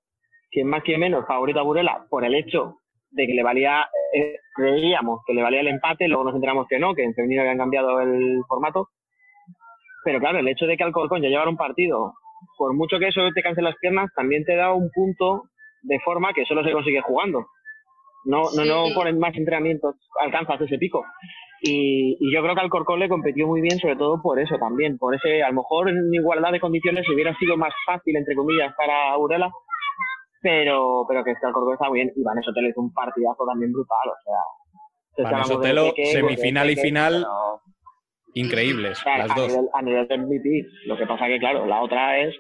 quien 0.51 0.69
más 0.69 0.83
que 0.85 0.97
menos, 0.99 1.27
favorito 1.27 1.61
a 1.61 1.65
Burela 1.65 2.07
por 2.09 2.25
el 2.25 2.35
hecho 2.35 2.77
de 3.11 3.27
que 3.27 3.35
le 3.35 3.43
valía, 3.43 3.89
eh, 4.15 4.37
creíamos 4.55 5.21
que 5.27 5.35
le 5.35 5.43
valía 5.43 5.61
el 5.61 5.69
empate, 5.69 6.07
luego 6.09 6.25
nos 6.25 6.35
enteramos 6.35 6.67
que 6.69 6.79
no, 6.79 6.95
que 6.95 7.03
en 7.03 7.15
femenino 7.15 7.43
habían 7.43 7.59
cambiado 7.59 8.01
el 8.01 8.41
formato. 8.49 8.89
Pero 10.05 10.21
claro, 10.21 10.39
el 10.39 10.49
hecho 10.49 10.67
de 10.67 10.77
que 10.77 10.85
Alcorcón 10.85 11.23
ya 11.23 11.29
llevara 11.29 11.51
un 11.51 11.57
partido, 11.57 12.13
por 12.57 12.75
mucho 12.75 12.99
que 12.99 13.09
eso 13.09 13.21
te 13.35 13.43
canse 13.43 13.63
las 13.63 13.77
piernas, 13.81 14.11
también 14.15 14.45
te 14.45 14.55
da 14.55 14.73
un 14.73 14.91
punto 14.95 15.45
de 15.83 15.99
forma 16.01 16.33
que 16.33 16.45
solo 16.45 16.63
se 16.63 16.73
consigue 16.73 17.01
jugando. 17.01 17.47
No, 18.25 18.43
no, 18.57 18.65
no 18.65 18.87
Sí. 18.87 18.95
por 18.95 19.13
más 19.17 19.35
entrenamientos 19.37 19.95
alcanzas 20.21 20.61
ese 20.61 20.79
pico. 20.79 21.05
Y, 21.69 22.17
y 22.21 22.35
yo 22.35 22.43
creo 22.43 22.55
que 22.55 22.61
Alcorcón 22.61 23.01
le 23.01 23.09
competió 23.09 23.47
muy 23.47 23.61
bien, 23.61 23.79
sobre 23.79 23.97
todo 23.97 24.21
por 24.23 24.39
eso 24.41 24.57
también. 24.59 24.99
Por 24.99 25.15
ese, 25.15 25.43
a 25.43 25.49
lo 25.49 25.57
mejor 25.57 25.89
en 25.91 26.13
igualdad 26.13 26.53
de 26.53 26.61
condiciones 26.61 27.09
hubiera 27.13 27.35
sido 27.39 27.57
más 27.57 27.73
fácil, 27.87 28.17
entre 28.17 28.35
comillas, 28.37 28.75
para 28.77 29.17
Urela, 29.19 29.51
pero, 30.43 31.05
pero 31.09 31.25
que 31.25 31.33
este 31.33 31.47
Alcorcón 31.47 31.75
está 31.75 31.89
muy 31.89 32.01
bien. 32.01 32.13
Y 32.15 32.23
Vanessa 32.23 32.47
Sotelo 32.47 32.69
hizo 32.69 32.81
un 32.81 32.93
partidazo 32.93 33.45
también 33.47 33.73
brutal, 33.73 34.09
o 34.09 34.15
sea. 34.25 35.45
Sotelo, 35.45 35.85
Peque, 35.87 36.07
semifinal 36.07 36.71
y 36.71 36.77
final, 36.77 37.13
pero- 37.23 37.61
increíbles, 38.35 39.01
Claro, 39.03 39.27
las 39.27 39.31
a 39.37 39.41
dos. 39.41 39.49
nivel, 39.49 39.69
a 39.73 39.83
nivel 39.83 40.09
de 40.09 40.19
MVP. 40.19 40.67
Lo 40.87 40.97
que 40.97 41.07
pasa 41.07 41.27
que, 41.27 41.39
claro, 41.39 41.67
la 41.67 41.83
otra 41.83 42.19
es. 42.21 42.35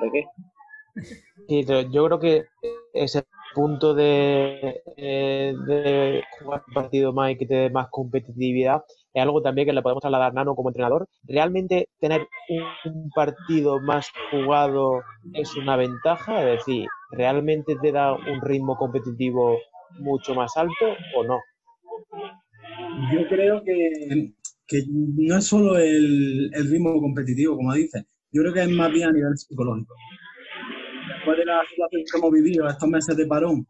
Peque. 0.00 0.26
Sí, 1.48 1.64
pero 1.66 1.82
yo 1.82 2.06
creo 2.06 2.18
que 2.20 2.44
ese 2.94 3.24
punto 3.56 3.94
de, 3.94 4.82
eh, 4.98 5.54
de 5.66 6.22
jugar 6.38 6.62
un 6.68 6.74
partido 6.74 7.14
más 7.14 7.32
y 7.32 7.38
que 7.38 7.46
te 7.46 7.54
dé 7.54 7.70
más 7.70 7.88
competitividad 7.90 8.82
es 9.14 9.22
algo 9.22 9.40
también 9.40 9.66
que 9.66 9.72
le 9.72 9.80
podemos 9.80 10.02
trasladar 10.02 10.30
a 10.30 10.34
Nano 10.34 10.54
como 10.54 10.68
entrenador. 10.68 11.08
¿Realmente 11.24 11.88
tener 11.98 12.28
un, 12.84 13.08
partido 13.14 13.80
más 13.80 14.10
jugado 14.30 15.00
es 15.32 15.56
una 15.56 15.76
ventaja? 15.76 16.42
Es 16.42 16.58
decir, 16.58 16.86
¿realmente 17.12 17.76
te 17.80 17.92
da 17.92 18.12
un 18.12 18.42
ritmo 18.42 18.76
competitivo 18.76 19.56
mucho 20.00 20.34
más 20.34 20.54
alto 20.58 20.84
o 21.16 21.24
no? 21.24 21.40
Yo 23.10 23.26
creo 23.26 23.62
que, 23.64 24.34
que 24.66 24.82
no 24.90 25.38
es 25.38 25.46
solo 25.46 25.78
el 25.78 26.50
ritmo 26.70 27.00
competitivo, 27.00 27.56
como 27.56 27.72
dices, 27.72 28.04
yo 28.30 28.42
creo 28.42 28.52
que 28.52 28.64
es 28.64 28.70
más 28.70 28.92
bien 28.92 29.08
a 29.08 29.12
nivel 29.12 29.34
psicológico. 29.34 29.94
Después 31.26 31.38
de 31.38 31.44
la 31.44 31.60
situación 31.68 32.02
que 32.04 32.18
hemos 32.18 32.30
vivido, 32.30 32.68
estos 32.68 32.88
meses 32.88 33.16
de 33.16 33.26
parón, 33.26 33.66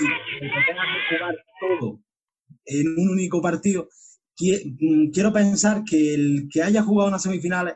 y 0.00 0.40
que 0.40 0.46
tengas 0.66 0.86
que 1.10 1.16
jugar 1.18 1.36
todo 1.60 2.00
en 2.64 2.98
un 2.98 3.10
único 3.10 3.42
partido, 3.42 3.88
mm, 4.40 5.10
quiero 5.10 5.30
pensar 5.30 5.82
que 5.84 6.14
el 6.14 6.48
que 6.50 6.62
haya 6.62 6.82
jugado 6.82 7.08
unas 7.08 7.22
semifinales 7.22 7.74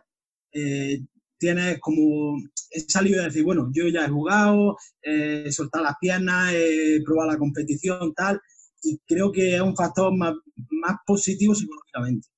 eh, 0.55 1.01
tiene 1.39 1.79
como 1.79 2.39
esa 2.71 3.03
libre 3.03 3.19
de 3.19 3.27
decir, 3.27 3.45
bueno, 3.45 3.69
yo 3.71 3.87
ya 3.89 4.07
he 4.07 4.09
jugado, 4.09 4.79
eh, 5.03 5.45
he 5.45 5.53
soltado 5.53 5.85
las 5.85 5.97
piernas, 6.01 6.55
he 6.55 7.03
probado 7.05 7.33
la 7.33 7.39
competición, 7.39 8.15
tal, 8.15 8.41
y 8.83 8.99
creo 9.07 9.31
que 9.31 9.57
es 9.57 9.61
un 9.61 9.77
factor 9.77 10.11
más, 10.17 10.37
más 10.71 10.97
positivo 11.07 11.55
psicológicamente. 11.55 12.29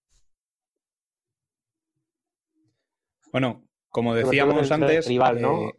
Bueno, 3.31 3.65
como 3.91 4.13
decíamos 4.13 4.67
el 4.67 4.73
antes. 4.73 5.07
rival, 5.07 5.41
¿no? 5.41 5.73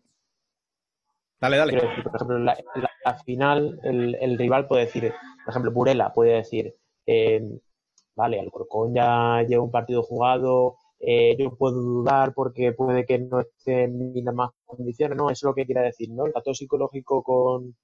Dale, 1.42 1.58
dale. 1.58 1.72
Quiero 1.74 1.88
decir, 1.90 2.04
por 2.04 2.16
ejemplo, 2.16 2.38
en 2.38 2.46
la, 2.46 2.54
en 2.54 2.82
la- 2.82 2.92
la 3.06 3.16
final, 3.24 3.80
el, 3.84 4.16
el 4.16 4.38
rival 4.38 4.68
puede 4.68 4.86
decir, 4.86 5.12
por 5.46 5.52
ejemplo, 5.52 5.72
Burela 5.72 6.14
puede 6.14 6.34
decir, 6.36 6.76
eh, 7.06 7.42
vale, 8.16 8.40
Alcorcón 8.40 8.94
ya 8.94 9.42
lleva 9.48 9.64
un 9.64 9.72
partido 9.72 10.04
jugado, 10.04 10.78
eh, 11.00 11.36
yo 11.40 11.56
puedo 11.58 11.82
dudar 11.82 12.34
porque 12.36 12.74
puede 12.74 13.06
que 13.06 13.20
no 13.20 13.40
esté 13.42 13.84
en 13.86 14.14
las 14.26 14.36
más 14.36 14.52
condiciones, 14.66 15.18
¿no? 15.18 15.26
Eso 15.32 15.48
es 15.48 15.50
lo 15.52 15.56
que 15.56 15.66
quiere 15.66 15.82
decir, 15.82 16.10
¿no? 16.12 16.26
El 16.28 16.34
factor 16.34 16.56
psicológico 16.56 17.24
con 17.24 17.76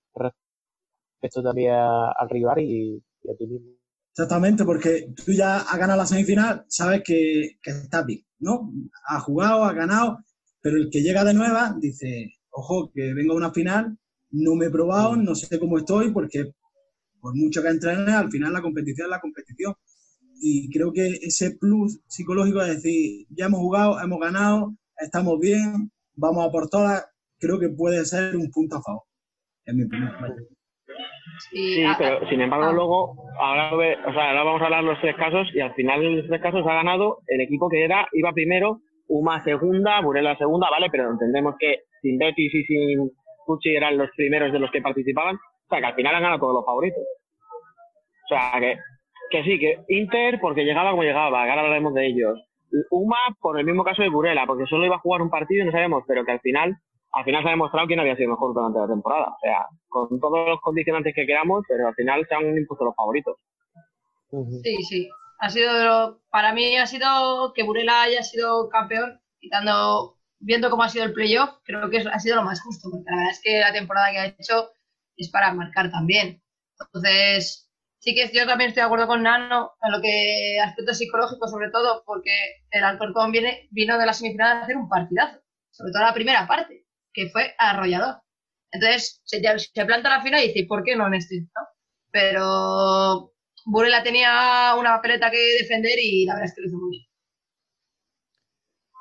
respecto 1.22 1.43
también 1.43 1.74
al 1.74 2.30
rival 2.30 2.60
y, 2.60 3.04
y 3.24 3.32
a 3.32 3.36
ti 3.36 3.48
mismo. 3.48 3.72
Exactamente, 4.12 4.63
porque 4.65 5.10
tú 5.15 5.32
ya 5.32 5.58
has 5.58 5.78
ganado 5.78 6.00
la 6.00 6.06
semifinal, 6.08 6.65
sabes 6.67 7.04
que, 7.04 7.52
que 7.62 7.70
estás 7.72 8.06
bien, 8.06 8.22
¿no? 8.39 8.72
Has 9.08 9.24
jugado, 9.24 9.63
has 9.63 9.76
ganado, 9.76 10.17
pero 10.62 10.78
el 10.78 10.89
que 10.89 11.02
llega 11.02 11.24
de 11.24 11.34
nueva 11.36 11.76
dice, 11.80 12.34
ojo, 12.58 12.91
que 12.93 13.13
vengo 13.13 13.34
a 13.34 13.38
una 13.38 13.52
final, 13.52 13.98
no 14.32 14.56
me 14.56 14.65
he 14.65 14.70
probado, 14.72 15.15
no 15.15 15.36
sé 15.36 15.60
cómo 15.60 15.78
estoy, 15.78 16.12
porque 16.12 16.52
por 17.22 17.36
mucho 17.36 17.62
que 17.62 17.70
entrenes, 17.70 18.10
al 18.15 18.30
final 18.32 18.52
la 18.54 18.62
competición 18.62 19.06
es 19.06 19.12
la 19.12 19.20
competición. 19.22 19.74
Y 20.41 20.70
creo 20.72 20.91
que 20.91 21.08
ese 21.22 21.58
plus 21.60 22.00
psicológico 22.08 22.62
es 22.62 22.76
decir, 22.82 23.26
ya 23.30 23.46
hemos 23.46 23.60
jugado, 23.60 24.00
hemos 24.02 24.20
ganado, 24.20 24.74
estamos 25.00 25.39
bien, 25.39 25.91
vamos 26.15 26.46
a 26.48 26.52
por 26.52 26.70
todas, 26.70 27.06
creo 27.39 27.60
que 27.60 27.70
puede 27.70 28.04
ser 28.06 28.36
un 28.36 28.50
punto 28.52 28.78
a 28.78 28.82
favor, 28.82 29.04
en 29.65 29.78
mi 29.78 29.84
opinión. 29.84 30.12
Sí, 31.52 31.84
pero 31.98 32.28
sin 32.30 32.41
embargo 32.41 32.72
luego, 32.74 33.30
ahora, 33.39 33.72
lo 33.72 33.78
ve- 33.78 33.98
o 34.08 34.13
sea, 34.13 34.30
ahora 34.30 34.43
vamos 34.43 34.62
a 34.62 34.65
hablar 34.65 34.84
de 34.84 34.89
los 34.91 35.02
tres 35.02 35.15
casos 35.15 35.48
y 35.54 35.60
al 35.60 35.74
final 35.76 36.02
de 36.02 36.10
los 36.10 36.28
tres 36.28 36.41
casos 36.41 36.62
ha 36.65 36.74
ganado 36.74 37.20
el 37.28 37.41
equipo 37.41 37.70
que 37.70 37.84
era, 37.84 38.08
iba 38.13 38.32
primero, 38.34 38.82
Uma 39.10 39.41
segunda, 39.43 40.02
Burela 40.02 40.38
segunda, 40.38 40.70
vale, 40.70 40.88
pero 40.91 41.10
entendemos 41.10 41.56
que 41.58 41.84
sin 42.01 42.17
Betis 42.17 42.53
y 42.53 42.63
sin 42.63 43.12
Pucci 43.45 43.75
eran 43.75 43.97
los 43.97 44.10
primeros 44.15 44.51
de 44.51 44.60
los 44.60 44.71
que 44.71 44.81
participaban. 44.81 45.36
O 45.36 45.69
sea, 45.69 45.79
que 45.79 45.86
al 45.86 45.95
final 45.95 46.15
han 46.15 46.21
ganado 46.23 46.39
todos 46.39 46.53
los 46.55 46.65
favoritos. 46.65 47.03
O 48.25 48.27
sea, 48.27 48.51
que, 48.60 48.77
que 49.31 49.43
sí, 49.43 49.60
que 49.60 49.79
Inter 49.89 50.39
porque 50.41 50.63
llegaba 50.63 50.91
como 50.91 51.03
llegaba, 51.03 51.41
ahora 51.41 51.62
hablaremos 51.62 51.93
de 51.93 52.07
ellos. 52.07 52.39
Uma 52.91 53.17
por 53.39 53.57
el 53.60 53.65
mismo 53.65 53.83
caso 53.83 54.01
de 54.01 54.10
Burela, 54.10 54.45
porque 54.45 54.65
solo 54.65 54.86
iba 54.86 54.95
a 54.97 54.99
jugar 54.99 55.21
un 55.21 55.29
partido 55.29 55.63
y 55.63 55.65
no 55.65 55.71
sabemos, 55.71 56.03
pero 56.05 56.25
que 56.25 56.33
al 56.33 56.41
final, 56.41 56.75
al 57.13 57.23
final 57.23 57.41
se 57.41 57.47
ha 57.47 57.51
demostrado 57.51 57.88
quién 57.88 57.99
había 58.01 58.17
sido 58.17 58.31
mejor 58.31 58.53
durante 58.53 58.79
la 58.79 58.88
temporada. 58.88 59.27
O 59.29 59.39
sea, 59.41 59.65
con 59.88 60.19
todos 60.19 60.49
los 60.49 60.60
condicionantes 60.60 61.15
que 61.15 61.25
queramos, 61.25 61.63
pero 61.67 61.88
al 61.88 61.95
final 61.95 62.25
se 62.27 62.36
han 62.36 62.57
impuesto 62.57 62.83
los 62.86 62.95
favoritos. 62.95 63.38
Sí, 64.63 64.75
sí. 64.83 65.10
Ha 65.39 65.49
sido, 65.49 65.73
de 65.73 65.86
lo- 65.86 66.19
para 66.29 66.51
mí 66.53 66.75
ha 66.75 66.86
sido 66.86 67.53
que 67.55 67.63
Burela 67.63 68.01
haya 68.03 68.23
sido 68.23 68.67
campeón, 68.69 69.21
quitando, 69.39 70.16
viendo 70.39 70.69
cómo 70.69 70.84
ha 70.84 70.89
sido 70.89 71.06
el 71.06 71.13
playoff, 71.13 71.50
creo 71.63 71.89
que 71.89 72.00
ha 72.00 72.19
sido 72.19 72.38
lo 72.38 72.43
más 72.43 72.62
justo, 72.62 72.89
porque 72.91 73.10
la 73.10 73.17
verdad 73.17 73.32
es 73.32 73.41
que 73.43 73.60
la 73.60 73.73
temporada 73.73 74.12
que 74.12 74.19
ha 74.19 74.26
hecho 74.28 74.71
es 75.15 75.30
para 75.30 75.54
marcar 75.54 75.91
también. 75.91 76.41
Entonces, 76.80 77.69
sí 78.00 78.15
que 78.15 78.30
yo 78.34 78.45
también 78.45 78.69
estoy 78.69 78.82
de 78.82 78.86
acuerdo 78.86 79.08
con 79.08 79.23
Nano 79.23 79.71
en 79.82 79.91
lo 79.91 80.02
que 80.02 80.60
aspecto 80.63 80.93
psicológico, 80.93 81.47
sobre 81.47 81.69
todo, 81.71 82.04
porque 82.06 82.32
el 82.71 82.84
Alcorcón 82.84 83.32
viene, 83.32 83.67
vino 83.71 83.97
de 83.97 84.06
la 84.06 84.13
semifinal 84.13 84.58
a 84.58 84.62
hacer 84.63 84.78
un 84.78 84.89
partidazo, 84.89 85.39
sobre 85.71 85.91
todo 85.91 86.04
la 86.04 86.13
primera 86.13 86.47
parte, 86.47 86.86
que 87.13 87.30
fue 87.30 87.56
arrollador. 87.58 88.21
Entonces, 88.71 89.21
se, 89.26 89.41
se 89.58 89.86
planta 89.86 90.10
la 90.10 90.21
final 90.21 90.43
y 90.43 90.47
dice, 90.50 90.65
¿por 90.67 90.84
qué 90.84 90.95
no 90.95 91.08
en 91.08 91.15
este? 91.15 91.41
¿no? 91.41 91.62
Pero 92.12 93.34
Burela 93.65 94.04
tenía 94.04 94.76
una 94.78 94.95
papeleta 94.95 95.32
que 95.32 95.58
defender 95.60 96.00
y 96.02 96.26
la 96.26 96.36
verdad 96.36 96.50
es 96.50 96.56
que 96.56 96.62
lo 96.62 96.67
hizo 96.67 96.78
muy 96.78 96.91
bien. 96.91 97.07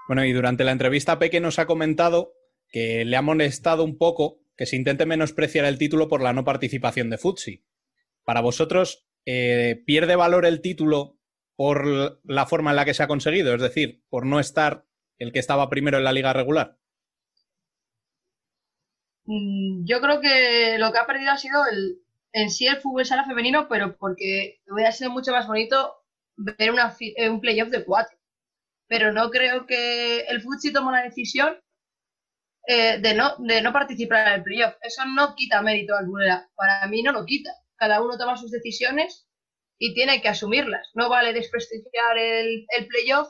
Bueno, 0.07 0.25
y 0.25 0.33
durante 0.33 0.65
la 0.65 0.73
entrevista 0.73 1.19
Peque 1.19 1.41
nos 1.41 1.59
ha 1.59 1.67
comentado 1.67 2.35
que 2.69 3.05
le 3.05 3.17
ha 3.17 3.23
molestado 3.23 3.85
un 3.85 3.99
poco 3.99 4.41
que 4.57 4.67
se 4.67 4.77
intente 4.77 5.07
menospreciar 5.07 5.65
el 5.65 5.79
título 5.79 6.09
por 6.09 6.23
la 6.23 6.33
no 6.33 6.45
participación 6.45 7.11
de 7.11 7.19
Futsi. 7.19 7.65
Para 8.25 8.41
vosotros, 8.41 9.07
eh, 9.25 9.83
¿pierde 9.85 10.17
valor 10.17 10.47
el 10.47 10.61
título 10.61 11.19
por 11.57 12.21
la 12.25 12.47
forma 12.47 12.71
en 12.71 12.77
la 12.77 12.85
que 12.85 12.95
se 12.95 13.03
ha 13.03 13.09
conseguido? 13.09 13.55
Es 13.55 13.63
decir, 13.63 14.03
por 14.09 14.27
no 14.27 14.41
estar 14.41 14.85
el 15.19 15.33
que 15.33 15.39
estaba 15.39 15.69
primero 15.69 15.99
en 15.99 16.05
la 16.05 16.13
liga 16.13 16.33
regular. 16.33 16.79
Mm, 19.25 19.85
Yo 19.85 20.01
creo 20.01 20.21
que 20.21 20.79
lo 20.79 20.93
que 20.93 20.99
ha 20.99 21.07
perdido 21.07 21.33
ha 21.33 21.39
sido 21.39 21.61
el, 21.71 21.99
en 22.33 22.51
sí 22.51 22.67
el 22.67 22.77
fútbol 22.77 23.05
sala 23.05 23.25
femenino, 23.25 23.69
pero 23.69 23.97
porque 23.97 24.61
hubiera 24.69 24.93
sido 24.93 25.11
mucho 25.11 25.33
más 25.33 25.47
bonito 25.47 25.95
ver 26.37 26.75
eh, 27.01 27.31
un 27.31 27.41
playoff 27.41 27.71
de 27.71 27.85
cuatro. 27.85 28.16
Pero 28.89 29.13
no 29.13 29.31
creo 29.31 29.67
que 29.67 30.21
el 30.21 30.43
Futsi 30.43 30.73
tomó 30.73 30.91
la 30.91 31.03
decisión 31.03 31.57
eh, 32.69 32.99
de, 33.01 33.15
no, 33.15 33.37
de 33.39 33.63
no 33.63 33.73
participar 33.73 34.27
en 34.29 34.35
el 34.35 34.43
playoff. 34.43 34.75
Eso 34.83 35.03
no 35.15 35.35
quita 35.37 35.63
mérito 35.63 35.95
al 35.97 36.07
Burela. 36.07 36.49
Para 36.57 36.87
mí 36.89 37.03
no 37.03 37.13
lo 37.13 37.25
quita. 37.25 37.51
Cada 37.77 38.03
uno 38.03 38.19
toma 38.19 38.37
sus 38.37 38.51
decisiones 38.51 39.27
y 39.79 39.95
tiene 39.95 40.21
que 40.21 40.29
asumirlas. 40.29 40.91
No 40.95 41.09
vale 41.09 41.33
desprestigiar 41.33 42.19
el, 42.19 42.67
el 42.77 42.87
playoff 42.89 43.29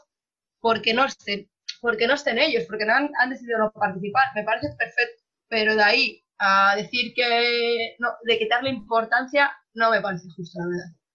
porque 0.61 0.95
no 0.95 1.05
estén, 1.07 1.51
porque 1.81 2.07
no 2.07 2.15
estén 2.15 2.39
ellos, 2.39 2.65
porque 2.69 2.87
no 2.87 2.95
han, 2.95 3.11
han 3.21 3.31
decidido 3.31 3.59
no 3.59 3.73
participar. 3.73 4.25
Me 4.35 4.45
parece 4.45 4.69
perfecto. 4.79 5.23
Pero 5.49 5.77
de 5.77 5.83
ahí 5.83 6.25
a 6.39 6.77
decir 6.77 7.13
que 7.15 7.97
no, 7.99 8.11
de 8.25 8.39
quitarle 8.39 8.71
importancia, 8.71 9.53
no 9.75 9.91
me 9.91 10.01
parece 10.01 10.29
justo, 10.37 10.59
la 10.61 10.67
verdad. 10.69 11.06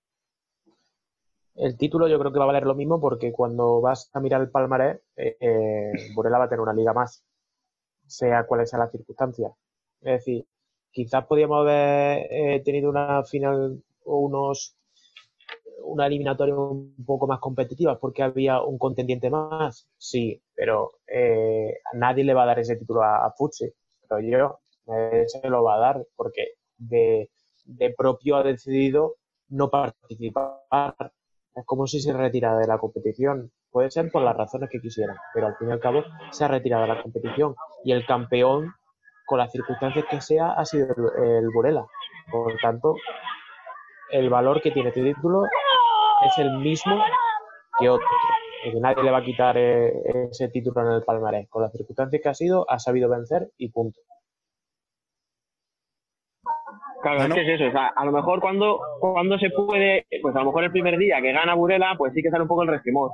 El 1.62 1.78
título 1.78 2.08
yo 2.08 2.18
creo 2.18 2.32
que 2.34 2.40
va 2.40 2.46
a 2.46 2.48
valer 2.48 2.64
lo 2.66 2.74
mismo 2.74 3.00
porque 3.00 3.32
cuando 3.32 3.82
vas 3.82 4.10
a 4.14 4.20
mirar 4.20 4.42
el 4.42 4.50
palmarés, 4.50 5.00
eh, 5.16 5.38
eh, 5.40 5.92
va 6.18 6.44
a 6.44 6.50
tener 6.50 6.60
una 6.60 6.74
liga 6.74 6.92
más, 6.92 7.24
sea 8.08 8.48
cual 8.48 8.66
sea 8.66 8.80
la 8.80 8.90
circunstancia. 8.90 9.54
Es 10.02 10.26
decir, 10.26 10.48
quizás 10.92 11.28
podíamos 11.28 11.60
haber 11.62 12.28
eh, 12.32 12.64
tenido 12.66 12.90
una 12.90 13.24
final 13.26 13.84
o 14.06 14.18
unos 14.18 14.76
una 15.84 16.08
eliminatoria 16.08 16.56
un 16.56 16.96
poco 17.06 17.28
más 17.28 17.40
competitiva 17.40 18.00
porque 18.00 18.24
había 18.24 18.62
un 18.64 18.80
contendiente 18.80 19.30
más, 19.30 19.88
sí, 19.98 20.42
pero 20.56 20.94
eh, 21.08 21.76
a 21.94 21.98
nadie 21.98 22.24
le 22.24 22.34
va 22.34 22.44
a 22.44 22.48
dar 22.48 22.60
ese 22.60 22.76
título 22.76 23.04
a, 23.04 23.26
a 23.28 23.36
pero 24.10 24.20
yo 24.20 24.60
se 25.28 25.48
lo 25.48 25.64
va 25.64 25.76
a 25.76 25.80
dar 25.80 26.08
porque 26.16 26.54
de 26.86 27.30
propio 27.96 28.38
ha 28.38 28.44
decidido 28.44 29.18
no 29.50 29.70
participar. 29.70 31.14
Es 31.56 31.66
como 31.66 31.88
si 31.88 32.00
se 32.00 32.14
retirara 32.14 32.58
de 32.58 32.68
la 32.68 32.78
competición. 32.78 33.52
Puede 33.72 33.92
ser 33.92 34.10
por 34.12 34.22
las 34.22 34.36
razones 34.36 34.70
que 34.70 34.80
quisieran, 34.80 35.18
pero 35.34 35.48
al 35.48 35.56
fin 35.58 35.70
y 35.70 35.72
al 35.72 35.80
cabo 35.80 36.04
se 36.32 36.46
ha 36.46 36.48
retirado 36.48 36.84
de 36.84 36.90
la 36.90 37.02
competición 37.02 37.56
y 37.84 37.92
el 37.92 38.06
campeón, 38.06 38.74
con 39.26 39.40
las 39.40 39.52
circunstancias 39.52 40.06
que 40.10 40.22
sea, 40.22 40.54
ha 40.54 40.66
sido 40.66 40.88
el, 40.88 41.24
el 41.24 41.50
Burela. 41.54 41.86
Por 42.32 42.56
tanto, 42.62 42.96
el 44.12 44.30
valor 44.30 44.62
que 44.62 44.72
tiene 44.72 44.90
este 44.90 45.04
título 45.04 45.44
es 46.26 46.38
el 46.38 46.58
mismo 46.60 47.02
que 47.80 47.90
otro. 47.90 48.08
Nadie 48.80 49.04
le 49.04 49.12
va 49.12 49.20
a 49.20 49.24
quitar 49.24 49.58
eh, 49.58 49.92
ese 50.30 50.50
título 50.50 50.82
en 50.82 50.94
el 50.94 51.04
palmarés. 51.04 51.50
Con 51.50 51.64
las 51.64 51.72
circunstancias 51.72 52.22
que 52.22 52.30
ha 52.30 52.34
sido, 52.34 52.70
ha 52.70 52.78
sabido 52.78 53.10
vencer 53.10 53.50
y 53.58 53.70
punto. 53.70 54.00
Claro, 57.02 57.18
es 57.24 57.34
que 57.34 57.42
es 57.54 57.60
eso. 57.60 57.70
O 57.70 57.72
sea, 57.72 57.88
a 57.96 58.06
lo 58.06 58.12
mejor 58.12 58.40
cuando, 58.42 58.80
cuando 59.00 59.38
se 59.40 59.50
puede, 59.50 60.06
pues 60.22 60.36
a 60.36 60.40
lo 60.40 60.46
mejor 60.46 60.64
el 60.66 60.72
primer 60.72 60.98
día 60.98 61.22
que 61.22 61.32
gana 61.34 61.56
Burela, 61.56 61.96
pues 61.98 62.14
sí 62.14 62.22
que 62.22 62.30
sale 62.30 62.44
un 62.44 62.48
poco 62.48 62.64
el 62.64 62.70
resquemor. 62.70 63.12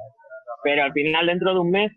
Pero 0.63 0.83
al 0.83 0.91
final, 0.93 1.25
dentro 1.25 1.53
de 1.53 1.59
un 1.59 1.71
mes, 1.71 1.91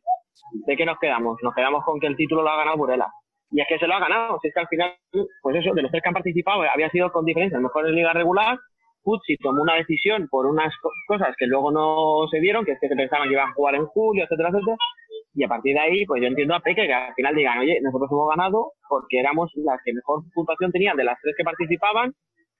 ¿de 0.66 0.76
qué 0.76 0.84
nos 0.86 0.98
quedamos? 0.98 1.36
Nos 1.42 1.54
quedamos 1.54 1.84
con 1.84 1.98
que 2.00 2.06
el 2.06 2.16
título 2.16 2.42
lo 2.42 2.50
ha 2.50 2.56
ganado 2.56 2.76
Burela. 2.76 3.08
Y 3.50 3.60
es 3.60 3.66
que 3.68 3.78
se 3.78 3.86
lo 3.88 3.94
ha 3.94 4.00
ganado. 4.00 4.38
Si 4.40 4.48
es 4.48 4.54
que 4.54 4.60
al 4.60 4.68
final, 4.68 4.94
pues 5.42 5.56
eso, 5.56 5.74
de 5.74 5.82
los 5.82 5.90
tres 5.90 6.02
que 6.02 6.08
han 6.08 6.14
participado, 6.14 6.62
había 6.72 6.88
sido 6.90 7.10
con 7.10 7.24
diferencia. 7.24 7.56
A 7.58 7.60
lo 7.60 7.68
mejor 7.68 7.88
en 7.88 7.96
Liga 7.96 8.12
Regular, 8.12 8.56
Futsi 9.02 9.36
tomó 9.38 9.62
una 9.62 9.74
decisión 9.74 10.28
por 10.30 10.46
unas 10.46 10.72
co- 10.82 10.90
cosas 11.08 11.34
que 11.38 11.46
luego 11.46 11.72
no 11.72 12.28
se 12.30 12.38
dieron, 12.38 12.64
que 12.64 12.72
es 12.72 12.78
que 12.80 12.88
se 12.88 12.94
pensaban 12.96 13.26
que 13.28 13.34
iban 13.34 13.48
a 13.48 13.54
jugar 13.54 13.74
en 13.74 13.86
julio, 13.86 14.24
etcétera, 14.24 14.50
etcétera. 14.50 14.76
Y 15.34 15.44
a 15.44 15.48
partir 15.48 15.74
de 15.74 15.80
ahí, 15.80 16.06
pues 16.06 16.20
yo 16.20 16.28
entiendo 16.28 16.54
a 16.54 16.60
Peque 16.60 16.86
que 16.86 16.92
al 16.92 17.14
final 17.14 17.34
digan, 17.34 17.58
oye, 17.58 17.78
nosotros 17.82 18.10
hemos 18.10 18.28
ganado 18.28 18.72
porque 18.88 19.20
éramos 19.20 19.50
las 19.56 19.78
que 19.84 19.92
mejor 19.92 20.24
puntuación 20.34 20.72
tenían 20.72 20.96
de 20.96 21.04
las 21.04 21.18
tres 21.22 21.34
que 21.36 21.44
participaban 21.44 22.12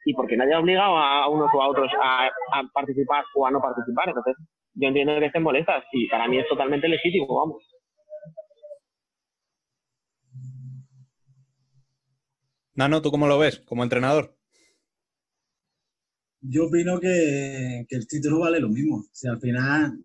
y 0.04 0.14
porque 0.14 0.37
nadie 0.37 0.54
ha 0.54 0.61
obligado 0.61 0.96
a 0.96 1.28
unos 1.28 1.50
o 1.52 1.62
a 1.62 1.68
otros 1.68 1.90
a, 2.00 2.26
a 2.26 2.62
participar 2.72 3.24
o 3.35 3.46
a 3.46 3.50
no 3.50 3.61
participar. 3.61 4.09
Entonces, 4.09 4.37
yo 4.74 4.88
entiendo 4.88 5.18
que 5.18 5.26
estén 5.26 5.42
molestas 5.42 5.85
y 5.92 6.09
para 6.09 6.28
mí 6.28 6.38
es 6.38 6.48
totalmente 6.48 6.88
legítimo, 6.88 7.26
vamos. 7.26 7.68
Nano, 12.74 13.02
¿tú 13.02 13.11
cómo 13.11 13.26
lo 13.26 13.38
ves 13.38 13.61
como 13.61 13.83
entrenador? 13.83 14.37
Yo 16.40 16.66
opino 16.66 16.98
que, 16.98 17.85
que 17.88 17.96
el 17.96 18.06
título 18.06 18.40
vale 18.40 18.61
lo 18.61 18.68
mismo. 18.68 19.02
Si 19.12 19.28
al 19.28 19.38
final 19.38 19.98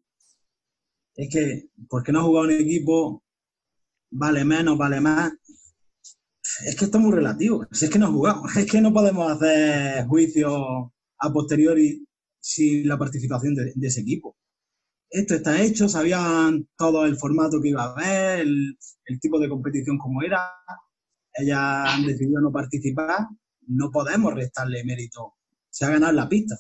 es 1.15 1.30
que, 1.30 1.69
¿por 1.89 2.04
qué 2.04 2.12
no 2.12 2.19
ha 2.19 2.23
jugado 2.23 2.47
un 2.47 2.54
equipo? 2.54 3.23
Vale 4.12 4.43
menos, 4.45 4.78
vale 4.78 4.99
más. 5.01 5.32
Es 6.65 6.75
que 6.75 6.86
esto 6.86 6.97
es 6.97 7.04
muy 7.04 7.13
relativo. 7.13 7.65
Si 7.71 7.86
es 7.86 7.91
que 7.91 7.99
no 7.99 8.08
ha 8.08 8.12
jugado, 8.12 8.43
es 8.58 8.69
que 8.69 8.82
no 8.82 8.93
podemos 8.93 9.32
hacer 9.32 10.06
juicios 10.08 10.54
a 11.19 11.34
posteriori 11.34 12.06
sin 12.39 12.88
la 12.88 12.97
participación 12.97 13.56
de, 13.56 13.73
ese 13.82 14.01
equipo. 14.01 14.38
Esto 15.10 15.36
está 15.36 15.62
hecho, 15.62 15.88
sabían 15.88 16.67
todo 16.78 17.06
el 17.06 17.17
formato 17.17 17.62
que 17.62 17.69
iba 17.69 17.84
a 17.84 17.91
haber, 17.93 18.41
el, 18.41 18.78
tipo 19.21 19.39
de 19.39 19.49
competición 19.49 19.97
como 19.97 20.21
era. 20.21 20.51
Ellas 21.34 21.60
han 21.60 22.06
decidido 22.06 22.41
no 22.41 22.51
participar. 22.51 23.28
No 23.67 23.89
podemos 23.91 24.34
restarle 24.34 24.84
mérito. 24.84 25.36
Se 25.69 25.86
ha 25.86 25.89
ganado 25.89 26.13
la 26.13 26.30
pista. 26.30 26.56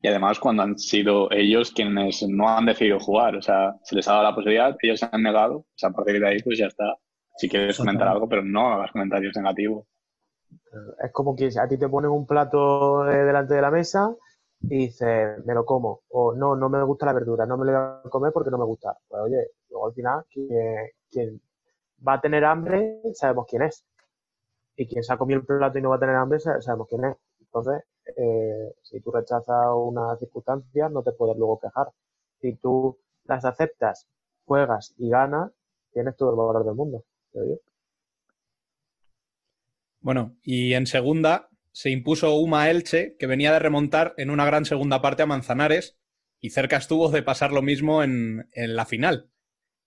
Y 0.00 0.08
además 0.08 0.38
cuando 0.40 0.62
han 0.62 0.78
sido 0.78 1.30
ellos 1.30 1.70
quienes 1.72 2.22
no 2.28 2.48
han 2.48 2.66
decidido 2.66 2.98
jugar, 3.00 3.36
o 3.36 3.42
sea, 3.42 3.74
se 3.82 3.94
les 3.96 4.06
ha 4.08 4.12
dado 4.12 4.24
la 4.24 4.34
posibilidad, 4.34 4.76
ellos 4.80 5.00
se 5.00 5.08
han 5.10 5.22
negado, 5.22 5.58
o 5.58 5.66
sea, 5.74 5.90
a 5.90 5.92
partir 5.92 6.20
de 6.20 6.28
ahí 6.28 6.42
pues 6.42 6.58
ya 6.58 6.66
está. 6.66 6.94
Si 7.36 7.48
quieres 7.48 7.76
comentar 7.78 8.08
algo, 8.08 8.28
pero 8.28 8.42
no 8.42 8.72
hagas 8.72 8.92
comentarios 8.92 9.36
negativos. 9.36 9.86
Es 11.04 11.12
como 11.12 11.34
que 11.36 11.48
a 11.58 11.68
ti 11.68 11.78
te 11.78 11.88
ponen 11.88 12.10
un 12.10 12.26
plato 12.26 13.08
eh, 13.10 13.24
delante 13.24 13.54
de 13.54 13.62
la 13.62 13.70
mesa 13.70 14.14
y 14.68 14.86
dices, 14.86 15.44
me 15.44 15.54
lo 15.54 15.64
como. 15.64 16.02
O 16.08 16.34
no, 16.34 16.56
no 16.56 16.68
me 16.68 16.82
gusta 16.82 17.06
la 17.06 17.12
verdura, 17.12 17.46
no 17.46 17.56
me 17.56 17.66
lo 17.66 17.72
voy 17.72 17.80
a 18.06 18.10
comer 18.10 18.32
porque 18.32 18.50
no 18.50 18.58
me 18.58 18.64
gusta. 18.64 18.96
Pues 19.08 19.22
oye, 19.22 19.50
luego 19.70 19.86
al 19.88 19.94
final, 19.94 20.24
quien, 20.30 20.48
quien 21.10 21.40
va 22.06 22.14
a 22.14 22.20
tener 22.20 22.44
hambre, 22.44 23.00
sabemos 23.14 23.46
quién 23.48 23.62
es. 23.62 23.84
Y 24.76 24.88
quien 24.88 25.04
se 25.04 25.12
ha 25.14 25.18
comido 25.18 25.40
el 25.40 25.46
plato 25.46 25.78
y 25.78 25.82
no 25.82 25.90
va 25.90 25.96
a 25.96 26.00
tener 26.00 26.16
hambre, 26.16 26.40
sa- 26.40 26.60
sabemos 26.62 26.88
quién 26.88 27.04
es. 27.06 27.16
Entonces, 27.40 27.82
eh, 28.16 28.74
si 28.82 29.00
tú 29.00 29.10
rechazas 29.10 29.66
una 29.74 30.16
circunstancia, 30.16 30.88
no 30.88 31.02
te 31.02 31.12
puedes 31.12 31.36
luego 31.36 31.58
quejar. 31.60 31.88
Si 32.40 32.54
tú 32.56 32.98
las 33.24 33.44
aceptas, 33.44 34.06
juegas 34.44 34.94
y 34.98 35.10
ganas, 35.10 35.52
tienes 35.92 36.16
todo 36.16 36.30
el 36.30 36.36
valor 36.36 36.64
del 36.64 36.74
mundo. 36.74 37.04
Bueno, 40.00 40.36
y 40.42 40.74
en 40.74 40.86
segunda 40.86 41.48
se 41.72 41.90
impuso 41.90 42.36
Uma 42.36 42.70
Elche, 42.70 43.16
que 43.18 43.26
venía 43.26 43.52
de 43.52 43.58
remontar 43.58 44.14
en 44.16 44.30
una 44.30 44.46
gran 44.46 44.64
segunda 44.64 45.02
parte 45.02 45.22
a 45.22 45.26
Manzanares 45.26 45.98
y 46.40 46.50
cerca 46.50 46.76
estuvo 46.76 47.10
de 47.10 47.22
pasar 47.22 47.52
lo 47.52 47.62
mismo 47.62 48.02
en, 48.02 48.48
en 48.52 48.76
la 48.76 48.86
final. 48.86 49.30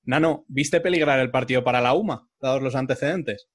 Nano, 0.03 0.45
¿viste 0.47 0.81
peligrar 0.81 1.19
el 1.19 1.31
partido 1.31 1.63
para 1.63 1.81
la 1.81 1.93
UMA, 1.93 2.29
dados 2.39 2.61
los 2.61 2.75
antecedentes? 2.75 3.49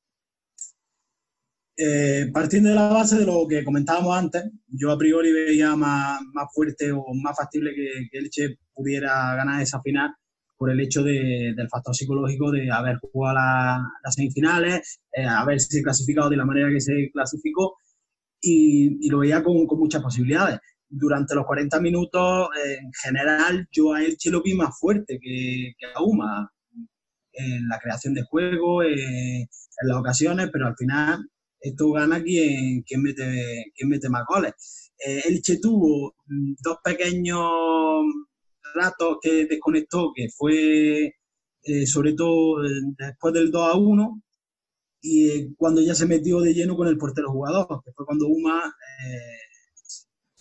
Eh, 1.76 2.30
partiendo 2.32 2.68
de 2.68 2.76
la 2.76 2.88
base 2.88 3.18
de 3.18 3.26
lo 3.26 3.46
que 3.48 3.64
comentábamos 3.64 4.16
antes, 4.16 4.44
yo 4.68 4.92
a 4.92 4.98
priori 4.98 5.32
veía 5.32 5.74
más, 5.74 6.20
más 6.32 6.46
fuerte 6.54 6.92
o 6.92 7.04
más 7.14 7.36
factible 7.36 7.74
que, 7.74 8.08
que 8.10 8.18
Elche 8.18 8.58
pudiera 8.72 9.34
ganar 9.34 9.60
esa 9.60 9.80
final 9.82 10.14
por 10.56 10.70
el 10.70 10.78
hecho 10.80 11.02
de- 11.02 11.52
del 11.56 11.68
factor 11.68 11.94
psicológico 11.96 12.52
de 12.52 12.70
haber 12.70 12.98
jugado 12.98 13.34
la- 13.36 13.82
las 14.04 14.14
semifinales, 14.14 15.00
eh, 15.12 15.24
haberse 15.26 15.82
clasificado 15.82 16.30
de 16.30 16.36
la 16.36 16.44
manera 16.46 16.70
que 16.70 16.80
se 16.80 17.10
clasificó 17.12 17.76
y, 18.40 18.98
y 19.06 19.10
lo 19.10 19.18
veía 19.20 19.42
con, 19.42 19.66
con 19.66 19.78
muchas 19.80 20.02
posibilidades. 20.02 20.60
Durante 20.88 21.34
los 21.34 21.44
40 21.46 21.80
minutos, 21.80 22.50
eh, 22.64 22.78
en 22.82 22.92
general, 23.02 23.66
yo 23.72 23.94
a 23.94 24.02
Elche 24.04 24.30
lo 24.30 24.42
vi 24.42 24.54
más 24.54 24.78
fuerte 24.78 25.18
que, 25.20 25.72
que 25.78 25.86
a 25.94 26.02
UMA 26.02 26.50
en 27.32 27.68
la 27.68 27.78
creación 27.80 28.14
de 28.14 28.22
juego, 28.22 28.82
eh, 28.84 29.40
en 29.42 29.88
las 29.88 29.96
ocasiones, 29.98 30.50
pero 30.52 30.66
al 30.68 30.76
final 30.76 31.28
esto 31.64 31.92
gana 31.92 32.22
quien, 32.22 32.82
quien, 32.82 33.02
mete, 33.02 33.72
quien 33.74 33.88
mete 33.88 34.08
más 34.10 34.24
goles. 34.28 34.52
Eh, 34.98 35.22
Elche 35.26 35.58
tuvo 35.60 36.14
mm, 36.26 36.54
dos 36.62 36.78
pequeños 36.84 37.50
ratos 38.74 39.18
que 39.22 39.46
desconectó, 39.46 40.12
que 40.14 40.28
fue 40.28 41.14
eh, 41.62 41.86
sobre 41.86 42.12
todo 42.14 42.64
eh, 42.64 42.68
después 42.98 43.32
del 43.34 43.50
2 43.50 43.62
a 43.72 43.76
1 43.76 44.22
y 45.00 45.30
eh, 45.30 45.54
cuando 45.56 45.80
ya 45.80 45.94
se 45.94 46.06
metió 46.06 46.40
de 46.40 46.54
lleno 46.54 46.76
con 46.76 46.88
el 46.88 46.98
portero 46.98 47.30
jugador, 47.30 47.66
que 47.84 47.92
fue 47.92 48.06
cuando 48.06 48.26
Uma 48.26 48.74
eh, 49.06 49.38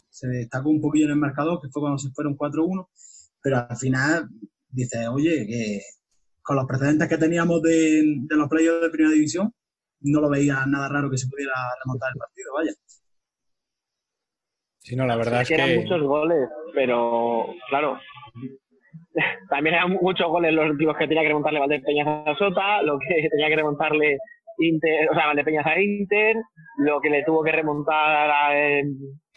se 0.09 0.27
destacó 0.27 0.69
un 0.69 0.81
poquillo 0.81 1.05
en 1.05 1.11
el 1.11 1.17
marcador, 1.17 1.61
que 1.61 1.69
fue 1.69 1.81
cuando 1.81 1.99
se 1.99 2.11
fueron 2.11 2.37
4-1, 2.37 2.87
pero 3.41 3.65
al 3.69 3.77
final 3.77 4.29
dice, 4.69 5.07
oye, 5.07 5.45
que 5.47 5.81
con 6.41 6.57
los 6.57 6.65
precedentes 6.65 7.07
que 7.07 7.17
teníamos 7.17 7.61
de, 7.61 8.03
de 8.27 8.35
los 8.35 8.49
playoffs 8.49 8.81
de 8.81 8.89
primera 8.89 9.13
división, 9.13 9.53
no 10.11 10.21
lo 10.21 10.29
veía 10.29 10.65
nada 10.67 10.89
raro 10.89 11.09
que 11.09 11.17
se 11.17 11.27
pudiera 11.27 11.53
remontar 11.83 12.11
el 12.13 12.19
partido, 12.19 12.53
vaya. 12.53 12.71
Sí, 14.79 14.95
no, 14.95 15.05
la 15.05 15.15
verdad 15.15 15.41
es 15.41 15.47
que 15.47 15.53
eran 15.53 15.69
que... 15.69 15.79
muchos 15.79 16.01
goles, 16.01 16.49
pero 16.73 17.45
claro, 17.69 17.97
también 19.49 19.75
eran 19.75 19.91
muchos 19.91 20.27
goles 20.27 20.53
los, 20.53 20.75
los 20.77 20.97
que 20.97 21.07
tenía 21.07 21.21
que 21.21 21.29
remontarle 21.29 21.59
Valdepeñas 21.59 22.07
a 22.07 22.35
Sota, 22.35 22.81
lo 22.83 22.99
que 22.99 23.27
tenía 23.31 23.47
que 23.47 23.55
remontarle 23.55 24.17
Inter, 24.57 25.09
o 25.09 25.13
sea, 25.13 25.27
Valdepeñas 25.27 25.65
a 25.65 25.79
Inter, 25.79 26.35
lo 26.77 26.99
que 26.99 27.09
le 27.09 27.23
tuvo 27.23 27.43
que 27.43 27.51
remontar 27.51 28.29
a 28.29 28.59
eh, 28.59 28.83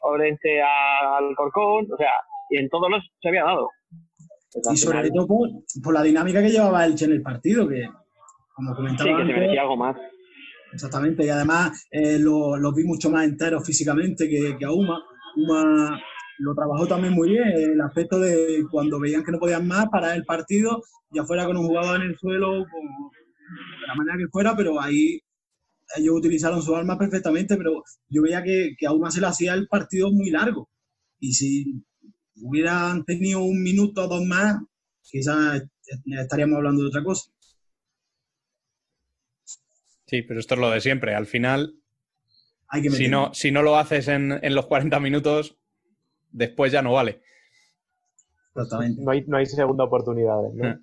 Orense 0.02 0.61
al 0.61 1.35
Corcón, 1.37 1.87
o 1.92 1.96
sea, 1.96 2.12
y 2.50 2.59
en 2.59 2.68
todos 2.68 2.90
los 2.90 3.02
se 3.20 3.29
había 3.29 3.44
dado. 3.44 3.70
Pues 4.52 4.72
Y 4.72 4.76
sobre 4.76 4.98
final, 4.98 5.12
todo 5.14 5.26
por, 5.26 5.48
por 5.83 5.94
la 5.94 6.02
dinámica 6.02 6.42
que 6.42 6.50
llevaba 6.50 6.85
Elche 6.85 7.05
en 7.05 7.12
el 7.12 7.22
partido, 7.22 7.68
que 7.68 7.88
como 8.55 8.74
comentaba 8.74 9.11
sí, 9.11 9.16
que 9.16 9.16
se 9.16 9.22
antes, 9.22 9.37
merecía 9.37 9.62
algo 9.62 9.76
más. 9.76 9.96
Exactamente, 10.77 11.25
y 11.25 11.29
además 11.29 11.87
eh, 11.91 12.19
lo- 12.19 12.57
los 12.57 12.75
vi 12.75 12.85
mucho 12.85 13.09
más 13.11 13.25
enteros 13.25 13.65
físicamente 13.67 14.29
que, 14.29 14.57
que 14.59 14.65
a 14.65 14.73
Uma. 14.73 14.99
Uma 15.37 15.99
lo 16.39 16.55
trabajó 16.55 16.87
también 16.87 17.15
muy 17.15 17.31
bien, 17.31 17.49
el 17.49 17.81
aspecto 17.81 18.19
de 18.21 18.65
cuando 18.71 19.01
veían 19.01 19.25
que 19.25 19.33
no 19.33 19.39
podían 19.39 19.67
más, 19.67 19.87
parar 19.91 20.17
el 20.17 20.25
partido, 20.25 20.83
ya 21.11 21.25
fuera 21.25 21.47
con 21.47 21.57
un 21.57 21.67
jugador 21.67 22.03
en 22.03 22.09
el 22.11 22.19
suelo, 22.19 22.49
con- 22.71 23.11
de 23.81 23.87
la 23.87 23.95
manera 23.95 24.19
que 24.19 24.29
fuera, 24.29 24.57
pero 24.57 24.81
ahí 24.81 25.21
ellos 25.97 26.17
utilizaron 26.17 26.62
su 26.62 26.75
arma 26.77 26.99
perfectamente, 26.99 27.57
pero 27.57 27.83
yo 28.09 28.23
veía 28.23 28.43
que, 28.43 28.75
que 28.79 28.87
a 28.87 28.93
Uma 28.93 29.11
se 29.11 29.21
le 29.21 29.29
hacía 29.29 29.55
el 29.55 29.69
partido 29.69 30.11
muy 30.12 30.31
largo. 30.31 30.69
Y 31.21 31.35
si 31.35 31.85
hubieran 32.43 33.05
tenido 33.05 33.43
un 33.45 33.62
minuto 33.62 34.05
o 34.05 34.09
dos 34.09 34.25
más, 34.25 34.59
quizás 35.03 35.62
estaríamos 36.07 36.57
hablando 36.59 36.83
de 36.83 36.89
otra 36.89 37.05
cosa. 37.05 37.31
Sí, 40.07 40.23
pero 40.23 40.40
esto 40.40 40.55
es 40.55 40.61
lo 40.61 40.71
de 40.71 40.81
siempre. 40.81 41.14
Al 41.14 41.27
final, 41.27 41.75
Hay 42.69 42.83
que 42.83 42.90
si 42.90 43.09
no, 43.09 43.35
si 43.35 43.51
no 43.51 43.62
lo 43.62 43.77
haces 43.77 44.09
en, 44.09 44.38
en 44.42 44.55
los 44.55 44.66
40 44.66 45.01
minutos, 45.01 45.59
después 46.31 46.73
ya 46.73 46.83
no 46.83 46.92
vale. 46.92 47.23
Exactamente. 48.55 49.03
No 49.03 49.11
hay, 49.11 49.25
no 49.27 49.37
hay 49.37 49.47
segunda 49.47 49.85
oportunidad. 49.85 50.37
¿no? 50.55 50.79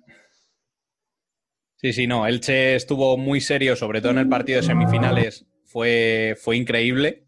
Sí, 1.76 1.92
sí, 1.92 2.06
no. 2.06 2.26
Elche 2.26 2.76
estuvo 2.76 3.16
muy 3.16 3.40
serio, 3.40 3.76
sobre 3.76 4.00
todo 4.00 4.12
en 4.12 4.18
el 4.18 4.28
partido 4.28 4.60
de 4.60 4.66
semifinales. 4.66 5.46
Fue, 5.64 6.36
fue 6.40 6.56
increíble. 6.56 7.26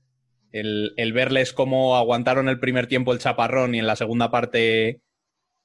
El, 0.53 0.95
el 0.97 1.13
verles 1.13 1.53
cómo 1.53 1.97
aguantaron 1.97 2.49
el 2.49 2.61
primer 2.61 2.87
tiempo 2.87 3.13
el 3.13 3.19
chaparrón 3.19 3.75
y 3.75 3.79
en 3.79 3.87
la 3.87 3.97
segunda 3.97 4.31
parte 4.31 5.03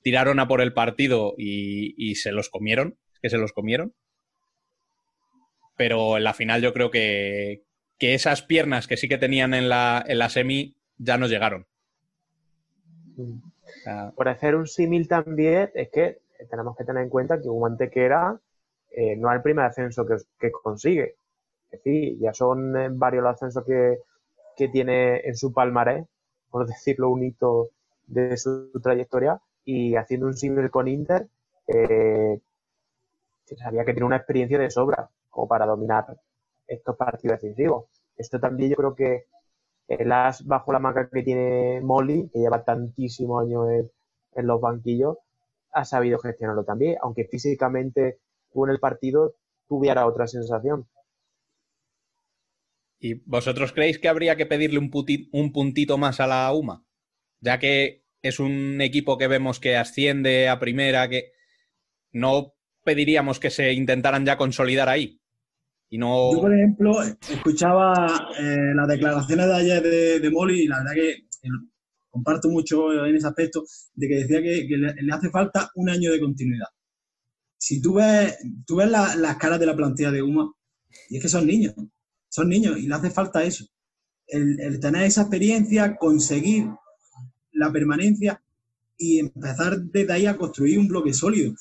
tiraron 0.01 0.39
a 0.39 0.47
por 0.47 0.61
el 0.61 0.73
partido 0.73 1.35
y, 1.37 1.93
y 1.97 2.15
se 2.15 2.31
los 2.31 2.49
comieron. 2.49 2.97
Es 3.13 3.19
que 3.21 3.29
se 3.29 3.37
los 3.37 3.53
comieron. 3.53 3.93
Pero 5.75 6.17
en 6.17 6.23
la 6.23 6.33
final 6.33 6.61
yo 6.61 6.73
creo 6.73 6.91
que, 6.91 7.63
que 8.01 8.15
esas 8.15 8.41
piernas 8.41 8.87
que 8.87 8.97
sí 8.97 9.07
que 9.07 9.19
tenían 9.19 9.53
en 9.53 9.69
la, 9.69 10.03
en 10.07 10.17
la 10.17 10.29
semi 10.29 10.75
ya 10.97 11.19
no 11.19 11.27
llegaron. 11.27 11.67
Sea, 13.83 14.11
Por 14.15 14.27
hacer 14.27 14.55
un 14.55 14.65
símil 14.65 15.07
también, 15.07 15.69
es 15.75 15.89
que 15.89 16.21
tenemos 16.49 16.75
que 16.75 16.83
tener 16.83 17.03
en 17.03 17.09
cuenta 17.09 17.39
que 17.39 17.47
un 17.47 17.63
Antequera 17.63 18.39
eh, 18.89 19.15
no 19.17 19.29
es 19.29 19.35
el 19.35 19.43
primer 19.43 19.65
ascenso 19.65 20.05
que, 20.05 20.15
que 20.39 20.51
consigue. 20.51 21.15
Es 21.69 21.83
decir, 21.83 22.17
ya 22.19 22.33
son 22.33 22.75
eh, 22.75 22.89
varios 22.91 23.23
los 23.23 23.33
ascensos 23.35 23.63
que, 23.65 23.99
que 24.57 24.67
tiene 24.67 25.19
en 25.19 25.35
su 25.35 25.53
palmarés, 25.53 26.05
por 26.49 26.65
decirlo, 26.67 27.09
un 27.09 27.23
hito 27.23 27.69
de 28.07 28.35
su 28.35 28.71
trayectoria. 28.81 29.39
Y 29.63 29.95
haciendo 29.95 30.25
un 30.25 30.35
símil 30.35 30.71
con 30.71 30.87
Inter, 30.87 31.27
eh, 31.67 32.39
se 33.45 33.55
sabía 33.57 33.85
que 33.85 33.93
tiene 33.93 34.07
una 34.07 34.17
experiencia 34.17 34.57
de 34.57 34.71
sobra 34.71 35.11
como 35.31 35.47
para 35.47 35.65
dominar 35.65 36.05
estos 36.67 36.95
partidos 36.95 37.41
decisivos. 37.41 37.85
Esto 38.15 38.39
también 38.39 38.69
yo 38.69 38.75
creo 38.75 38.95
que 38.95 39.25
el 39.87 40.11
as 40.11 40.45
bajo 40.45 40.71
la 40.71 40.79
manga 40.79 41.09
que 41.09 41.23
tiene 41.23 41.81
Molly, 41.81 42.29
que 42.31 42.39
lleva 42.39 42.63
tantísimos 42.63 43.43
años 43.43 43.69
en, 43.71 43.91
en 44.33 44.47
los 44.47 44.61
banquillos, 44.61 45.17
ha 45.73 45.85
sabido 45.85 46.19
gestionarlo 46.19 46.63
también, 46.63 46.97
aunque 47.01 47.25
físicamente 47.25 48.19
tú 48.51 48.65
en 48.65 48.71
el 48.71 48.79
partido 48.79 49.35
tuviera 49.67 50.05
otra 50.05 50.27
sensación. 50.27 50.87
¿Y 52.99 53.15
vosotros 53.25 53.73
creéis 53.73 53.97
que 53.97 54.09
habría 54.09 54.35
que 54.35 54.45
pedirle 54.45 54.77
un, 54.77 54.91
un 55.31 55.51
puntito 55.51 55.97
más 55.97 56.19
a 56.19 56.27
la 56.27 56.53
UMA? 56.53 56.85
Ya 57.39 57.57
que 57.57 58.03
es 58.21 58.39
un 58.39 58.79
equipo 58.81 59.17
que 59.17 59.27
vemos 59.27 59.59
que 59.59 59.75
asciende 59.75 60.47
a 60.49 60.59
primera, 60.59 61.09
que 61.09 61.31
no 62.11 62.53
pediríamos 62.83 63.39
que 63.39 63.49
se 63.49 63.73
intentaran 63.73 64.25
ya 64.25 64.37
consolidar 64.37 64.89
ahí. 64.89 65.20
Yo, 66.29 66.39
por 66.41 66.53
ejemplo, 66.53 67.01
escuchaba 67.03 68.29
eh, 68.39 68.73
las 68.75 68.87
declaraciones 68.87 69.45
de 69.47 69.53
ayer 69.55 69.83
de, 69.83 70.19
de 70.19 70.29
Molly 70.31 70.61
y 70.63 70.67
la 70.67 70.77
verdad 70.79 70.93
que 70.93 71.09
eh, 71.11 71.49
comparto 72.09 72.49
mucho 72.49 72.93
en 73.05 73.15
ese 73.15 73.27
aspecto 73.27 73.63
de 73.93 74.07
que 74.07 74.15
decía 74.15 74.41
que, 74.41 74.65
le, 74.77 75.13
hace 75.13 75.29
falta 75.29 75.69
un 75.75 75.89
año 75.89 76.11
de 76.11 76.19
continuidad. 76.19 76.67
Si 77.57 77.81
tú 77.81 77.95
ves, 77.95 78.37
tú 78.65 78.77
ves 78.77 78.89
la- 78.89 79.15
las 79.15 79.37
caras 79.37 79.59
de 79.59 79.65
la 79.65 79.75
plantilla 79.75 80.11
de 80.11 80.21
UMA, 80.23 80.51
y 81.09 81.17
es 81.17 81.21
que 81.23 81.29
son 81.29 81.45
niños, 81.47 81.73
son 82.29 82.49
niños 82.49 82.77
y 82.79 82.87
le 82.87 82.95
hace 82.95 83.09
falta 83.11 83.43
eso. 83.43 83.65
El, 84.27 84.79
tener 84.79 85.03
esa 85.03 85.21
experiencia, 85.23 85.97
conseguir 85.97 86.67
la 87.51 87.71
permanencia 87.71 88.41
y 88.97 89.19
empezar 89.19 89.79
desde 89.81 90.13
ahí 90.13 90.25
a 90.25 90.37
construir 90.37 90.79
un 90.79 90.87
bloque 90.87 91.13
sólido. 91.13 91.53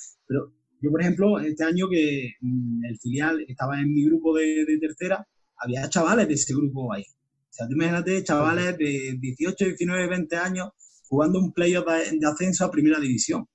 Yo, 0.80 0.90
por 0.90 1.00
ejemplo, 1.02 1.38
este 1.40 1.64
año 1.64 1.88
que 1.88 2.34
mm, 2.40 2.84
el 2.84 2.98
filial 2.98 3.44
estaba 3.46 3.80
en 3.80 3.92
mi 3.92 4.04
grupo 4.04 4.36
de, 4.36 4.64
de 4.64 4.78
tercera, 4.78 5.26
había 5.56 5.88
chavales 5.88 6.26
de 6.28 6.34
ese 6.34 6.54
grupo 6.54 6.92
ahí. 6.92 7.02
O 7.02 7.52
sea, 7.52 7.66
tú 7.66 7.74
imagínate 7.74 8.24
chavales 8.24 8.78
de 8.78 9.16
18, 9.20 9.64
19, 9.64 10.08
20 10.08 10.36
años 10.36 10.70
jugando 11.08 11.38
un 11.38 11.52
playoff 11.52 11.86
de, 11.86 12.18
de 12.18 12.26
ascenso 12.26 12.64
a 12.64 12.70
primera 12.70 12.98
división. 12.98 13.46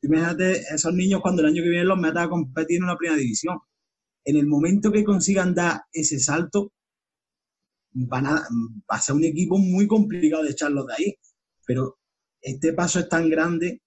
Tú 0.00 0.08
Imagínate 0.08 0.62
esos 0.72 0.94
niños 0.94 1.20
cuando 1.20 1.42
el 1.42 1.48
año 1.48 1.62
que 1.62 1.68
viene 1.68 1.84
los 1.84 1.98
metas 1.98 2.26
a 2.26 2.28
competir 2.28 2.78
en 2.78 2.84
una 2.84 2.96
primera 2.96 3.18
división. 3.18 3.58
En 4.24 4.36
el 4.36 4.46
momento 4.46 4.90
que 4.90 5.04
consigan 5.04 5.54
dar 5.54 5.82
ese 5.92 6.18
salto, 6.18 6.72
van 7.92 8.26
a, 8.26 8.34
va 8.90 8.96
a 8.96 9.00
ser 9.00 9.16
un 9.16 9.24
equipo 9.24 9.58
muy 9.58 9.86
complicado 9.86 10.44
de 10.44 10.50
echarlos 10.50 10.86
de 10.86 10.94
ahí. 10.94 11.14
Pero 11.66 11.98
este 12.40 12.72
paso 12.72 13.00
es 13.00 13.08
tan 13.08 13.28
grande 13.28 13.82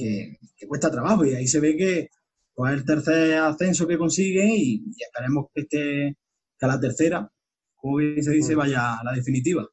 que, 0.00 0.38
que 0.56 0.66
cuesta 0.66 0.90
trabajo 0.90 1.24
y 1.24 1.34
ahí 1.34 1.46
se 1.46 1.60
ve 1.60 1.76
que 1.76 2.08
pues, 2.54 2.72
es 2.72 2.80
el 2.80 2.84
tercer 2.86 3.38
ascenso 3.38 3.86
que 3.86 3.98
consigue 3.98 4.44
y, 4.46 4.82
y 4.96 5.02
esperemos 5.02 5.46
que, 5.54 5.60
este, 5.62 6.16
que 6.58 6.66
a 6.66 6.68
la 6.68 6.80
tercera, 6.80 7.30
como 7.76 7.96
bien 7.96 8.22
se 8.22 8.32
dice, 8.32 8.54
vaya 8.54 8.98
a 8.98 9.04
la 9.04 9.12
definitiva. 9.12 9.66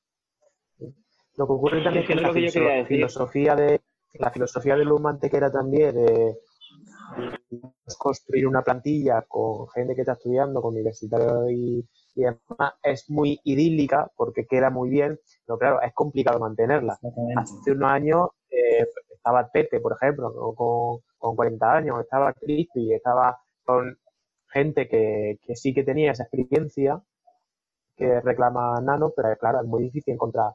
Lo 1.38 1.46
que 1.46 1.54
ocurre 1.54 1.84
también 1.84 2.04
es 2.04 2.08
que 2.08 2.14
Es 2.14 2.22
la 2.22 2.28
lo 2.30 2.34
que 2.34 2.42
yo 2.42 2.48
filoso- 2.48 2.54
quería 2.60 2.74
decir. 2.84 2.98
filosofía 2.98 3.56
de 3.56 3.82
la 4.14 4.32
filosofía 4.32 4.76
de 4.76 4.86
Luz 4.86 5.02
Mantequera 5.02 5.52
también 5.52 5.94
de 5.96 6.36
construir 7.98 8.48
una 8.48 8.62
plantilla 8.62 9.22
con 9.28 9.68
gente 9.70 9.96
que 9.96 10.02
está 10.02 10.14
estudiando, 10.14 10.62
con 10.62 10.74
universitarios 10.74 11.50
y, 11.52 11.88
y 12.16 12.22
demás, 12.22 12.74
es 12.84 13.10
muy 13.10 13.40
idílica 13.44 14.12
porque 14.16 14.46
queda 14.46 14.70
muy 14.70 14.90
bien, 14.90 15.20
pero 15.46 15.58
claro, 15.60 15.82
es 15.82 15.94
complicado 15.94 16.40
mantenerla. 16.40 16.98
Hace 17.38 17.72
unos 17.72 17.90
años 17.90 18.28
eh, 18.50 18.86
estaba 19.18 19.50
Tete, 19.52 19.80
por 19.82 19.94
ejemplo, 20.02 20.32
¿no? 20.32 20.54
con, 20.56 21.00
con 21.18 21.36
40 21.36 21.74
años, 21.76 22.00
estaba 22.02 22.34
Cristi, 22.34 22.94
estaba 22.94 23.38
con 23.66 23.98
gente 24.50 24.88
que, 24.88 25.40
que 25.44 25.56
sí 25.56 25.74
que 25.74 25.84
tenía 25.84 26.12
esa 26.14 26.24
experiencia 26.24 27.02
que 27.96 28.22
reclama 28.22 28.80
Nano, 28.82 29.12
pero 29.16 29.36
claro, 29.38 29.62
es 29.62 29.68
muy 29.68 29.84
difícil 29.84 30.14
encontrar 30.14 30.52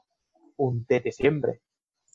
un 0.58 0.84
Tete 0.86 1.12
siempre. 1.12 1.60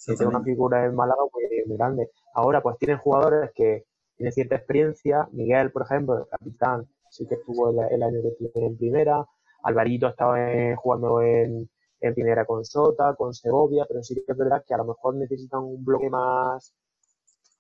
Que 0.06 0.16
tiene 0.16 0.30
una 0.30 0.44
figura 0.44 0.86
en 0.86 0.96
Málaga 0.96 1.22
muy, 1.34 1.44
muy 1.68 1.78
grande. 1.78 2.10
Ahora, 2.34 2.62
pues 2.62 2.78
tienen 2.78 2.98
jugadores 3.00 3.52
que 3.56 3.86
tienen 4.18 4.34
cierta 4.34 4.56
experiencia. 4.56 5.28
Miguel, 5.32 5.72
por 5.72 5.84
ejemplo, 5.84 6.18
el 6.20 6.28
capitán, 6.28 6.88
sí 7.10 7.28
que 7.28 7.36
estuvo 7.36 7.70
el, 7.72 7.94
el 7.94 8.04
año 8.04 8.22
que 8.22 8.30
estuvo 8.30 8.68
en 8.68 8.78
primera. 8.78 9.26
Alvarito 9.64 10.08
estaba 10.08 10.52
en- 10.54 10.76
jugando 10.78 11.22
en, 11.22 11.70
en 12.00 12.14
primera 12.14 12.46
con 12.46 12.64
Sota, 12.64 13.16
con 13.16 13.34
Segovia, 13.34 13.86
pero 13.88 14.04
sí 14.04 14.16
que 14.16 14.32
es 14.32 14.38
verdad 14.38 14.64
que 14.66 14.74
a 14.74 14.78
lo 14.78 14.86
mejor 14.86 15.16
necesitan 15.16 15.62
un 15.62 15.84
bloque 15.84 16.10
más 16.10 16.74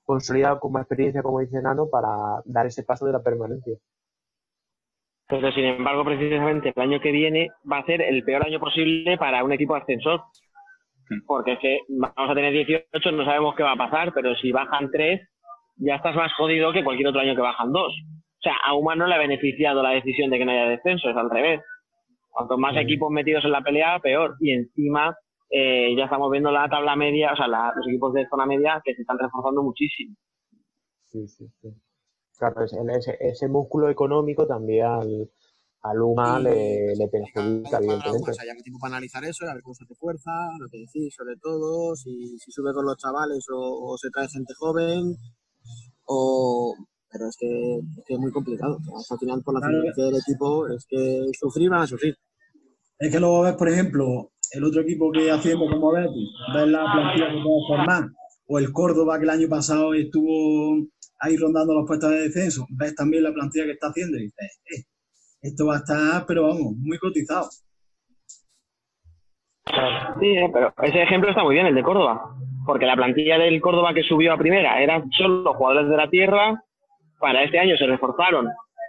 consolidado, 0.03 0.59
con 0.59 0.71
más 0.71 0.83
experiencia, 0.83 1.21
como 1.21 1.39
dice 1.39 1.61
Nano, 1.61 1.87
para 1.89 2.09
dar 2.45 2.65
ese 2.65 2.83
paso 2.83 3.05
de 3.05 3.13
la 3.13 3.21
permanencia. 3.21 3.77
Pero 5.27 5.51
sin 5.51 5.65
embargo, 5.65 6.05
precisamente 6.05 6.71
el 6.73 6.81
año 6.81 7.01
que 7.01 7.11
viene 7.11 7.49
va 7.69 7.79
a 7.79 7.85
ser 7.85 8.01
el 8.01 8.23
peor 8.23 8.45
año 8.45 8.59
posible 8.59 9.17
para 9.17 9.43
un 9.43 9.51
equipo 9.51 9.75
ascensor. 9.75 10.21
Porque 11.25 11.53
es 11.53 11.59
que 11.59 11.79
vamos 11.89 12.31
a 12.31 12.33
tener 12.33 12.53
18, 12.53 13.11
no 13.11 13.25
sabemos 13.25 13.55
qué 13.55 13.63
va 13.63 13.73
a 13.73 13.77
pasar, 13.77 14.13
pero 14.13 14.35
si 14.35 14.51
bajan 14.51 14.89
3, 14.91 15.21
ya 15.77 15.95
estás 15.95 16.15
más 16.15 16.33
jodido 16.33 16.71
que 16.73 16.83
cualquier 16.83 17.09
otro 17.09 17.21
año 17.21 17.35
que 17.35 17.41
bajan 17.41 17.71
2. 17.71 17.83
O 17.83 18.41
sea, 18.41 18.53
a 18.63 18.95
no 18.95 19.07
le 19.07 19.15
ha 19.15 19.19
beneficiado 19.19 19.81
la 19.83 19.91
decisión 19.91 20.29
de 20.29 20.37
que 20.37 20.45
no 20.45 20.51
haya 20.51 20.69
descenso, 20.69 21.09
es 21.09 21.17
al 21.17 21.29
revés. 21.29 21.61
Cuanto 22.37 22.55
más 22.59 22.75
equipos 22.77 23.09
metidos 23.09 23.43
en 23.45 23.51
la 23.51 23.61
pelea, 23.63 23.99
peor. 23.99 24.35
Y 24.39 24.51
encima 24.51 25.17
eh, 25.49 25.95
ya 25.97 26.03
estamos 26.03 26.29
viendo 26.29 26.51
la 26.51 26.69
tabla 26.69 26.95
media, 26.95 27.33
o 27.33 27.35
sea, 27.35 27.47
la- 27.47 27.73
los 27.75 27.87
equipos 27.87 28.13
de 28.13 28.27
zona 28.29 28.45
media 28.45 28.79
que 28.85 28.93
se 28.93 29.01
están 29.01 29.17
reforzando 29.17 29.63
muchísimo. 29.63 30.15
Sí, 31.05 31.27
sí, 31.27 31.47
sí. 31.61 31.69
Claro, 32.37 32.63
ese, 32.63 32.77
ese, 32.95 33.17
ese 33.19 33.47
músculo 33.47 33.89
económico 33.89 34.45
también 34.45 34.85
al, 34.85 35.31
al 35.81 36.01
UMA 36.01 36.39
Y- 36.39 36.43
le, 36.43 36.95
le 36.95 37.07
perjudica, 37.07 37.77
evidentemente. 37.79 38.29
o 38.29 38.33
sea, 38.35 38.45
ya 38.45 38.53
que 38.55 38.61
tiempo 38.61 38.77
para 38.79 38.97
analizar 38.97 39.23
eso, 39.25 39.49
a 39.49 39.53
ver 39.55 39.63
cómo 39.63 39.73
se 39.73 39.85
hace 39.85 39.95
fuerza, 39.95 40.29
lo 40.59 40.67
que 40.69 40.77
decís 40.77 41.15
sobre 41.15 41.35
todo, 41.41 41.95
si, 41.95 42.37
si 42.37 42.51
sube 42.51 42.71
con 42.73 42.85
los 42.85 42.97
chavales 42.97 43.47
o, 43.51 43.57
o 43.93 43.97
se 43.97 44.11
trae 44.11 44.27
gente 44.27 44.53
joven, 44.59 45.15
o... 46.05 46.75
Pero 47.09 47.29
es 47.29 47.37
que, 47.39 47.77
es 47.77 48.03
que 48.05 48.13
es 48.15 48.19
muy 48.19 48.31
complicado. 48.33 48.77
O 48.93 48.99
sea, 48.99 49.15
al 49.15 49.19
final, 49.19 49.41
por 49.41 49.53
la 49.53 49.61
Claro. 49.61 49.81
del 49.95 50.15
equipo, 50.17 50.67
es 50.67 50.85
que 50.89 51.25
sufrir 51.39 51.69
van 51.69 51.83
a 51.83 51.87
sufrir. 51.87 52.17
Es 52.99 53.11
que 53.11 53.19
luego 53.19 53.43
ves, 53.43 53.53
por 53.53 53.69
ejemplo, 53.69 54.31
el 54.51 54.63
otro 54.63 54.81
equipo 54.81 55.11
que 55.11 55.29
haciendo 55.29 55.67
como 55.69 55.91
Betis, 55.91 56.29
ves 56.55 56.67
la 56.67 56.83
plantilla 56.91 57.27
que 57.27 57.41
puede 57.43 57.67
formar, 57.67 58.03
o 58.47 58.59
el 58.59 58.71
Córdoba 58.71 59.17
que 59.17 59.23
el 59.25 59.29
año 59.29 59.47
pasado 59.49 59.93
estuvo 59.93 60.77
ahí 61.19 61.37
rondando 61.37 61.73
los 61.73 61.85
puestos 61.87 62.09
de 62.09 62.21
descenso, 62.21 62.65
ves 62.69 62.95
también 62.95 63.23
la 63.23 63.33
plantilla 63.33 63.65
que 63.65 63.71
está 63.71 63.87
haciendo 63.87 64.17
y 64.17 64.23
dices, 64.23 64.61
eh, 64.65 64.83
esto 65.41 65.67
va 65.67 65.75
a 65.75 65.77
estar, 65.77 66.25
pero 66.27 66.43
vamos, 66.43 66.73
muy 66.77 66.97
cotizado. 66.97 67.49
Sí, 70.19 70.27
eh, 70.27 70.49
pero 70.51 70.73
ese 70.81 71.03
ejemplo 71.03 71.29
está 71.29 71.43
muy 71.43 71.55
bien, 71.55 71.67
el 71.67 71.75
de 71.75 71.83
Córdoba. 71.83 72.35
Porque 72.65 72.85
la 72.85 72.95
plantilla 72.95 73.37
del 73.37 73.61
Córdoba 73.61 73.93
que 73.93 74.03
subió 74.03 74.33
a 74.33 74.37
primera 74.37 74.81
eran 74.81 75.09
solo 75.11 75.53
jugadores 75.53 75.89
de 75.89 75.97
la 75.97 76.09
tierra. 76.09 76.63
Para 77.19 77.43
este 77.43 77.59
año 77.59 77.77
se 77.77 77.85
reforzaron 77.85 78.47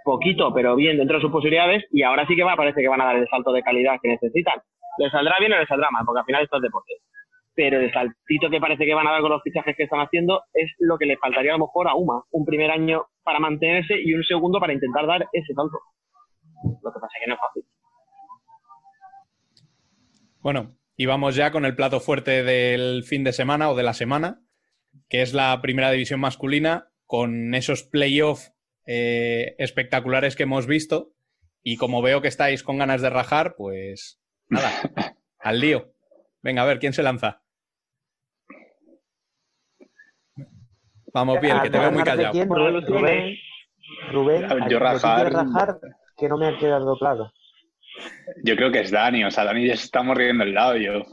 poquito, 0.09 0.51
pero 0.53 0.75
bien 0.75 0.97
dentro 0.97 1.17
de 1.17 1.21
sus 1.21 1.31
posibilidades. 1.31 1.85
Y 1.91 2.01
ahora 2.01 2.25
sí 2.25 2.35
que 2.35 2.43
va, 2.43 2.55
parece 2.55 2.81
que 2.81 2.87
van 2.87 3.01
a 3.01 3.05
dar 3.05 3.17
el 3.17 3.27
salto 3.27 3.51
de 3.51 3.61
calidad 3.61 3.99
que 4.01 4.09
necesitan. 4.09 4.59
¿Les 4.97 5.11
saldrá 5.11 5.35
bien 5.39 5.53
o 5.53 5.59
les 5.59 5.67
saldrá 5.67 5.91
mal? 5.91 6.03
Porque 6.03 6.21
al 6.21 6.25
final 6.25 6.43
esto 6.43 6.57
es 6.57 6.63
deporte. 6.63 6.93
Pero 7.53 7.79
el 7.79 7.91
saltito 7.91 8.49
que 8.49 8.59
parece 8.59 8.85
que 8.85 8.93
van 8.95 9.07
a 9.07 9.11
dar 9.11 9.21
con 9.21 9.29
los 9.29 9.43
fichajes 9.43 9.75
que 9.77 9.83
están 9.83 9.99
haciendo 9.99 10.41
es 10.53 10.71
lo 10.79 10.97
que 10.97 11.05
le 11.05 11.17
faltaría 11.17 11.51
a 11.51 11.57
lo 11.57 11.65
mejor 11.65 11.87
a 11.87 11.95
UMA. 11.95 12.23
Un 12.31 12.45
primer 12.45 12.71
año 12.71 13.05
para 13.23 13.39
mantenerse 13.39 14.01
y 14.01 14.13
un 14.13 14.23
segundo 14.23 14.59
para 14.59 14.73
intentar 14.73 15.05
dar 15.05 15.27
ese 15.31 15.53
salto. 15.53 15.77
Lo 16.83 16.91
que 16.91 16.99
pasa 16.99 17.13
es 17.15 17.23
que 17.23 17.29
no 17.29 17.35
es 17.35 17.39
fácil. 17.39 17.63
Bueno, 20.41 20.75
y 20.95 21.05
vamos 21.05 21.35
ya 21.35 21.51
con 21.51 21.65
el 21.65 21.75
plato 21.75 21.99
fuerte 21.99 22.43
del 22.43 23.03
fin 23.03 23.23
de 23.23 23.33
semana 23.33 23.69
o 23.69 23.75
de 23.75 23.83
la 23.83 23.93
semana, 23.93 24.41
que 25.07 25.21
es 25.21 25.33
la 25.33 25.61
primera 25.61 25.91
división 25.91 26.19
masculina, 26.19 26.87
con 27.05 27.53
esos 27.53 27.83
playoffs 27.83 28.55
eh, 28.91 29.53
espectaculares 29.59 30.35
que 30.35 30.43
hemos 30.43 30.65
visto. 30.65 31.11
Y 31.61 31.77
como 31.77 32.01
veo 32.01 32.21
que 32.21 32.27
estáis 32.27 32.63
con 32.63 32.79
ganas 32.79 33.01
de 33.01 33.09
rajar, 33.11 33.53
pues 33.55 34.19
nada, 34.47 34.71
al 35.39 35.59
lío. 35.59 35.93
Venga, 36.41 36.63
a 36.63 36.65
ver, 36.65 36.79
¿quién 36.79 36.93
se 36.93 37.03
lanza? 37.03 37.43
Vamos, 41.13 41.37
Pierre, 41.39 41.61
que 41.63 41.69
te 41.69 41.77
veo 41.79 41.91
muy 41.91 41.99
¿Rajar 42.03 42.17
de 42.17 42.23
callado. 42.23 42.55
Rubén, 42.55 42.85
Rubén, 42.87 43.35
Rubén, 44.11 44.41
Yo 44.41 44.47
¿a 44.47 44.67
quién 44.67 44.79
rajar- 44.79 45.33
rajar? 45.33 45.79
Que 46.17 46.27
no 46.27 46.37
me 46.37 46.47
ha 46.47 46.57
quedado 46.57 46.95
claro. 46.97 47.31
Yo 48.43 48.55
creo 48.55 48.71
que 48.71 48.79
es 48.81 48.91
Dani, 48.91 49.23
o 49.23 49.31
sea, 49.31 49.43
Dani 49.45 49.67
ya 49.67 49.75
se 49.75 49.85
está 49.85 50.01
mordiendo 50.03 50.43
el 50.43 50.53
labio. 50.53 51.05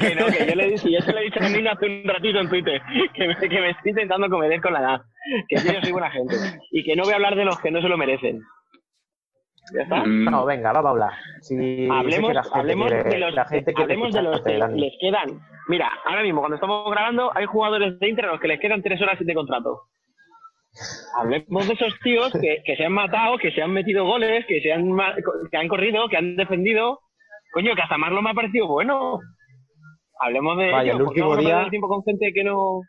que 0.00 0.14
no, 0.14 0.26
que 0.26 0.46
yo 0.48 0.54
le 0.54 0.68
dije, 0.70 0.92
yo 0.92 1.00
se 1.00 1.12
lo 1.12 1.18
he 1.18 1.24
dicho 1.24 1.40
a 1.40 1.48
Nina 1.48 1.72
hace 1.72 1.86
un 1.86 2.04
ratito 2.04 2.38
en 2.40 2.48
Twitter, 2.48 2.80
que 3.14 3.28
me, 3.28 3.36
que 3.36 3.48
me 3.60 3.70
estoy 3.70 3.90
intentando 3.90 4.28
comer 4.28 4.60
con 4.60 4.72
la 4.72 4.80
edad, 4.80 5.00
que 5.48 5.56
yo 5.56 5.80
soy 5.82 5.92
buena 5.92 6.10
gente 6.10 6.34
y 6.70 6.82
que 6.84 6.96
no 6.96 7.04
voy 7.04 7.12
a 7.12 7.16
hablar 7.16 7.34
de 7.36 7.44
los 7.44 7.58
que 7.60 7.70
no 7.70 7.80
se 7.80 7.88
lo 7.88 7.96
merecen. 7.96 8.40
¿Ya 9.74 9.82
está? 9.82 10.04
Mm. 10.04 10.24
No, 10.24 10.44
venga, 10.44 10.72
vamos 10.72 10.86
a 10.86 10.90
hablar. 10.90 11.12
Si 11.40 11.88
hablemos 11.90 12.32
que 12.32 12.58
hablemos 12.58 12.88
quiere- 12.90 13.08
de 13.08 13.18
los, 13.20 13.34
la 13.34 13.44
gente 13.46 13.72
quiere 13.72 13.82
hablemos 13.94 14.12
de 14.12 14.22
los 14.22 14.40
que 14.42 14.58
les 14.58 14.92
quedan. 15.00 15.40
Mira, 15.68 15.88
ahora 16.04 16.22
mismo 16.22 16.40
cuando 16.40 16.56
estamos 16.56 16.90
grabando 16.90 17.30
hay 17.36 17.46
jugadores 17.46 17.98
de 18.00 18.08
Inter 18.08 18.24
a 18.26 18.32
los 18.32 18.40
que 18.40 18.48
les 18.48 18.60
quedan 18.60 18.82
tres 18.82 19.00
horas 19.00 19.18
de 19.20 19.34
contrato. 19.34 19.82
Hablemos 21.16 21.68
de 21.68 21.74
esos 21.74 21.98
tíos 22.02 22.32
que, 22.32 22.62
que 22.64 22.76
se 22.76 22.84
han 22.86 22.92
matado, 22.92 23.36
que 23.38 23.50
se 23.52 23.60
han 23.62 23.72
metido 23.72 24.04
goles, 24.06 24.44
que 24.46 24.60
se 24.60 24.72
han, 24.72 24.96
que 25.50 25.56
han 25.56 25.68
corrido, 25.68 26.08
que 26.08 26.16
han 26.16 26.34
defendido. 26.36 27.00
Coño, 27.52 27.74
que 27.74 27.82
hasta 27.82 27.98
Marlo 27.98 28.22
me 28.22 28.30
ha 28.30 28.34
parecido 28.34 28.66
bueno. 28.68 29.20
Hablemos 30.18 30.56
de 30.56 30.70
Vaya, 30.70 30.92
ello. 30.92 30.98
el 31.00 31.04
¿por 31.04 31.14
qué 31.14 31.20
último 31.22 31.36
día- 31.36 31.62
el 31.64 31.70
tiempo 31.70 31.88
con 31.88 32.02
gente 32.04 32.32
que 32.32 32.44
no... 32.44 32.80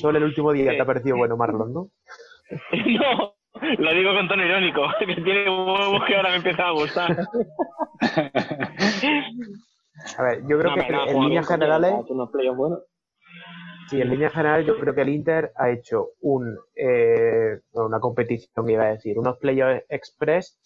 Solo 0.00 0.18
el 0.18 0.24
último 0.24 0.52
día 0.52 0.70
te 0.70 0.80
ha 0.80 0.84
parecido 0.86 1.16
bueno, 1.16 1.36
Marlon, 1.36 1.72
¿no? 1.72 1.88
no, 2.72 3.34
lo 3.78 3.92
digo 3.92 4.14
con 4.14 4.26
tono 4.28 4.44
irónico, 4.44 4.82
que 4.98 5.06
tiene 5.06 5.44
huevos 5.50 6.04
que 6.06 6.16
ahora 6.16 6.30
me 6.30 6.36
empieza 6.36 6.68
a 6.68 6.70
gustar. 6.72 7.16
A 10.18 10.22
ver, 10.22 10.40
yo 10.48 10.58
creo 10.58 10.76
No, 10.76 10.82
que 10.82 10.92
no, 10.92 11.06
en 11.06 11.20
líneas 11.20 11.48
generales, 11.48 11.92
ha 11.92 12.00
hecho 12.00 12.12
unos 12.14 12.30
playoffs 12.30 12.56
buenos. 12.58 12.80
Sí, 13.86 14.00
en 14.00 14.10
líneas 14.10 14.32
generales 14.32 14.66
yo 14.66 14.78
creo 14.78 14.94
que 14.94 15.02
el 15.02 15.08
Inter 15.10 15.52
ha 15.56 15.70
hecho 15.70 16.10
un, 16.20 16.58
eh, 16.74 17.60
una 17.72 18.00
competición, 18.00 18.68
iba 18.70 18.84
a 18.84 18.90
decir, 18.92 19.18
unos 19.18 19.38
playoffs 19.38 19.84
express 19.88 20.58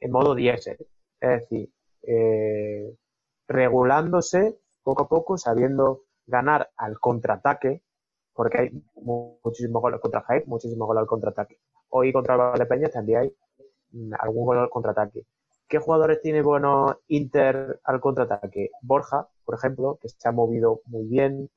en 0.00 0.12
modo 0.12 0.34
diésel. 0.34 0.78
Es 1.20 1.30
decir, 1.42 1.70
eh, 2.02 2.94
regulándose 3.48 4.58
poco 4.82 5.04
a 5.04 5.08
poco, 5.08 5.38
sabiendo 5.38 6.02
ganar 6.26 6.70
al 6.76 6.98
contraataque, 7.00 7.82
porque 8.34 8.58
hay 8.60 8.70
mu- 8.96 9.38
muchísimos 9.44 9.82
goles 9.82 10.00
contra 10.00 10.22
Jaén, 10.22 10.44
muchísimos 10.46 10.86
goles 10.86 11.02
al 11.02 11.06
contraataque. 11.06 11.58
Hoy 11.90 12.12
contra 12.12 12.36
Valdepeñas 12.36 12.92
también 12.92 13.20
hay 13.20 13.36
mm, 13.92 14.12
algún 14.20 14.46
gol 14.46 14.58
al 14.58 14.70
contraataque. 14.70 15.24
¿Qué 15.68 15.78
jugadores 15.78 16.20
tiene 16.22 16.42
bueno 16.42 17.00
Inter 17.08 17.80
al 17.84 18.00
contraataque? 18.00 18.70
Borja, 18.82 19.28
por 19.44 19.56
ejemplo, 19.56 19.98
que 20.00 20.08
se 20.08 20.28
ha 20.28 20.32
movido 20.32 20.80
muy 20.86 21.06
bien. 21.08 21.50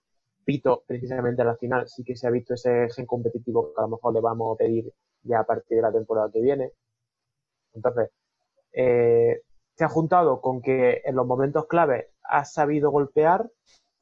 Pito, 0.50 0.84
precisamente 0.88 1.44
a 1.44 1.46
la 1.46 1.56
final, 1.58 1.88
sí 1.88 2.04
que 2.04 2.16
se 2.16 2.26
ha 2.28 2.32
visto 2.32 2.56
ese 2.56 2.90
gen 2.90 3.06
competitivo 3.06 3.72
que 3.72 3.80
a 3.80 3.84
lo 3.84 3.90
mejor 3.90 4.16
le 4.16 4.20
vamos 4.20 4.56
a 4.56 4.58
pedir 4.58 4.92
ya 5.22 5.42
a 5.42 5.44
partir 5.46 5.78
de 5.78 5.84
la 5.84 5.92
temporada 5.92 6.32
que 6.34 6.42
viene. 6.42 6.72
Entonces, 7.76 8.10
eh, 8.74 9.42
se 9.76 9.84
ha 9.86 9.90
juntado 9.90 10.42
con 10.42 10.62
que 10.64 11.04
en 11.06 11.16
los 11.16 11.28
momentos 11.28 11.68
clave 11.68 12.10
ha 12.24 12.46
sabido 12.46 12.90
golpear 12.90 13.52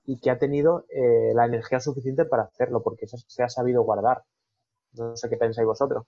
y 0.05 0.21
que 0.21 0.29
ha 0.31 0.39
tenido 0.39 0.85
eh, 0.89 1.33
la 1.35 1.45
energía 1.47 1.81
suficiente 1.81 2.23
para 2.23 2.43
hacerlo, 2.43 2.81
porque 2.81 3.07
se, 3.07 3.17
se 3.27 3.43
ha 3.43 3.49
sabido 3.49 3.83
guardar. 3.83 4.23
No 4.93 5.17
sé 5.17 5.29
qué 5.29 5.35
pensáis 5.35 5.67
vosotros. 5.67 6.05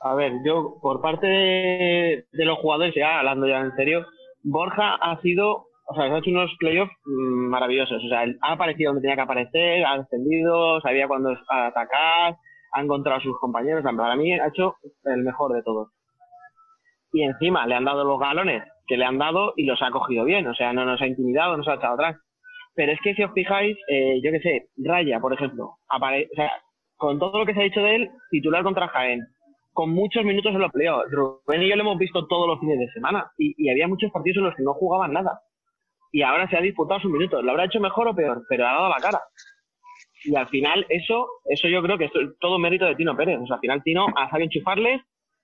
A 0.00 0.14
ver, 0.14 0.34
yo 0.44 0.78
por 0.82 1.00
parte 1.00 1.26
de, 1.26 2.26
de 2.30 2.44
los 2.44 2.58
jugadores, 2.58 2.94
ya 2.94 3.20
hablando 3.20 3.46
ya 3.46 3.60
en 3.60 3.74
serio, 3.74 4.04
Borja 4.42 4.96
ha 4.96 5.18
sido, 5.22 5.68
o 5.86 5.94
sea, 5.94 6.04
ha 6.04 6.18
hecho 6.18 6.30
unos 6.30 6.50
playoffs 6.58 6.92
mm, 7.04 7.48
maravillosos. 7.50 8.02
O 8.02 8.08
sea, 8.08 8.24
ha 8.42 8.52
aparecido 8.52 8.90
donde 8.90 9.02
tenía 9.02 9.16
que 9.16 9.22
aparecer, 9.22 9.84
ha 9.84 9.98
descendido, 9.98 10.80
sabía 10.80 11.08
cuándo 11.08 11.36
atacar, 11.48 12.36
ha 12.72 12.80
encontrado 12.80 13.18
a 13.18 13.22
sus 13.22 13.38
compañeros. 13.38 13.84
Para 13.84 14.16
mí 14.16 14.32
ha 14.32 14.48
hecho 14.48 14.76
el 15.04 15.22
mejor 15.22 15.52
de 15.52 15.62
todos. 15.62 15.88
Y 17.12 17.22
encima 17.22 17.66
le 17.66 17.74
han 17.74 17.84
dado 17.84 18.04
los 18.04 18.18
galones 18.18 18.64
que 18.86 18.96
le 18.96 19.04
han 19.04 19.18
dado 19.18 19.52
y 19.56 19.64
los 19.64 19.80
ha 19.82 19.90
cogido 19.90 20.24
bien. 20.24 20.46
O 20.46 20.54
sea, 20.54 20.72
no 20.72 20.84
nos 20.84 21.00
ha 21.00 21.06
intimidado, 21.06 21.56
no 21.56 21.64
se 21.64 21.70
ha 21.70 21.74
echado 21.74 21.94
atrás. 21.94 22.16
Pero 22.74 22.92
es 22.92 22.98
que 23.02 23.14
si 23.14 23.22
os 23.22 23.32
fijáis, 23.32 23.76
eh, 23.88 24.20
yo 24.22 24.32
qué 24.32 24.40
sé, 24.40 24.68
Raya, 24.78 25.20
por 25.20 25.32
ejemplo, 25.32 25.76
con 26.96 27.18
todo 27.18 27.38
lo 27.38 27.46
que 27.46 27.54
se 27.54 27.60
ha 27.60 27.64
dicho 27.64 27.80
de 27.80 27.94
él, 27.94 28.10
titular 28.30 28.64
contra 28.64 28.88
Jaén, 28.88 29.20
con 29.72 29.90
muchos 29.90 30.24
minutos 30.24 30.52
en 30.52 30.60
los 30.60 30.72
playoffs. 30.72 31.08
Rubén 31.12 31.62
y 31.62 31.68
yo 31.68 31.76
lo 31.76 31.82
hemos 31.82 31.98
visto 31.98 32.26
todos 32.26 32.48
los 32.48 32.58
fines 32.58 32.78
de 32.78 32.90
semana 32.92 33.30
y 33.38 33.68
había 33.68 33.86
muchos 33.86 34.10
partidos 34.10 34.38
en 34.38 34.44
los 34.44 34.54
que 34.56 34.64
no 34.64 34.74
jugaban 34.74 35.12
nada. 35.12 35.40
Y 36.14 36.22
ahora 36.22 36.48
se 36.48 36.56
ha 36.56 36.60
disputado 36.60 37.00
sus 37.00 37.10
minutos. 37.10 37.42
¿Lo 37.42 37.50
habrá 37.50 37.64
hecho 37.64 37.80
mejor 37.80 38.06
o 38.06 38.14
peor? 38.14 38.44
Pero 38.48 38.64
ha 38.64 38.72
dado 38.72 38.88
la 38.88 39.02
cara. 39.02 39.20
Y 40.22 40.36
al 40.36 40.46
final, 40.46 40.86
eso, 40.88 41.26
eso 41.46 41.66
yo 41.66 41.82
creo 41.82 41.98
que 41.98 42.04
es 42.04 42.12
todo 42.38 42.56
mérito 42.60 42.84
de 42.84 42.94
Tino 42.94 43.16
Pérez. 43.16 43.40
O 43.42 43.46
sea, 43.48 43.56
al 43.56 43.60
final 43.60 43.82
Tino 43.82 44.06
ha 44.14 44.30
sabido 44.30 44.44
enchufarles 44.44 45.02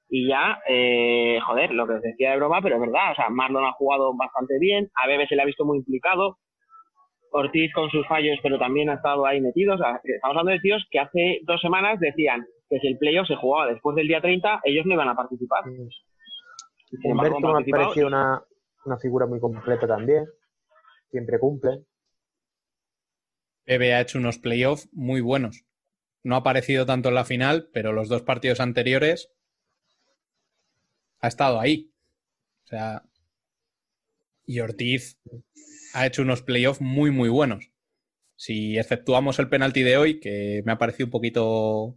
y 0.08 0.28
ya, 0.28 0.60
eh, 0.68 1.40
joder, 1.44 1.72
lo 1.72 1.88
que 1.88 1.94
os 1.94 2.02
decía 2.02 2.30
de 2.30 2.36
broma, 2.36 2.62
pero 2.62 2.76
es 2.76 2.82
verdad. 2.82 3.10
O 3.10 3.14
sea, 3.16 3.28
Marlon 3.30 3.64
ha 3.64 3.72
jugado 3.72 4.16
bastante 4.16 4.60
bien, 4.60 4.88
a 4.94 5.08
Bebe 5.08 5.26
se 5.26 5.34
le 5.34 5.42
ha 5.42 5.44
visto 5.44 5.64
muy 5.64 5.78
implicado, 5.78 6.38
Ortiz 7.32 7.72
con 7.74 7.90
sus 7.90 8.06
fallos, 8.06 8.38
pero 8.40 8.56
también 8.56 8.90
ha 8.90 8.94
estado 8.94 9.26
ahí 9.26 9.40
metido. 9.40 9.74
O 9.74 9.78
sea, 9.78 10.00
estamos 10.04 10.36
hablando 10.36 10.52
de 10.52 10.60
tíos 10.60 10.86
que 10.88 11.00
hace 11.00 11.40
dos 11.48 11.60
semanas 11.60 11.98
decían 11.98 12.46
que 12.68 12.78
si 12.78 12.86
el 12.86 12.96
playoff 12.96 13.26
se 13.26 13.34
jugaba 13.34 13.72
después 13.72 13.96
del 13.96 14.06
día 14.06 14.20
30, 14.20 14.60
ellos 14.62 14.86
no 14.86 14.94
iban 14.94 15.08
a 15.08 15.16
participar. 15.16 15.64
Sin 15.64 17.10
embargo, 17.10 17.38
Humberto 17.38 17.60
me 17.60 17.76
ha 17.76 17.76
parecido 17.76 18.06
una, 18.06 18.40
una 18.84 18.98
figura 18.98 19.26
muy 19.26 19.40
completa 19.40 19.88
también. 19.88 20.26
Siempre 21.10 21.38
cumple. 21.38 21.84
Bebe 23.66 23.94
ha 23.94 24.00
hecho 24.00 24.18
unos 24.18 24.38
playoffs 24.38 24.88
muy 24.92 25.20
buenos. 25.20 25.64
No 26.22 26.34
ha 26.34 26.38
aparecido 26.38 26.86
tanto 26.86 27.08
en 27.08 27.14
la 27.14 27.24
final, 27.24 27.70
pero 27.72 27.92
los 27.92 28.08
dos 28.08 28.22
partidos 28.22 28.60
anteriores 28.60 29.30
ha 31.20 31.28
estado 31.28 31.60
ahí. 31.60 31.92
O 32.64 32.66
sea, 32.66 33.04
y 34.46 34.60
Ortiz 34.60 35.18
ha 35.94 36.06
hecho 36.06 36.22
unos 36.22 36.42
playoffs 36.42 36.80
muy, 36.80 37.10
muy 37.10 37.28
buenos. 37.28 37.70
Si 38.36 38.78
exceptuamos 38.78 39.38
el 39.38 39.48
penalti 39.48 39.82
de 39.82 39.96
hoy, 39.96 40.18
que 40.18 40.62
me 40.64 40.72
ha 40.72 40.78
parecido 40.78 41.06
un 41.06 41.10
poquito. 41.10 41.96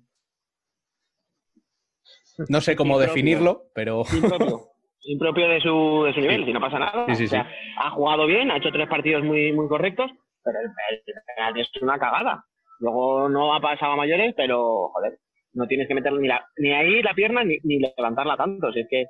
No 2.49 2.61
sé 2.61 2.75
cómo 2.75 2.95
Impropio. 2.95 3.13
definirlo, 3.13 3.71
pero. 3.73 4.03
impropio, 5.05 5.47
de 5.47 5.61
su, 5.61 6.03
de 6.05 6.13
su 6.13 6.19
nivel, 6.21 6.45
si 6.45 6.53
no 6.53 6.59
pasa 6.59 6.79
nada. 6.79 7.05
Sí, 7.07 7.15
sí, 7.15 7.25
o 7.25 7.27
sea, 7.27 7.49
ha 7.77 7.91
jugado 7.91 8.25
bien, 8.25 8.51
ha 8.51 8.57
hecho 8.57 8.71
tres 8.71 8.87
partidos 8.87 9.23
muy, 9.23 9.51
muy 9.51 9.67
correctos, 9.67 10.11
pero 10.43 10.59
el, 10.59 10.67
el 11.05 11.13
penalti 11.35 11.61
es 11.61 11.81
una 11.81 11.99
cagada. 11.99 12.43
Luego 12.79 13.29
no 13.29 13.53
ha 13.53 13.61
pasado 13.61 13.93
a 13.93 13.97
mayores, 13.97 14.33
pero 14.35 14.89
joder, 14.89 15.19
no 15.53 15.67
tienes 15.67 15.87
que 15.87 15.95
meter 15.95 16.13
ni, 16.13 16.27
la, 16.27 16.45
ni 16.57 16.73
ahí 16.73 17.01
la 17.01 17.13
pierna 17.13 17.43
ni, 17.43 17.57
ni 17.63 17.79
levantarla 17.79 18.35
tanto. 18.35 18.71
Si 18.71 18.81
es 18.81 18.87
que, 18.89 19.05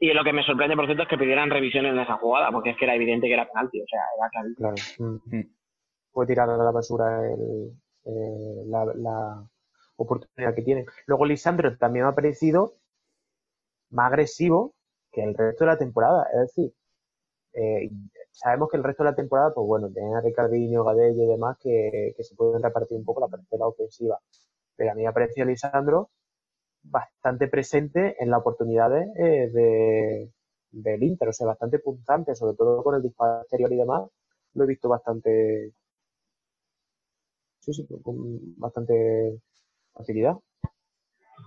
y 0.00 0.12
lo 0.12 0.24
que 0.24 0.32
me 0.32 0.42
sorprende, 0.44 0.76
por 0.76 0.86
cierto, 0.86 1.04
es 1.04 1.08
que 1.08 1.18
pidieran 1.18 1.50
revisión 1.50 1.86
en 1.86 1.98
esa 1.98 2.18
jugada, 2.18 2.50
porque 2.50 2.70
es 2.70 2.76
que 2.76 2.84
era 2.84 2.94
evidente 2.94 3.26
que 3.26 3.34
era 3.34 3.48
penalti, 3.48 3.80
o 3.80 3.86
sea, 3.86 4.00
era 4.18 4.28
clarísimo. 4.30 4.80
Claro. 4.96 5.20
Mm. 5.26 5.58
Puede 6.12 6.28
tirar 6.28 6.50
a 6.50 6.56
la 6.56 6.70
basura 6.70 7.20
el, 7.26 7.70
eh, 8.04 8.64
la, 8.66 8.84
la 8.96 9.48
oportunidad 9.96 10.54
que 10.54 10.62
tiene. 10.62 10.84
Luego 11.06 11.26
Lisandro 11.26 11.76
también 11.76 12.04
me 12.04 12.10
ha 12.10 12.14
parecido 12.14 12.72
más 13.90 14.08
agresivo 14.08 14.74
que 15.12 15.22
el 15.22 15.34
resto 15.34 15.64
de 15.64 15.70
la 15.70 15.78
temporada. 15.78 16.26
Es 16.32 16.40
decir, 16.54 16.74
eh, 17.54 17.90
sabemos 18.32 18.70
que 18.70 18.76
el 18.76 18.84
resto 18.84 19.04
de 19.04 19.10
la 19.10 19.16
temporada, 19.16 19.52
pues 19.54 19.66
bueno, 19.66 19.90
tienen 19.90 20.14
a 20.14 20.20
Ricardinho, 20.20 20.84
Gadella 20.84 21.24
y 21.24 21.26
demás 21.26 21.56
que, 21.60 22.14
se 22.18 22.34
pueden 22.36 22.62
repartir 22.62 22.98
un 22.98 23.04
poco 23.04 23.20
la 23.20 23.28
parcela 23.28 23.66
ofensiva. 23.66 24.18
Pero 24.76 24.92
a 24.92 24.94
mí 24.94 25.02
me 25.02 25.08
ha 25.08 25.12
parecido 25.12 25.46
Lisandro 25.46 26.10
bastante 26.82 27.48
presente 27.48 28.16
en 28.22 28.30
las 28.30 28.40
oportunidades 28.40 29.08
eh, 29.18 29.50
de, 29.52 30.32
del 30.70 31.02
Inter, 31.02 31.28
o 31.28 31.32
sea, 31.32 31.46
bastante 31.48 31.78
punzante, 31.80 32.34
sobre 32.34 32.56
todo 32.56 32.82
con 32.82 32.94
el 32.96 33.02
disparo 33.02 33.42
exterior 33.42 33.72
y 33.72 33.76
demás. 33.76 34.08
Lo 34.54 34.64
he 34.64 34.66
visto 34.68 34.88
bastante. 34.88 35.72
Sí, 37.60 37.72
sí, 37.72 37.86
con 38.02 38.58
bastante 38.58 39.40
facilidad. 39.92 40.36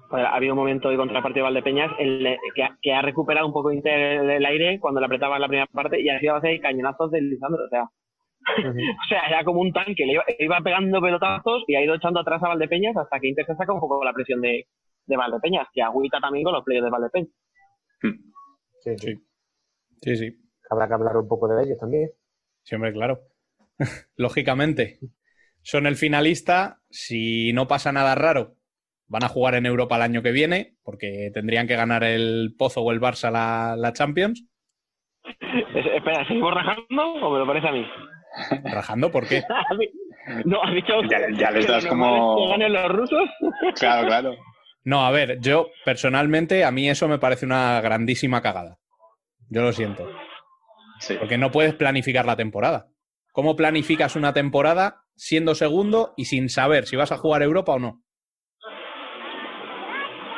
Pues 0.10 0.24
ha 0.24 0.36
habido 0.36 0.54
un 0.54 0.60
momento 0.60 0.89
hoy 0.89 0.98
contra 0.98 1.18
el 1.18 1.24
partido 1.24 1.46
de 1.46 1.52
Valdepeñas 1.54 1.92
el 2.00 2.38
que, 2.54 2.64
ha, 2.64 2.78
que 2.82 2.94
ha 2.94 3.02
recuperado 3.02 3.48
un 3.48 3.54
poco 3.54 3.72
Inter 3.72 4.30
el 4.30 4.46
aire 4.46 4.80
cuando 4.80 5.00
le 5.00 5.06
apretaba 5.06 5.36
en 5.36 5.42
la 5.42 5.48
primera 5.48 5.68
parte 5.68 6.02
y 6.02 6.10
ha 6.10 6.20
sido 6.20 6.36
a 6.36 6.38
hacer 6.38 6.60
cañonazos 6.60 7.12
de 7.12 7.22
Lisandro. 7.22 7.64
O 7.66 7.70
sea, 7.70 7.84
o 7.84 9.08
sea, 9.08 9.28
era 9.28 9.44
como 9.44 9.62
un 9.62 9.72
tanque, 9.72 10.06
le 10.06 10.14
iba, 10.14 10.26
iba 10.39 10.60
pegando 10.62 11.02
pelotazos 11.02 11.64
y 11.68 11.76
ha 11.76 11.84
ido 11.84 11.96
echando 11.96 12.20
atrás 12.20 12.44
a 12.44 12.50
Valdepeñas 12.50 12.98
hasta 12.98 13.20
que 13.20 13.30
Inter 13.30 13.46
se 13.46 13.56
saca 13.56 13.74
un 13.74 13.80
poco 13.80 14.04
la 14.04 14.14
presión 14.14 14.42
de, 14.42 14.68
de 15.06 15.18
Valdepeñas, 15.18 15.68
que 15.74 15.82
agüita 15.82 16.20
también 16.20 16.44
con 16.44 16.54
los 16.54 16.64
playos 16.64 16.84
de 16.84 16.89
Valdepeñas. 16.89 17.32
Sí, 18.82 18.98
sí. 18.98 19.16
Sí, 20.02 20.16
sí. 20.18 20.38
Habrá 20.70 20.88
que 20.88 20.94
hablar 20.96 21.18
un 21.18 21.28
poco 21.28 21.48
de 21.48 21.64
ellos 21.64 21.78
también. 21.78 22.12
Sí, 22.64 22.76
hombre, 22.76 22.94
claro. 22.94 23.22
Lógicamente. 24.16 25.00
Son 25.62 25.86
el 25.86 25.96
finalista. 25.96 26.82
Si 26.89 27.54
no 27.54 27.68
pasa 27.68 27.92
nada 27.92 28.16
raro, 28.16 28.56
van 29.12 29.26
a 29.26 29.28
jugar 29.28 29.55
en 29.55 29.66
Europa 29.66 29.97
el 29.97 30.03
año 30.03 30.24
que 30.24 30.32
viene, 30.32 30.76
porque 30.84 31.32
tendrían 31.34 31.68
que 31.68 31.76
ganar 31.76 32.03
el 32.05 32.55
Pozo 32.57 32.82
o 32.82 32.91
el 32.93 33.01
Barça 33.01 33.30
la, 33.30 33.76
la 33.78 33.91
Champions. 33.91 34.45
Es- 35.76 35.86
espera, 35.97 36.26
¿seguimos 36.28 36.53
rajando 36.53 37.14
o 37.22 37.34
me 37.34 37.39
lo 37.39 37.45
parece 37.45 37.68
a 37.68 37.72
mí? 37.74 37.86
¿Rajando? 38.72 39.12
¿Por 39.12 39.28
qué? 39.28 39.43
no, 40.45 40.64
has 40.64 40.74
dicho 40.74 40.93
Ya, 41.09 41.20
ya 41.38 41.51
les 41.51 41.68
das 41.68 41.86
como- 41.86 42.38
que 42.38 42.47
ganen 42.51 42.72
los 42.74 42.88
rusos. 42.89 43.30
Claro, 43.78 44.07
claro. 44.07 44.36
No, 44.84 45.05
a 45.05 45.12
ver, 45.12 45.39
yo 45.41 45.68
personalmente, 45.86 46.64
a 46.64 46.72
mí 46.72 46.89
eso 46.89 47.07
me 47.07 47.20
parece 47.20 47.45
una 47.45 47.82
grandísima 47.82 48.41
cagada. 48.41 48.78
Yo 49.49 49.62
lo 49.62 49.74
siento. 49.74 50.07
Porque 51.20 51.38
no 51.38 51.51
puedes 51.51 51.74
planificar 51.76 52.26
la 52.26 52.36
temporada. 52.38 52.88
¿Cómo 53.34 53.55
planificas 53.57 54.16
una 54.16 54.34
temporada 54.34 55.03
siendo 55.16 55.53
segundo 55.53 56.14
y 56.18 56.26
sin 56.26 56.47
saber 56.49 56.86
si 56.88 56.95
vas 56.95 57.12
a 57.12 57.18
jugar 57.18 57.43
Europa 57.43 57.74
o 57.74 57.80
no? 57.80 58.01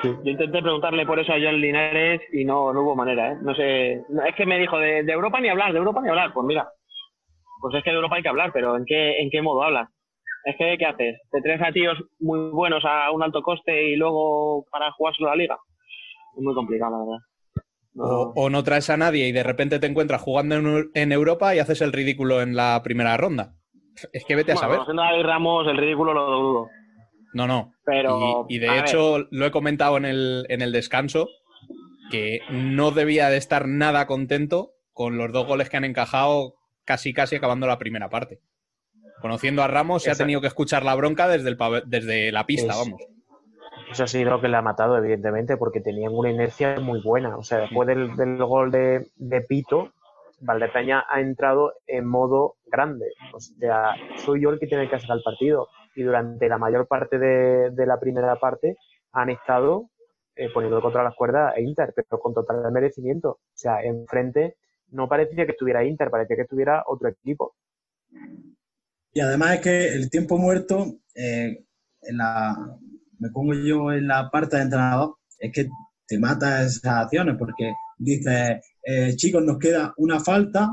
Yo 0.04 0.30
intenté 0.32 0.62
preguntarle 0.62 1.06
por 1.06 1.20
eso 1.20 1.32
a 1.34 1.38
John 1.42 1.60
Linares 1.62 2.22
y 2.34 2.46
no, 2.46 2.74
no 2.74 2.82
hubo 2.82 2.96
manera, 2.96 3.32
¿eh? 3.32 3.38
No 3.42 3.56
sé, 3.56 3.94
es 3.94 4.36
que 4.36 4.46
me 4.46 4.60
dijo 4.60 4.78
de, 4.78 5.04
de 5.04 5.12
Europa 5.14 5.40
ni 5.40 5.50
hablar, 5.50 5.72
de 5.72 5.80
Europa 5.80 6.02
ni 6.02 6.10
hablar. 6.10 6.34
Pues 6.34 6.46
mira, 6.46 6.68
pues 7.62 7.76
es 7.76 7.84
que 7.84 7.90
de 7.92 7.96
Europa 7.96 8.16
hay 8.18 8.24
que 8.24 8.30
hablar, 8.30 8.52
pero 8.54 8.76
¿en 8.78 8.86
qué, 8.86 9.18
en 9.22 9.30
qué 9.30 9.42
modo 9.42 9.64
hablas? 9.64 9.90
Es 10.46 10.56
que, 10.58 10.78
¿qué 10.78 10.86
haces? 10.86 11.22
¿Te 11.32 11.42
traes 11.42 11.62
a 11.62 11.72
tíos 11.72 11.98
muy 12.20 12.52
buenos 12.52 12.84
a 12.86 13.12
un 13.12 13.24
alto 13.24 13.42
coste 13.42 13.92
y 13.92 13.96
luego 13.96 14.66
para 14.70 14.92
jugar 14.92 15.16
solo 15.16 15.30
la 15.30 15.38
liga? 15.38 15.58
Es 16.38 16.44
muy 16.44 16.54
complicado, 16.54 16.92
la 16.92 16.98
verdad. 17.00 17.20
O, 17.96 18.34
o 18.36 18.50
no 18.50 18.64
traes 18.64 18.90
a 18.90 18.98
nadie 18.98 19.28
y 19.28 19.32
de 19.32 19.44
repente 19.44 19.80
te 19.80 19.88
encuentras 19.88 20.22
jugando 20.22 20.56
en, 20.56 20.90
en 20.96 21.12
Europa 21.12 21.56
y 21.56 21.60
haces 21.60 21.82
el 21.82 21.94
ridículo 21.94 22.42
en 22.42 22.56
la 22.56 22.82
primera 22.84 23.16
ronda. 23.18 23.54
Es 24.12 24.26
que 24.26 24.36
vete 24.36 24.52
a 24.52 24.56
Bueno, 24.56 24.62
saber. 24.68 24.78
conociendo 24.80 25.04
a 25.04 25.12
David 25.12 25.26
Ramos, 25.26 25.68
el 25.68 25.78
ridículo 25.78 26.14
lo 26.14 26.26
dudo. 26.32 26.70
No, 27.34 27.48
no. 27.48 27.74
Pero, 27.86 28.46
y, 28.48 28.56
y 28.56 28.60
de 28.60 28.80
hecho, 28.80 29.28
lo 29.32 29.46
he 29.46 29.52
comentado 29.52 29.98
en 29.98 30.06
el, 30.06 30.46
en 30.50 30.62
el 30.62 30.72
descanso, 30.72 31.28
que 32.12 32.42
no 32.50 32.92
debía 32.92 33.30
de 33.30 33.38
estar 33.38 33.68
nada 33.68 34.06
contento 34.08 34.72
con 34.94 35.18
los 35.18 35.32
dos 35.32 35.48
goles 35.48 35.70
que 35.70 35.78
han 35.78 35.86
encajado 35.86 36.56
casi 36.86 37.14
casi 37.14 37.36
acabando 37.38 37.66
la 37.66 37.80
primera 37.80 38.10
parte. 38.10 38.40
Conociendo 39.22 39.64
a 39.64 39.68
Ramos, 39.68 40.04
se 40.04 40.12
ha 40.12 40.16
tenido 40.16 40.42
que 40.42 40.48
escuchar 40.48 40.84
la 40.84 40.96
bronca 40.96 41.28
desde, 41.28 41.50
el 41.50 41.58
desde 41.86 42.32
la 42.32 42.46
pista, 42.46 42.74
Es- 42.74 42.78
vamos. 42.78 43.02
Eso 43.92 44.08
sí, 44.08 44.24
lo 44.24 44.42
que 44.42 44.48
le 44.48 44.58
ha 44.58 44.62
matado, 44.62 44.98
evidentemente, 44.98 45.56
porque 45.58 45.80
tenían 45.80 46.14
una 46.14 46.30
inercia 46.32 46.80
muy 46.80 47.00
buena. 47.02 47.38
O 47.38 47.44
sea, 47.44 47.60
después 47.60 47.88
del, 47.88 48.16
del 48.16 48.38
gol 48.44 48.72
de, 48.72 49.08
de 49.16 49.42
Pito, 49.42 49.92
Valdepeña 50.40 51.06
ha 51.10 51.20
entrado 51.22 51.74
en 51.88 52.08
modo 52.08 52.56
grande. 52.66 53.06
O 53.34 53.40
sea, 53.40 53.96
soy 54.18 54.42
yo 54.42 54.50
el 54.50 54.60
que 54.60 54.68
tiene 54.68 54.90
que 54.90 55.00
sacar 55.00 55.18
el 55.18 55.24
partido. 55.24 55.68
Y 55.96 56.04
durante 56.04 56.48
la 56.50 56.58
mayor 56.58 56.88
parte 56.88 57.20
de, 57.20 57.72
de 57.72 57.86
la 57.86 58.00
primera 58.00 58.36
parte 58.40 58.78
han 59.12 59.30
estado 59.30 59.90
eh, 60.36 60.50
poniendo 60.52 60.82
contra 60.82 61.04
las 61.04 61.16
cuerdas 61.16 61.54
a 61.56 61.60
Inter, 61.60 61.94
pero 61.96 62.20
con 62.20 62.34
total 62.34 62.72
merecimiento. 62.72 63.30
O 63.30 63.40
sea, 63.54 63.84
enfrente 63.84 64.58
no 64.90 65.08
parecía 65.08 65.46
que 65.46 65.52
estuviera 65.52 65.86
Inter, 65.86 66.10
parecía 66.10 66.36
que 66.36 66.42
estuviera 66.44 66.84
otro 66.88 67.10
equipo. 67.10 67.56
Y 69.12 69.20
además 69.20 69.56
es 69.56 69.62
que 69.62 69.88
el 69.94 70.10
tiempo 70.10 70.38
muerto, 70.38 70.86
eh, 71.14 71.66
en 72.02 72.18
la, 72.18 72.56
me 73.20 73.30
pongo 73.30 73.54
yo 73.54 73.92
en 73.92 74.08
la 74.08 74.30
parte 74.32 74.58
de 74.58 74.64
entrenador, 74.64 75.18
es 75.38 75.52
que 75.52 75.70
te 76.08 76.18
mata 76.18 76.64
esas 76.64 76.86
acciones 76.86 77.36
porque 77.38 77.72
dices, 77.98 78.60
eh, 78.84 79.16
chicos, 79.16 79.44
nos 79.44 79.60
queda 79.60 79.94
una 79.98 80.20
falta, 80.20 80.70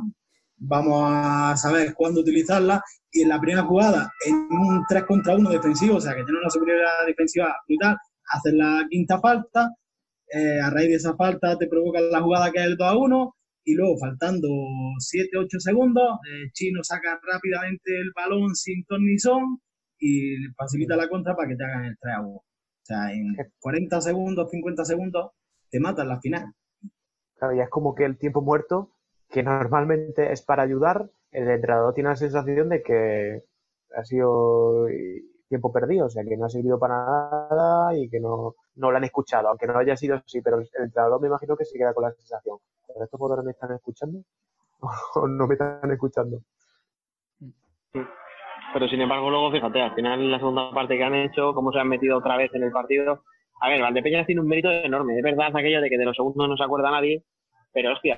vamos 0.61 1.03
a 1.07 1.57
saber 1.57 1.95
cuándo 1.95 2.21
utilizarla 2.21 2.83
y 3.11 3.23
en 3.23 3.31
la 3.31 3.41
primera 3.41 3.63
jugada, 3.63 4.13
en 4.27 4.35
un 4.35 4.85
3 4.89 5.05
contra 5.05 5.35
1 5.35 5.51
defensivo, 5.51 5.97
o 5.97 6.01
sea 6.01 6.15
que 6.15 6.23
tiene 6.23 6.39
una 6.39 6.51
superioridad 6.51 7.07
defensiva 7.07 7.57
brutal, 7.67 7.97
haces 8.31 8.55
la 8.55 8.87
quinta 8.89 9.19
falta, 9.21 9.71
eh, 10.33 10.61
a 10.61 10.71
raíz 10.71 10.91
de 10.91 10.95
esa 10.97 11.17
falta 11.17 11.59
te 11.59 11.67
provoca 11.67 12.01
la 12.01 12.21
jugada 12.21 12.53
que 12.53 12.61
es 12.61 12.67
el 12.67 12.77
2 12.77 12.87
a 12.87 12.97
1 12.97 13.37
y 13.65 13.75
luego 13.75 13.99
faltando 13.99 14.49
7, 14.99 15.31
8 15.39 15.61
segundos, 15.61 16.19
Chino 16.53 16.85
saca 16.85 17.19
rápidamente 17.23 17.99
el 17.99 18.13
balón 18.15 18.55
sin 18.55 18.85
ton 18.85 19.03
y 19.99 20.37
facilita 20.57 20.97
la 20.97 21.09
contra 21.09 21.35
para 21.37 21.49
que 21.49 21.57
te 21.57 21.65
hagan 21.65 21.85
el 21.85 21.97
3 22.01 22.15
a 22.15 22.21
1. 22.21 22.31
O 22.31 22.45
sea, 22.83 23.13
en 23.13 23.37
40 23.61 24.01
segundos, 24.01 24.51
50 24.51 24.85
segundos, 24.85 25.31
te 25.71 25.81
matan 25.81 26.09
la 26.09 26.21
final. 26.21 26.53
Claro, 27.37 27.55
ya 27.55 27.65
es 27.65 27.71
como 27.71 27.95
que 27.95 28.05
el 28.05 28.19
tiempo 28.19 28.43
muerto, 28.43 28.93
que 29.31 29.43
normalmente 29.43 30.33
es 30.33 30.43
para 30.43 30.63
ayudar, 30.63 31.09
el 31.31 31.49
entrenador 31.49 31.95
tiene 31.95 32.11
la 32.11 32.17
sensación 32.17 32.69
de 32.69 32.83
que 32.83 33.43
ha 33.97 34.05
sido 34.05 34.89
eh, 34.89 35.23
tiempo 35.49 35.73
perdido, 35.73 36.07
o 36.07 36.11
sea, 36.11 36.25
que 36.25 36.37
no 36.37 36.47
ha 36.47 36.49
servido 36.49 36.79
para 36.79 36.95
nada 37.51 37.97
y 37.97 38.09
que 38.09 38.21
no, 38.21 38.55
no 38.77 38.91
lo 38.91 38.97
han 38.97 39.05
escuchado, 39.05 39.49
aunque 39.49 39.67
no 39.67 39.79
haya 39.79 39.97
sido 39.97 40.17
así, 40.17 40.41
pero 40.43 40.59
el, 40.59 40.69
entrenador 40.83 41.21
me 41.21 41.29
imagino 41.29 41.57
que 41.57 41.65
se 41.65 41.79
queda 41.79 41.95
con 41.95 42.05
la 42.05 42.13
sensación. 42.13 42.59
¿Pero 42.87 43.05
estos 43.05 43.19
jugadores 43.19 43.45
me 43.45 43.53
están 43.53 43.73
escuchando? 43.73 44.21
o 45.15 45.29
no 45.29 45.47
me 45.47 45.55
están 45.55 45.91
escuchando. 45.91 46.39
Pero 48.73 48.89
sin 48.89 49.01
embargo, 49.01 49.31
luego, 49.31 49.51
fíjate, 49.51 49.81
al 49.81 49.95
final 49.95 50.31
la 50.31 50.39
segunda 50.39 50.71
parte 50.73 50.97
que 50.97 51.05
han 51.05 51.15
hecho, 51.15 51.53
cómo 51.55 51.73
se 51.73 51.81
han 51.81 51.89
metido 51.89 52.19
otra 52.19 52.37
vez 52.37 52.55
en 52.55 52.63
el 52.63 52.71
partido. 52.71 53.23
A 53.61 53.69
ver, 53.69 53.83
Valdepeñas 53.83 54.27
tiene 54.27 54.41
un 54.41 54.47
mérito 54.47 54.71
enorme. 54.71 55.17
Es 55.17 55.23
verdad 55.23 55.51
aquello 55.55 55.81
de 55.81 55.91
que 55.91 55.99
de 55.99 56.05
los 56.05 56.17
segundos 56.17 56.49
no 56.49 56.57
se 56.57 56.63
acuerda 56.65 56.91
nadie, 56.91 57.25
pero 57.73 57.93
hostia, 57.93 58.17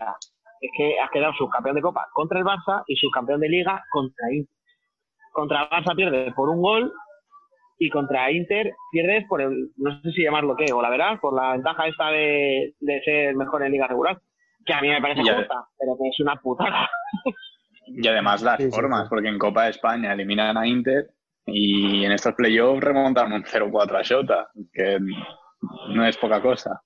es 0.62 0.70
que 0.76 0.98
has 1.00 1.10
quedado 1.10 1.34
subcampeón 1.34 1.76
de 1.76 1.82
Copa 1.82 2.06
contra 2.12 2.38
el 2.38 2.44
Barça 2.44 2.82
y 2.86 2.96
subcampeón 2.96 3.40
de 3.40 3.48
Liga 3.50 3.82
contra 3.90 4.32
Inter. 4.32 4.56
Contra 5.32 5.62
el 5.64 5.68
Barça 5.68 5.94
pierdes 5.96 6.32
por 6.34 6.48
un 6.48 6.62
gol 6.62 6.92
y 7.78 7.90
contra 7.90 8.30
Inter 8.30 8.72
pierdes 8.92 9.26
por 9.28 9.42
el, 9.42 9.70
no 9.76 10.00
sé 10.02 10.12
si 10.12 10.22
llamarlo 10.22 10.54
qué, 10.56 10.72
o 10.72 10.80
la 10.80 10.88
verdad, 10.90 11.18
por 11.20 11.34
la 11.34 11.52
ventaja 11.52 11.88
esta 11.88 12.10
de, 12.10 12.74
de 12.80 13.00
ser 13.02 13.34
mejor 13.34 13.64
en 13.64 13.72
Liga 13.72 13.88
regular, 13.88 14.20
que 14.64 14.72
a 14.72 14.80
mí 14.80 14.88
me 14.88 15.00
parece 15.02 15.22
Ya. 15.24 15.36
justa, 15.38 15.66
pero 15.78 15.96
que 16.00 16.08
es 16.08 16.20
una 16.20 16.36
putada. 16.36 16.88
Y 17.86 18.06
además 18.06 18.42
las 18.42 18.58
Sí, 18.62 18.70
formas, 18.70 19.02
sí. 19.02 19.06
porque 19.10 19.28
en 19.28 19.38
Copa 19.38 19.64
de 19.64 19.70
España 19.70 20.12
eliminan 20.12 20.56
a 20.56 20.66
Inter 20.66 21.08
y 21.46 22.04
en 22.04 22.12
estos 22.12 22.34
playoffs 22.34 22.80
remontan 22.84 23.32
un 23.32 23.42
0-4 23.42 23.96
a 23.98 24.02
Shota, 24.02 24.48
que 24.72 24.98
no 25.88 26.06
es 26.06 26.16
poca 26.18 26.40
cosa. 26.40 26.80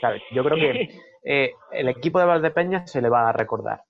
Claro, 0.00 0.16
yo 0.32 0.44
creo 0.44 0.56
que 0.58 0.88
eh, 1.26 1.52
el 1.72 1.88
equipo 1.90 2.18
de 2.20 2.24
Valdepeñas 2.26 2.90
se 2.90 3.02
le 3.02 3.08
va 3.10 3.28
a 3.28 3.32
recordar. 3.32 3.82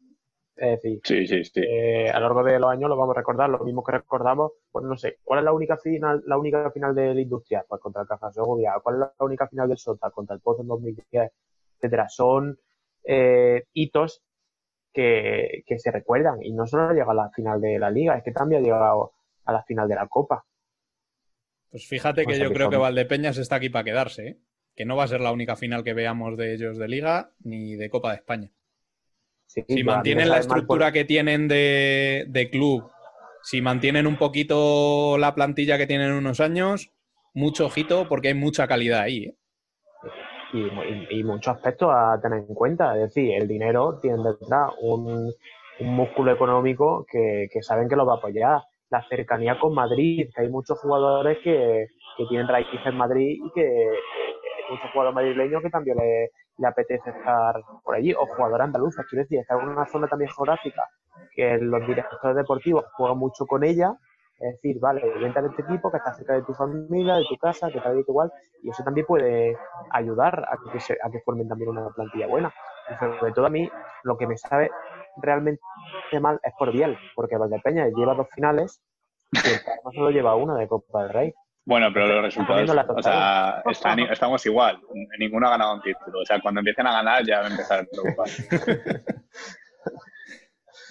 Es 0.57 0.81
decir, 0.83 1.01
Sí, 1.05 1.27
sí, 1.27 1.45
sí. 1.45 1.61
eh, 1.63 2.11
a 2.11 2.19
lo 2.19 2.27
largo 2.29 2.43
de 2.43 2.59
los 2.59 2.71
años 2.71 2.89
lo 2.89 2.97
vamos 2.97 3.15
a 3.15 3.21
recordar, 3.21 3.51
lo 3.51 3.59
mismo 3.59 3.85
que 3.85 3.93
recordamos, 3.93 4.53
pues 4.73 4.87
no 4.87 4.97
sé, 4.97 5.19
¿cuál 5.23 5.41
es 5.41 5.45
la 5.45 5.53
única 5.53 5.77
final, 5.77 6.23
la 6.27 6.39
única 6.39 6.71
final 6.71 6.95
del 6.95 7.19
Industrial? 7.21 7.65
Pues 7.69 7.83
contra 7.83 8.01
el 8.03 8.09
Caja 8.09 8.33
Segovia. 8.33 8.73
¿Cuál 8.83 8.95
es 8.97 9.01
la 9.19 9.25
única 9.27 9.47
final 9.49 9.69
del 9.69 9.77
Sota? 9.77 10.11
Contra 10.11 10.35
el 10.35 10.41
Pozo 10.41 10.63
en 10.63 10.69
2010, 10.69 11.31
etcétera. 11.77 12.09
Son 12.09 12.59
eh, 13.05 13.65
hitos 13.75 14.23
que, 14.95 15.63
que 15.67 15.79
se 15.79 15.91
recuerdan 15.91 16.43
y 16.43 16.53
no 16.53 16.67
solo 16.67 16.93
llega 16.95 17.11
a 17.13 17.15
la 17.15 17.29
final 17.31 17.61
de 17.61 17.79
la 17.79 17.91
Liga, 17.91 18.17
es 18.17 18.25
que 18.25 18.33
también 18.33 18.63
ha 18.63 18.65
llegado 18.65 19.13
a 19.45 19.53
la 19.53 19.63
final 19.63 19.87
de 19.89 19.95
la 19.95 20.07
Copa. 20.09 20.43
Pues 21.71 21.87
fíjate 21.87 22.25
que 22.25 22.33
O 22.33 22.35
sea 22.35 22.45
yo 22.45 22.49
que 22.49 22.55
creo 22.55 22.67
son- 22.67 22.71
que 22.73 22.77
Valdepeñas 22.79 23.37
está 23.37 23.57
aquí 23.57 23.69
para 23.69 23.85
quedarse, 23.85 24.27
¿eh? 24.29 24.37
Que 24.77 24.85
no 24.85 24.95
va 24.97 25.05
a 25.05 25.09
ser 25.09 25.21
la 25.21 25.33
única 25.33 25.57
final 25.57 25.83
que 25.83 25.95
veamos 25.95 26.37
de 26.37 26.55
ellos 26.55 26.79
de 26.79 26.87
Liga 26.89 27.31
ni 27.43 27.75
de 27.77 27.89
Copa 27.91 28.11
de 28.11 28.17
España. 28.17 28.51
Sí, 29.47 29.65
Si 29.69 29.83
mantienen 29.85 30.29
la 30.29 30.35
por- 30.37 30.41
estructura 30.43 30.93
que 30.93 31.05
tienen 31.05 31.49
de, 31.49 32.27
de 32.29 32.51
club, 32.51 32.91
si 33.43 33.63
mantienen 33.63 34.07
un 34.07 34.17
poquito 34.19 35.17
la 35.19 35.35
plantilla 35.35 35.79
que 35.79 35.87
tienen 35.87 36.13
unos 36.13 36.41
años, 36.41 36.93
mucho 37.33 37.67
ojito 37.67 38.07
porque 38.09 38.29
hay 38.29 38.35
mucha 38.35 38.67
calidad 38.69 39.01
ahí. 39.01 39.25
¿eh? 39.25 39.35
y, 40.53 40.59
y- 40.61 41.21
y 41.21 41.25
muchos 41.25 41.55
aspectos 41.57 41.89
a 41.93 42.19
tener 42.21 42.41
en 42.41 42.55
cuenta. 42.55 42.95
Es 42.95 43.15
decir, 43.15 43.33
el 43.35 43.49
dinero 43.49 43.99
tiene 44.01 44.19
detrás 44.23 44.71
un, 44.81 45.33
un 45.81 45.95
músculo 45.95 46.33
económico 46.33 47.05
que, 47.11 47.49
que 47.53 47.63
saben 47.63 47.89
que 47.89 47.97
lo 47.97 48.07
va 48.07 48.15
a 48.15 48.17
apoyar. 48.17 48.61
La 48.89 49.05
cercanía 49.09 49.59
con 49.59 49.75
Madrid, 49.75 50.29
que 50.35 50.43
hay 50.43 50.49
muchos 50.49 50.79
jugadores 50.79 51.39
que, 51.43 51.89
que 52.17 52.25
tienen 52.29 52.47
raíces 52.49 52.81
en 52.85 52.97
Madrid 52.97 53.39
y 53.45 53.51
que 53.53 53.91
hay 54.67 54.75
muchos 54.75 54.91
jugadores 54.93 55.15
madrileños 55.15 55.63
que 55.63 55.71
también 55.71 55.97
le, 55.99 56.31
apetece 56.67 57.11
estar 57.11 57.55
por 57.85 57.95
allí, 57.95 58.13
o 58.15 58.27
jugadores 58.27 58.65
andaluces. 58.65 59.05
Quiero 59.09 59.23
decir, 59.25 59.41
estar 59.41 59.61
en 59.61 59.69
una 59.69 59.87
zona 59.87 60.09
también 60.09 60.31
geográfica 60.31 60.83
que 61.35 61.59
los 61.59 61.87
directores 61.87 62.37
deportivos 62.37 62.85
juegan 62.97 63.19
mucho 63.19 63.47
con 63.47 63.65
ella. 63.65 63.95
Es 64.39 64.53
decir, 64.57 64.79
vale, 64.81 65.03
vente 65.19 65.39
a 65.39 65.47
este 65.47 65.63
equipo 65.63 65.91
que 65.91 65.97
está 65.97 66.13
cerca 66.15 66.35
de 66.35 66.43
tu 66.43 66.53
familia, 66.55 67.15
de 67.17 67.25
tu 67.27 67.37
casa, 67.39 67.71
que 67.71 67.81
tal 67.81 67.97
y 67.97 68.01
igual, 68.01 68.31
y 68.63 68.69
eso 68.69 68.83
también 68.85 69.07
puede 69.07 69.57
ayudar 69.91 70.45
a 70.51 70.59
que, 70.73 70.79
se- 70.81 70.99
a 71.03 71.11
que 71.11 71.21
formen 71.21 71.49
también 71.49 71.71
una 71.71 71.89
plantilla 71.91 72.27
buena. 72.27 72.53
Y 72.91 72.95
sobre 73.19 73.33
todo 73.33 73.47
a 73.47 73.51
mí, 73.51 73.69
lo 74.05 74.17
que 74.19 74.27
me 74.27 74.37
sabe 74.37 74.71
realmente 75.23 75.63
mal 76.21 76.39
es 76.43 76.53
por 76.59 76.71
Biel, 76.73 76.99
porque 77.15 77.37
Valdepeña 77.39 77.89
lleva 77.89 78.15
dos 78.15 78.29
finales 78.35 78.83
y 79.33 79.39
el 79.39 79.61
solo 79.95 80.11
lleva 80.11 80.37
una 80.37 80.57
de 80.59 80.69
Copa 80.69 81.03
del 81.05 81.13
Rey. 81.13 81.35
Bueno, 81.67 81.93
pero 81.93 82.07
los 82.07 82.23
resultados, 82.23 82.71
o 82.97 83.03
sea, 83.03 83.63
están- 83.73 83.99
estamos 84.13 84.47
igual. 84.47 84.81
Ninguno 85.19 85.49
ha 85.49 85.51
ganado 85.51 85.75
un 85.75 85.83
título. 85.83 86.21
O 86.21 86.25
sea, 86.25 86.41
cuando 86.41 86.61
empiecen 86.61 86.87
a 86.87 86.93
ganar 86.93 87.27
ya 87.27 87.41
va 87.41 87.47
a 87.47 87.51
empezar 87.51 87.81
a 87.81 87.85
preocupar. 87.85 88.29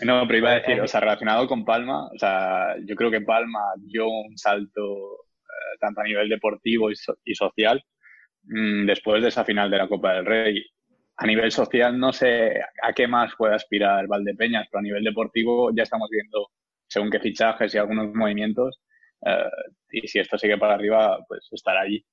No, 0.04 0.26
pero 0.28 0.40
iba 0.40 0.52
a 0.52 0.56
decir, 0.56 0.82
o 0.82 0.88
sea, 0.88 1.00
relacionado 1.00 1.48
con 1.48 1.64
Palma, 1.64 2.08
o 2.08 2.18
sea, 2.20 2.76
yo 2.86 2.96
creo 2.98 3.10
que 3.10 3.22
Palma 3.22 3.62
dio 3.78 4.08
un 4.10 4.38
salto 4.38 4.82
eh, 4.82 5.78
tanto 5.80 6.02
a 6.02 6.04
nivel 6.04 6.28
deportivo 6.28 6.92
y, 6.92 6.96
so- 6.98 7.18
y 7.24 7.34
social 7.34 7.82
mm, 8.44 8.86
después 8.88 9.22
de 9.22 9.30
esa 9.30 9.46
final 9.46 9.72
de 9.72 9.78
la 9.78 9.88
Copa 9.88 10.14
del 10.14 10.26
Rey. 10.26 10.66
A 11.18 11.26
nivel 11.26 11.50
social 11.52 11.98
no 11.98 12.12
sé 12.12 12.60
a 12.84 12.92
qué 12.92 13.08
más 13.08 13.34
puede 13.38 13.56
aspirar 13.56 14.06
Valdepeñas, 14.08 14.68
pero 14.70 14.80
a 14.80 14.84
nivel 14.84 15.04
deportivo 15.06 15.72
ya 15.74 15.84
estamos 15.84 16.10
viendo 16.12 16.50
según 16.88 17.10
qué 17.10 17.22
fichajes 17.22 17.74
y 17.74 17.78
algunos 17.78 18.14
movimientos 18.14 18.82
eh, 19.26 19.50
y 19.92 20.08
si 20.08 20.20
esto 20.20 20.38
sigue 20.38 20.58
para 20.58 20.76
arriba, 20.76 21.18
pues 21.28 21.48
estará 21.52 21.82
allí. 21.82 22.04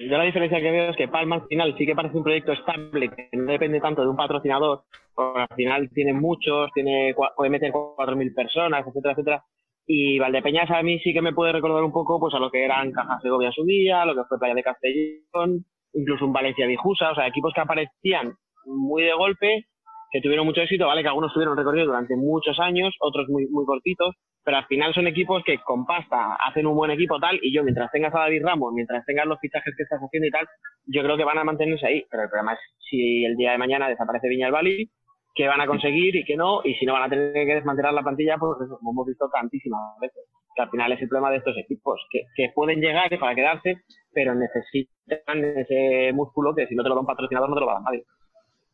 Yo 0.00 0.18
la 0.18 0.24
diferencia 0.24 0.60
que 0.60 0.70
veo 0.70 0.90
es 0.90 0.96
que 0.96 1.08
Palma 1.08 1.36
al 1.36 1.46
final 1.46 1.74
sí 1.78 1.86
que 1.86 1.94
parece 1.94 2.16
un 2.16 2.24
proyecto 2.24 2.52
estable, 2.52 3.10
que 3.10 3.28
no 3.36 3.52
depende 3.52 3.80
tanto 3.80 4.02
de 4.02 4.08
un 4.08 4.16
patrocinador, 4.16 4.82
porque 5.14 5.40
al 5.40 5.56
final 5.56 5.90
tiene 5.90 6.12
muchos, 6.12 6.70
tiene, 6.74 7.14
puede 7.36 7.50
meter 7.50 7.72
4.000 7.72 8.34
personas, 8.34 8.86
etcétera, 8.86 9.12
etcétera. 9.12 9.44
Y 9.86 10.18
Valdepeñas 10.18 10.70
a 10.70 10.82
mí 10.82 10.98
sí 11.00 11.12
que 11.12 11.22
me 11.22 11.32
puede 11.32 11.52
recordar 11.52 11.84
un 11.84 11.92
poco 11.92 12.18
pues 12.18 12.34
a 12.34 12.38
lo 12.38 12.50
que 12.50 12.64
eran 12.64 12.90
Caja 12.92 13.20
Segovia 13.20 13.52
su 13.52 13.64
día, 13.64 14.04
lo 14.04 14.14
que 14.14 14.24
fue 14.28 14.38
Playa 14.38 14.54
de 14.54 14.62
Castellón, 14.62 15.64
incluso 15.92 16.24
un 16.24 16.32
Valencia 16.32 16.66
Vijusa, 16.66 17.12
o 17.12 17.14
sea, 17.14 17.26
equipos 17.26 17.52
que 17.54 17.60
aparecían 17.60 18.34
muy 18.64 19.02
de 19.02 19.12
golpe, 19.12 19.66
que 20.14 20.20
tuvieron 20.20 20.46
mucho 20.46 20.60
éxito, 20.60 20.86
vale, 20.86 21.02
que 21.02 21.08
algunos 21.08 21.32
tuvieron 21.32 21.56
recorrido 21.56 21.86
durante 21.86 22.14
muchos 22.14 22.60
años, 22.60 22.94
otros 23.00 23.28
muy, 23.28 23.48
muy 23.48 23.64
cortitos, 23.66 24.14
pero 24.44 24.58
al 24.58 24.66
final 24.66 24.94
son 24.94 25.08
equipos 25.08 25.42
que 25.44 25.58
con 25.58 25.84
pasta 25.84 26.36
hacen 26.36 26.68
un 26.68 26.76
buen 26.76 26.92
equipo 26.92 27.18
tal, 27.18 27.40
y 27.42 27.52
yo 27.52 27.64
mientras 27.64 27.90
tengas 27.90 28.14
a 28.14 28.20
David 28.20 28.44
Ramos, 28.44 28.72
mientras 28.72 29.04
tengas 29.06 29.26
los 29.26 29.40
fichajes 29.40 29.74
que 29.76 29.82
estás 29.82 29.98
haciendo 29.98 30.28
y 30.28 30.30
tal, 30.30 30.46
yo 30.86 31.02
creo 31.02 31.16
que 31.16 31.24
van 31.24 31.38
a 31.38 31.42
mantenerse 31.42 31.84
ahí, 31.84 32.04
pero 32.08 32.22
el 32.22 32.28
problema 32.28 32.52
es 32.52 32.60
si 32.88 33.24
el 33.24 33.34
día 33.34 33.50
de 33.50 33.58
mañana 33.58 33.88
desaparece 33.88 34.28
Viña 34.28 34.46
del 34.46 34.54
Valle, 34.54 34.86
qué 35.34 35.48
van 35.48 35.60
a 35.60 35.66
conseguir 35.66 36.14
y 36.14 36.24
qué 36.24 36.36
no, 36.36 36.60
y 36.62 36.74
si 36.74 36.86
no 36.86 36.92
van 36.92 37.02
a 37.02 37.08
tener 37.08 37.32
que 37.32 37.54
desmantelar 37.56 37.92
la 37.92 38.04
plantilla, 38.04 38.36
pues 38.38 38.52
eso, 38.64 38.78
como 38.78 38.92
hemos 38.92 39.06
visto 39.08 39.28
tantísimas 39.32 39.98
veces, 40.00 40.30
que 40.54 40.62
al 40.62 40.70
final 40.70 40.92
es 40.92 41.02
el 41.02 41.08
problema 41.08 41.32
de 41.32 41.38
estos 41.38 41.58
equipos, 41.58 42.00
que, 42.12 42.52
pueden 42.54 42.80
llegar 42.80 43.10
para 43.18 43.34
quedarse, 43.34 43.82
pero 44.12 44.32
necesitan 44.36 45.44
ese 45.56 46.12
músculo 46.12 46.54
que 46.54 46.68
si 46.68 46.76
no 46.76 46.84
te 46.84 46.88
lo 46.88 46.94
da 46.94 47.00
un 47.00 47.06
patrocinador 47.08 47.48
no 47.48 47.56
te 47.56 47.60
lo 47.62 47.66
va 47.66 47.72
a 47.72 47.74
dar 47.80 47.82
nadie. 47.82 48.04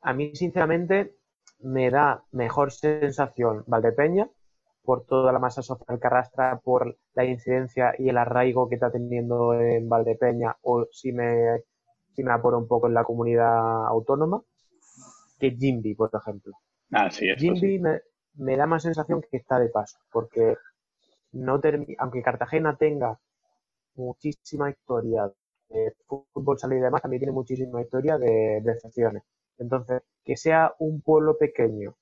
A 0.02 0.12
mí, 0.12 0.34
sinceramente, 0.34 1.19
me 1.62 1.90
da 1.90 2.24
mejor 2.32 2.72
sensación 2.72 3.64
Valdepeña 3.66 4.28
por 4.82 5.04
toda 5.04 5.32
la 5.32 5.38
masa 5.38 5.62
social 5.62 6.00
que 6.00 6.06
arrastra, 6.06 6.58
por 6.60 6.96
la 7.14 7.24
incidencia 7.24 7.94
y 7.98 8.08
el 8.08 8.18
arraigo 8.18 8.68
que 8.68 8.76
está 8.76 8.90
teniendo 8.90 9.54
en 9.54 9.88
Valdepeña, 9.88 10.56
o 10.62 10.86
si 10.90 11.12
me, 11.12 11.60
si 12.14 12.24
me 12.24 12.32
apuro 12.32 12.58
un 12.58 12.66
poco 12.66 12.86
en 12.86 12.94
la 12.94 13.04
comunidad 13.04 13.86
autónoma, 13.86 14.42
que 15.38 15.50
Jimby, 15.50 15.94
por 15.94 16.10
ejemplo. 16.12 16.54
Ah, 16.92 17.10
sí, 17.10 17.26
Jimby 17.36 17.60
sí. 17.60 17.78
me, 17.78 18.00
me 18.34 18.56
da 18.56 18.66
más 18.66 18.82
sensación 18.82 19.22
que 19.30 19.36
está 19.36 19.58
de 19.58 19.68
paso, 19.68 19.98
porque 20.10 20.56
no 21.32 21.60
aunque 21.98 22.22
Cartagena 22.22 22.76
tenga 22.76 23.18
muchísima 23.94 24.70
historia 24.70 25.30
de 25.68 25.94
fútbol 26.06 26.58
sala 26.58 26.74
y 26.74 26.80
demás, 26.80 27.02
también 27.02 27.20
tiene 27.20 27.32
muchísima 27.32 27.80
historia 27.80 28.18
de 28.18 28.60
decepciones. 28.62 29.22
Entonces, 29.60 30.02
que 30.24 30.36
sea 30.36 30.74
un 30.78 31.02
pueblo 31.02 31.36
pequeño, 31.36 31.94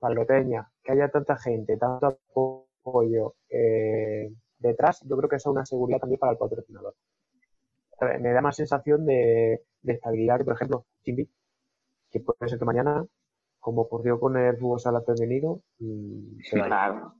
Valdepeña, 0.00 0.70
que 0.84 0.92
haya 0.92 1.08
tanta 1.08 1.36
gente, 1.38 1.76
tanto 1.78 2.18
apoyo 2.84 3.34
eh, 3.48 4.30
detrás, 4.58 5.02
yo 5.08 5.16
creo 5.16 5.28
que 5.28 5.36
eso 5.36 5.50
es 5.50 5.56
una 5.56 5.64
seguridad 5.64 5.98
también 5.98 6.20
para 6.20 6.32
el 6.32 6.38
patrocinador. 6.38 6.94
Me 8.20 8.32
da 8.32 8.42
más 8.42 8.56
sensación 8.56 9.06
de, 9.06 9.62
de 9.82 9.92
estabilidad 9.92 10.38
que, 10.38 10.44
por 10.44 10.54
ejemplo, 10.54 10.84
Jimby, 11.02 11.28
que 12.12 12.20
puede 12.20 12.48
ser 12.48 12.58
que 12.58 12.64
mañana, 12.64 13.04
como 13.58 13.82
ocurrió 13.82 14.20
con 14.20 14.36
el 14.36 14.56
fútbol 14.56 14.78
sala 14.78 15.00
femenino, 15.00 15.62
mm, 15.78 16.40
se 16.42 16.58
vaya. 16.58 16.68
Claro. 16.68 17.14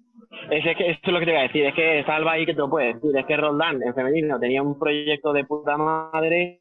Es, 0.50 0.66
es 0.66 0.76
que 0.76 0.90
esto 0.90 1.08
es 1.08 1.12
lo 1.12 1.18
que 1.20 1.24
te 1.24 1.30
iba 1.32 1.40
a 1.40 1.44
decir, 1.44 1.64
es 1.64 1.74
que 1.74 2.04
Salva 2.04 2.32
ahí 2.32 2.44
que 2.44 2.52
te 2.52 2.58
lo 2.58 2.68
puede 2.68 2.94
decir, 2.94 3.16
es 3.16 3.26
que 3.26 3.36
Roldán 3.36 3.82
en 3.82 3.94
femenino 3.94 4.38
tenía 4.38 4.62
un 4.62 4.78
proyecto 4.78 5.32
de 5.32 5.44
puta 5.44 5.76
madre 5.76 6.60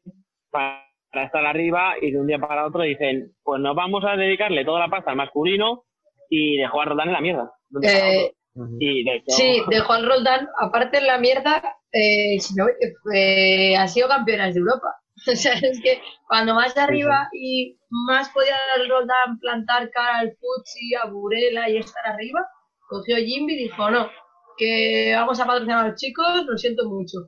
para, 0.50 0.87
para 1.10 1.26
estar 1.26 1.44
arriba 1.44 1.94
y 2.00 2.10
de 2.10 2.20
un 2.20 2.26
día 2.26 2.38
para 2.38 2.66
otro 2.66 2.82
dicen, 2.82 3.32
pues 3.42 3.60
nos 3.60 3.74
vamos 3.74 4.04
a 4.04 4.16
dedicarle 4.16 4.64
toda 4.64 4.80
la 4.80 4.88
pasta 4.88 5.10
al 5.10 5.16
masculino 5.16 5.84
y 6.28 6.58
dejó 6.58 6.80
a 6.80 6.84
Roldán 6.84 7.08
en 7.08 7.14
la 7.14 7.20
mierda. 7.20 7.52
Eh, 7.82 8.32
otro. 8.54 8.76
Y 8.80 9.04
de 9.04 9.16
hecho, 9.16 9.36
Sí, 9.36 9.62
de 9.68 9.80
Juan 9.80 10.06
Roldán, 10.06 10.48
aparte 10.60 10.98
en 10.98 11.06
la 11.06 11.18
mierda, 11.18 11.62
eh, 11.92 12.38
si 12.40 12.54
no, 12.54 12.66
eh, 13.14 13.76
ha 13.76 13.86
sido 13.88 14.08
campeonas 14.08 14.54
de 14.54 14.60
Europa. 14.60 14.88
O 15.32 15.34
sea, 15.34 15.54
es 15.54 15.80
que 15.82 16.00
cuando 16.28 16.54
más 16.54 16.76
arriba 16.76 17.28
y 17.32 17.76
más 17.90 18.28
podía 18.28 18.54
el 18.76 18.88
Roldán 18.88 19.38
plantar 19.40 19.90
cara 19.90 20.18
al 20.18 20.30
Futsi, 20.30 20.94
a 20.94 21.06
Burela 21.10 21.68
y 21.68 21.78
estar 21.78 22.06
arriba, 22.06 22.46
cogió 22.88 23.16
Jimby 23.16 23.54
y 23.54 23.64
dijo, 23.64 23.90
no, 23.90 24.08
que 24.56 25.12
vamos 25.16 25.40
a 25.40 25.46
patrocinar 25.46 25.84
a 25.84 25.88
los 25.88 26.00
chicos, 26.00 26.44
lo 26.46 26.56
siento 26.56 26.88
mucho. 26.88 27.18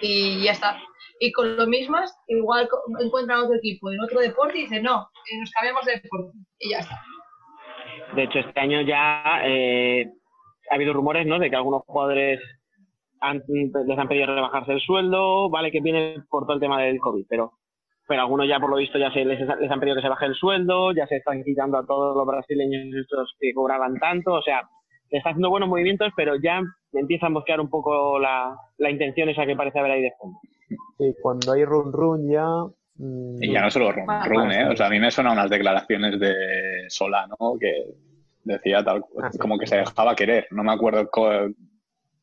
Y 0.00 0.42
ya 0.44 0.52
está. 0.52 0.78
Y 1.22 1.32
con 1.32 1.54
lo 1.54 1.66
mismas, 1.66 2.18
igual 2.28 2.66
encuentran 2.98 3.40
otro 3.40 3.54
equipo 3.56 3.92
en 3.92 4.00
otro 4.00 4.20
deporte 4.20 4.58
y 4.58 4.62
dicen, 4.62 4.82
no, 4.82 5.02
eh, 5.02 5.38
nos 5.38 5.50
cambiamos 5.50 5.84
de 5.84 6.00
deporte 6.00 6.38
y 6.58 6.70
ya 6.70 6.78
está. 6.78 6.98
De 8.16 8.22
hecho, 8.22 8.38
este 8.38 8.58
año 8.58 8.80
ya 8.80 9.42
eh, 9.44 10.10
ha 10.70 10.74
habido 10.74 10.94
rumores, 10.94 11.26
¿no? 11.26 11.38
De 11.38 11.50
que 11.50 11.56
algunos 11.56 11.82
jugadores 11.82 12.40
les 13.20 13.98
han 13.98 14.08
pedido 14.08 14.34
rebajarse 14.34 14.72
el 14.72 14.80
sueldo, 14.80 15.50
vale 15.50 15.70
que 15.70 15.82
viene 15.82 16.16
por 16.30 16.44
todo 16.44 16.54
el 16.54 16.60
tema 16.60 16.80
del 16.80 16.98
COVID, 16.98 17.26
pero, 17.28 17.52
pero 18.08 18.22
algunos 18.22 18.48
ya 18.48 18.58
por 18.58 18.70
lo 18.70 18.76
visto 18.76 18.98
ya 18.98 19.12
se 19.12 19.22
les, 19.26 19.38
les 19.38 19.70
han 19.70 19.78
pedido 19.78 19.96
que 19.96 20.02
se 20.02 20.08
baje 20.08 20.24
el 20.24 20.34
sueldo, 20.34 20.92
ya 20.92 21.06
se 21.06 21.16
están 21.16 21.44
quitando 21.44 21.76
a 21.76 21.86
todos 21.86 22.16
los 22.16 22.26
brasileños 22.26 22.96
estos 22.98 23.36
que 23.38 23.52
cobraban 23.52 23.98
tanto, 23.98 24.32
o 24.32 24.42
sea, 24.42 24.62
le 25.10 25.18
está 25.18 25.30
haciendo 25.30 25.50
buenos 25.50 25.68
movimientos, 25.68 26.10
pero 26.16 26.36
ya 26.36 26.62
empieza 26.94 27.26
a 27.26 27.30
mosquear 27.30 27.60
un 27.60 27.68
poco 27.68 28.18
la, 28.18 28.56
la 28.78 28.90
intención 28.90 29.28
esa 29.28 29.44
que 29.44 29.54
parece 29.54 29.80
haber 29.80 29.92
ahí 29.92 30.02
de 30.02 30.12
fondo. 30.18 30.38
Sí, 30.98 31.14
cuando 31.20 31.52
hay 31.52 31.64
run 31.64 31.92
run 31.92 32.30
ya. 32.30 32.46
mm, 32.96 33.42
Y 33.42 33.52
ya 33.52 33.62
no 33.62 33.70
solo 33.70 33.90
Run, 33.92 34.04
Ah, 34.08 34.24
Run, 34.26 34.52
¿eh? 34.52 34.68
O 34.68 34.76
sea, 34.76 34.86
a 34.86 34.90
mí 34.90 35.00
me 35.00 35.10
suenan 35.10 35.32
unas 35.34 35.50
declaraciones 35.50 36.18
de 36.20 36.84
Solano 36.88 37.36
que 37.58 37.72
decía 38.44 38.84
tal, 38.84 39.04
Ah, 39.20 39.30
sí. 39.32 39.38
como 39.38 39.58
que 39.58 39.66
se 39.66 39.76
dejaba 39.78 40.14
querer. 40.14 40.46
No 40.50 40.62
me 40.62 40.72
acuerdo 40.72 41.08
co- 41.10 41.48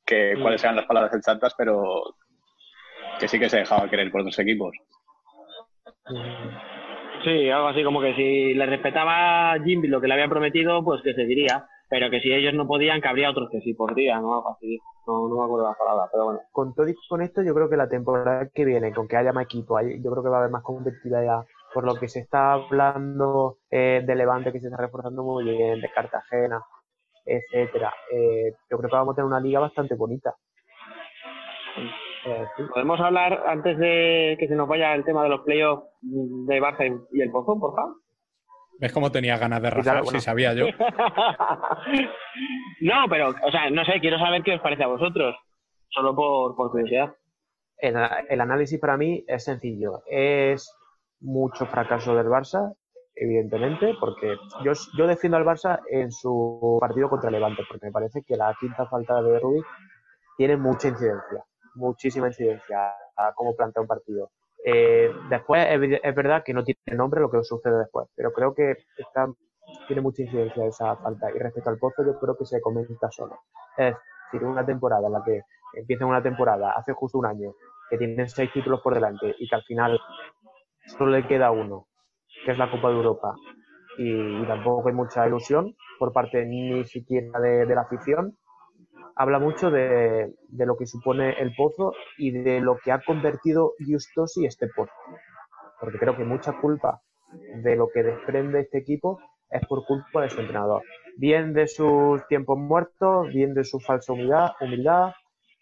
que, 0.06 0.36
Mm. 0.38 0.42
cuáles 0.42 0.64
eran 0.64 0.76
las 0.76 0.86
palabras 0.86 1.14
exactas, 1.14 1.54
pero 1.58 2.04
que 3.20 3.28
sí 3.28 3.40
que 3.40 3.50
se 3.50 3.58
dejaba 3.58 3.90
querer 3.90 4.12
por 4.12 4.22
otros 4.22 4.38
equipos. 4.40 4.76
Sí, 7.24 7.50
algo 7.50 7.68
así 7.68 7.84
como 7.84 8.00
que 8.00 8.14
si 8.16 8.54
le 8.54 8.66
respetaba 8.66 9.54
a 9.54 9.60
Jimby 9.64 9.88
lo 9.88 10.00
que 10.00 10.08
le 10.08 10.14
había 10.14 10.30
prometido, 10.30 10.84
pues 10.84 11.02
que 11.02 11.14
seguiría, 11.14 11.68
pero 11.90 12.10
que 12.10 12.20
si 12.20 12.32
ellos 12.34 12.54
no 12.54 12.68
podían, 12.68 13.02
que 13.02 13.08
habría 13.08 13.30
otros 13.30 13.50
que 13.52 13.62
sí 13.62 13.74
podrían, 13.74 14.24
o 14.26 14.34
algo 14.36 14.50
así. 14.50 14.80
No, 15.06 15.28
no 15.30 15.36
me 15.38 15.44
acuerdo 15.46 15.68
las 15.70 15.78
palabras, 15.78 16.10
pero 16.12 16.26
bueno. 16.26 16.40
Con 16.52 16.74
todo 16.76 16.88
y 16.90 16.96
con 17.08 17.22
esto, 17.22 17.42
yo 17.42 17.54
creo 17.54 17.70
que 17.70 17.78
la 17.78 17.88
temporada 17.88 18.50
que 18.54 18.66
viene, 18.66 18.94
con 18.94 19.08
que 19.08 19.16
haya 19.18 19.32
más 19.34 19.46
equipo, 19.46 19.78
hay- 19.78 20.02
yo 20.04 20.12
creo 20.12 20.24
que 20.24 20.30
va 20.30 20.38
a 20.38 20.40
haber 20.42 20.52
más 20.52 20.64
competitividad. 20.64 21.46
Por 21.74 21.86
lo 21.86 21.96
que 21.96 22.08
se 22.08 22.20
está 22.20 22.54
hablando 22.54 23.58
eh, 23.70 24.02
de 24.06 24.16
Levante, 24.16 24.52
que 24.52 24.60
se 24.60 24.68
está 24.68 24.78
reforzando 24.78 25.24
muy 25.24 25.44
bien, 25.46 25.80
de 25.80 25.92
Cartagena, 25.92 26.62
etcétera. 27.26 27.94
Eh, 28.12 28.54
yo 28.70 28.78
creo 28.78 28.90
que 28.90 28.96
vamos 28.96 29.14
a 29.14 29.16
tener 29.16 29.28
una 29.28 29.40
liga 29.40 29.60
bastante 29.60 29.96
bonita. 29.96 30.34
Eh, 32.26 32.46
sí. 32.58 32.64
¿Podemos 32.74 33.00
hablar 33.00 33.44
antes 33.48 33.78
de 33.78 34.36
que 34.40 34.48
se 34.48 34.56
nos 34.56 34.68
vaya 34.68 34.94
el 34.96 35.06
tema 35.06 35.24
de 35.24 35.30
los 35.30 35.42
playoffs 35.42 35.86
de 36.02 36.62
Barça 36.62 37.08
y 37.12 37.22
el 37.22 37.32
Pozo, 37.32 37.60
por 37.60 37.76
favor? 37.76 37.96
¿Ves 38.80 38.94
cómo 38.94 39.12
tenía 39.12 39.38
ganas 39.38 39.62
de 39.62 39.70
rajar? 39.70 40.06
Si 40.06 40.20
sabía 40.20 40.54
yo. 40.54 40.68
no, 42.82 43.06
pero, 43.10 43.30
o 43.30 43.52
sea, 43.52 43.70
no 43.70 43.84
sé, 43.86 44.00
quiero 44.00 44.20
saber 44.20 44.44
qué 44.44 44.56
os 44.56 44.62
parece 44.62 44.84
a 44.84 44.88
vosotros, 44.88 45.36
solo 45.90 46.16
por, 46.16 46.56
por 46.56 46.72
curiosidad. 46.72 47.14
El, 47.78 47.96
el 48.30 48.42
análisis 48.42 48.80
para 48.80 48.98
mí 48.98 49.24
es 49.28 49.44
sencillo. 49.44 50.02
Es 50.08 50.72
mucho 51.20 51.66
fracaso 51.66 52.16
del 52.16 52.28
Barça, 52.28 52.76
evidentemente, 53.16 53.94
porque 54.00 54.36
yo, 54.64 54.74
yo 54.98 55.08
defiendo 55.08 55.38
al 55.38 55.46
Barça 55.46 55.80
en 55.90 56.12
su 56.12 56.78
partido 56.80 57.10
contra 57.10 57.32
Levante, 57.32 57.64
porque 57.68 57.88
me 57.88 57.92
parece 57.92 58.24
que 58.24 58.36
la 58.36 58.56
quinta 58.60 58.86
falta 58.88 59.22
de 59.22 59.40
Rubik 59.40 59.66
tiene 60.38 60.56
mucha 60.56 60.90
incidencia, 60.90 61.44
muchísima 61.76 62.28
incidencia 62.28 62.94
a 63.16 63.34
cómo 63.34 63.56
plantea 63.56 63.82
un 63.82 63.88
partido. 63.88 64.32
Eh, 64.70 65.10
después 65.30 65.66
es, 65.70 66.14
verdad 66.14 66.44
que 66.46 66.54
no 66.54 66.62
tiene 66.62 66.82
nombre 66.98 67.22
lo 67.22 67.32
que 67.32 67.42
sucede 67.42 67.78
después, 67.80 68.10
pero 68.14 68.34
creo 68.34 68.54
que 68.54 68.76
está, 68.98 69.26
tiene 69.88 70.02
mucha 70.02 70.24
incidencia 70.24 70.66
esa 70.66 70.98
falta. 70.98 71.32
Y 71.34 71.40
respecto 71.40 71.70
al 71.70 71.78
Pozo, 71.78 72.06
yo 72.06 72.20
creo 72.20 72.36
que 72.38 72.46
se 72.46 72.60
comenta 72.60 73.10
solo. 73.10 73.40
Es 73.78 73.96
decir, 74.26 74.46
una 74.46 74.66
temporada 74.66 75.08
en 75.08 75.14
la 75.14 75.24
que 75.24 75.40
empieza 75.74 76.06
una 76.06 76.22
temporada 76.22 76.74
hace 76.74 76.92
justo 76.92 77.18
un 77.18 77.28
año, 77.28 77.54
que 77.90 77.98
tienen 77.98 78.28
seis 78.28 78.52
títulos 78.52 78.82
por 78.82 78.94
delante 78.94 79.34
y 79.40 79.48
que 79.48 79.56
al 79.56 79.64
final 79.64 79.98
solo 80.98 81.12
le 81.12 81.26
queda 81.26 81.52
uno, 81.52 81.88
que 82.44 82.52
es 82.52 82.58
la 82.58 82.70
Copa 82.70 82.90
de 82.90 82.96
Europa, 82.96 83.36
y, 83.98 84.46
tampoco 84.48 84.90
hay 84.90 84.94
mucha 84.94 85.26
ilusión 85.26 85.78
por 85.98 86.12
parte 86.12 86.46
ni 86.46 86.84
siquiera 86.84 87.40
de 87.40 87.74
la 87.74 87.82
afición, 87.84 88.38
habla 89.18 89.40
mucho 89.40 89.72
de, 89.72 90.34
de 90.48 90.66
lo 90.66 90.78
que 90.78 90.86
supone 90.86 91.32
el 91.40 91.54
pozo 91.56 91.94
y 92.18 92.32
de 92.32 92.62
lo 92.62 92.78
que 92.78 92.92
ha 92.92 93.02
convertido 93.02 93.74
Justosi 93.80 94.46
este 94.46 94.68
pozo. 94.68 94.94
Porque 95.80 95.98
creo 95.98 96.16
que 96.16 96.24
mucha 96.24 96.54
culpa 96.54 97.02
de 97.64 97.76
lo 97.76 97.90
que 97.90 98.04
desprende 98.04 98.62
este 98.62 98.78
equipo 98.78 99.20
es 99.50 99.66
por 99.68 99.86
culpa 99.86 100.22
de 100.22 100.30
su 100.30 100.40
entrenador. 100.40 100.84
Bien 101.18 101.54
de 101.54 101.68
sus 101.68 102.26
tiempos 102.28 102.58
muertos, 102.58 103.28
bien 103.30 103.54
de 103.54 103.64
su 103.64 103.80
falsa 103.80 104.14
humildad, 104.14 105.14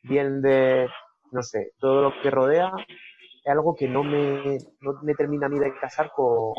bien 0.03 0.41
de, 0.41 0.89
no 1.31 1.41
sé, 1.41 1.71
todo 1.79 2.01
lo 2.01 2.21
que 2.21 2.29
rodea, 2.29 2.71
es 3.43 3.51
algo 3.51 3.75
que 3.75 3.87
no 3.87 4.03
me, 4.03 4.57
no 4.81 4.93
me 5.03 5.13
termina 5.13 5.45
a 5.45 5.49
mí 5.49 5.59
de 5.59 5.73
casar 5.77 6.11
con, 6.13 6.53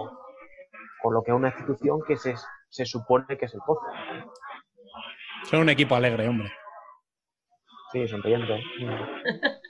con 1.02 1.14
lo 1.14 1.22
que 1.22 1.30
es 1.30 1.36
una 1.36 1.48
institución 1.48 2.00
que 2.06 2.16
se, 2.16 2.34
se 2.70 2.86
supone 2.86 3.36
que 3.36 3.44
es 3.44 3.54
el 3.54 3.60
pozo. 3.66 3.82
Son 5.44 5.60
un 5.60 5.68
equipo 5.68 5.94
alegre, 5.94 6.26
hombre. 6.28 6.50
Sí, 7.92 8.08
sonriente. 8.08 8.62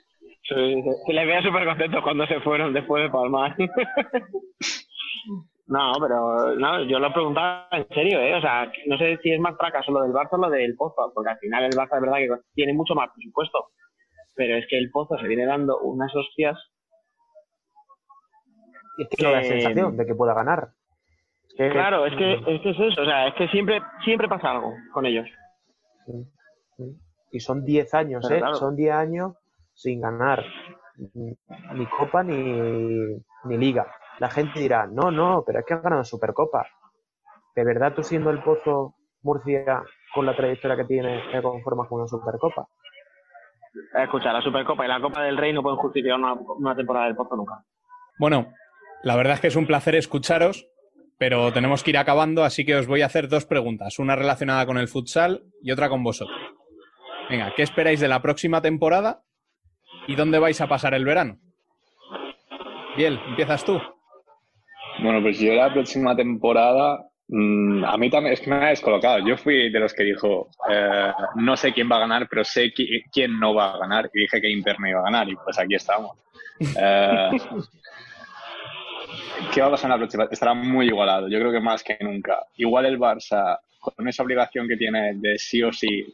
Sí, 0.48 0.80
se, 1.04 1.12
les 1.12 1.26
veía 1.26 1.42
súper 1.42 1.66
contentos 1.66 2.00
cuando 2.04 2.24
se 2.28 2.38
fueron 2.38 2.72
después 2.72 3.02
de 3.02 3.10
Palmar. 3.10 3.56
no, 5.66 5.92
pero 6.00 6.54
no, 6.54 6.84
yo 6.84 7.00
lo 7.00 7.12
preguntaba 7.12 7.66
en 7.72 7.88
serio, 7.88 8.20
¿eh? 8.20 8.36
O 8.36 8.40
sea, 8.40 8.70
no 8.86 8.96
sé 8.96 9.18
si 9.24 9.32
es 9.32 9.40
más 9.40 9.56
fracaso 9.56 9.90
lo 9.90 10.02
del 10.02 10.12
Barça 10.12 10.34
o 10.34 10.38
lo 10.38 10.48
del 10.48 10.76
Pozo, 10.76 11.10
porque 11.12 11.30
al 11.30 11.38
final 11.38 11.64
el 11.64 11.72
Barça 11.72 11.96
es 11.96 12.00
verdad 12.00 12.18
que 12.18 12.28
tiene 12.54 12.74
mucho 12.74 12.94
más 12.94 13.10
presupuesto, 13.12 13.70
pero 14.36 14.56
es 14.56 14.68
que 14.68 14.78
el 14.78 14.92
Pozo 14.92 15.18
se 15.18 15.26
viene 15.26 15.46
dando 15.46 15.80
unas 15.80 16.14
hostias. 16.14 16.56
Y 18.98 19.02
es 19.02 19.08
que 19.08 19.24
no 19.24 19.32
da 19.32 19.42
sensación 19.42 19.96
de 19.96 20.06
que 20.06 20.14
pueda 20.14 20.32
ganar. 20.34 20.68
Es 21.48 21.56
que- 21.56 21.70
Claro, 21.70 22.06
es 22.06 22.14
que, 22.14 22.34
es 22.34 22.60
que 22.60 22.70
es 22.70 22.78
eso, 22.78 23.02
o 23.02 23.04
sea, 23.04 23.26
es 23.26 23.34
que 23.34 23.48
siempre, 23.48 23.82
siempre 24.04 24.28
pasa 24.28 24.52
algo 24.52 24.72
con 24.92 25.04
ellos. 25.06 25.26
Y 27.36 27.40
son 27.40 27.64
10 27.64 27.94
años, 27.94 28.24
Pero 28.26 28.36
¿eh? 28.36 28.40
claro. 28.40 28.56
Son 28.56 28.74
10 28.74 28.92
años 28.92 29.34
sin 29.74 30.00
ganar 30.00 30.44
ni 31.74 31.86
Copa 31.86 32.22
ni, 32.22 33.22
ni 33.44 33.58
Liga. 33.58 33.86
La 34.18 34.30
gente 34.30 34.60
dirá, 34.60 34.86
no, 34.86 35.10
no, 35.10 35.42
pero 35.46 35.60
es 35.60 35.66
que 35.66 35.74
han 35.74 35.82
ganado 35.82 36.04
Supercopa. 36.04 36.66
¿De 37.54 37.64
verdad 37.64 37.92
tú 37.94 38.02
siendo 38.02 38.30
el 38.30 38.42
Pozo 38.42 38.94
Murcia, 39.22 39.82
con 40.14 40.24
la 40.24 40.34
trayectoria 40.34 40.76
que 40.76 40.84
tiene, 40.84 41.22
te 41.30 41.42
conformas 41.42 41.88
con 41.88 42.00
una 42.00 42.08
Supercopa? 42.08 42.66
Escucha, 43.94 44.32
la 44.32 44.40
Supercopa 44.40 44.84
y 44.84 44.88
la 44.88 45.00
Copa 45.00 45.22
del 45.22 45.36
Rey 45.36 45.52
no 45.52 45.62
pueden 45.62 45.78
justificar 45.78 46.18
una, 46.18 46.32
una 46.32 46.74
temporada 46.74 47.06
del 47.06 47.16
Pozo 47.16 47.36
nunca. 47.36 47.62
Bueno, 48.18 48.52
la 49.02 49.16
verdad 49.16 49.34
es 49.34 49.40
que 49.40 49.48
es 49.48 49.56
un 49.56 49.66
placer 49.66 49.94
escucharos, 49.96 50.66
pero 51.18 51.52
tenemos 51.52 51.82
que 51.82 51.90
ir 51.90 51.98
acabando, 51.98 52.44
así 52.44 52.64
que 52.64 52.76
os 52.76 52.86
voy 52.86 53.02
a 53.02 53.06
hacer 53.06 53.28
dos 53.28 53.44
preguntas, 53.44 53.98
una 53.98 54.16
relacionada 54.16 54.64
con 54.64 54.78
el 54.78 54.88
futsal 54.88 55.44
y 55.62 55.72
otra 55.72 55.90
con 55.90 56.02
vosotros. 56.02 56.45
Venga, 57.28 57.52
¿qué 57.56 57.62
esperáis 57.62 58.00
de 58.00 58.08
la 58.08 58.22
próxima 58.22 58.62
temporada 58.62 59.22
y 60.06 60.14
dónde 60.14 60.38
vais 60.38 60.60
a 60.60 60.68
pasar 60.68 60.94
el 60.94 61.04
verano? 61.04 61.38
Biel, 62.96 63.18
empiezas 63.28 63.64
tú. 63.64 63.80
Bueno, 65.02 65.20
pues 65.20 65.38
yo 65.38 65.52
la 65.54 65.72
próxima 65.72 66.16
temporada, 66.16 67.04
mm, 67.28 67.84
a 67.84 67.96
mí 67.98 68.08
también 68.10 68.32
es 68.32 68.40
que 68.40 68.48
me 68.50 68.56
ha 68.56 68.68
descolocado. 68.68 69.26
Yo 69.26 69.36
fui 69.36 69.70
de 69.70 69.80
los 69.80 69.92
que 69.92 70.04
dijo, 70.04 70.48
eh, 70.70 71.12
no 71.34 71.56
sé 71.56 71.72
quién 71.72 71.90
va 71.90 71.96
a 71.96 72.00
ganar, 72.00 72.26
pero 72.30 72.44
sé 72.44 72.72
qui- 72.72 73.02
quién 73.12 73.38
no 73.38 73.54
va 73.54 73.74
a 73.74 73.78
ganar. 73.78 74.08
Y 74.14 74.20
dije 74.20 74.40
que 74.40 74.50
Inter 74.50 74.78
no 74.80 74.88
iba 74.88 75.00
a 75.00 75.04
ganar, 75.04 75.28
y 75.28 75.34
pues 75.36 75.58
aquí 75.58 75.74
estamos. 75.74 76.16
Eh, 76.78 77.30
¿Qué 79.52 79.60
va 79.60 79.66
a 79.66 79.70
pasar 79.72 79.88
en 79.88 79.92
la 79.92 79.98
próxima? 79.98 80.28
Estará 80.30 80.54
muy 80.54 80.86
igualado, 80.86 81.28
yo 81.28 81.38
creo 81.38 81.52
que 81.52 81.60
más 81.60 81.82
que 81.82 81.98
nunca. 82.00 82.38
Igual 82.56 82.86
el 82.86 82.98
Barça, 82.98 83.58
con 83.80 84.08
esa 84.08 84.22
obligación 84.22 84.66
que 84.66 84.76
tiene 84.78 85.12
de 85.16 85.36
sí 85.38 85.62
o 85.62 85.70
sí 85.72 86.06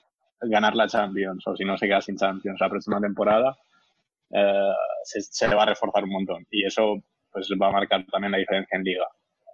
ganar 0.43 0.75
la 0.75 0.89
Champions, 0.89 1.47
o 1.47 1.57
si 1.57 1.65
no 1.65 1.77
se 1.77 1.87
queda 1.87 2.01
sin 2.01 2.17
Champions 2.17 2.61
la 2.61 2.69
próxima 2.69 3.01
temporada, 3.01 3.57
eh, 4.31 4.73
se, 5.05 5.21
se 5.21 5.49
le 5.49 5.55
va 5.55 5.65
a 5.65 5.67
reforzar 5.67 6.05
un 6.05 6.11
montón. 6.11 6.47
Y 6.51 6.65
eso 6.65 7.03
pues 7.31 7.49
va 7.61 7.69
a 7.69 7.73
marcar 7.73 8.05
también 8.11 8.33
la 8.33 8.39
diferencia 8.39 8.77
en 8.77 8.85
liga. 8.85 9.07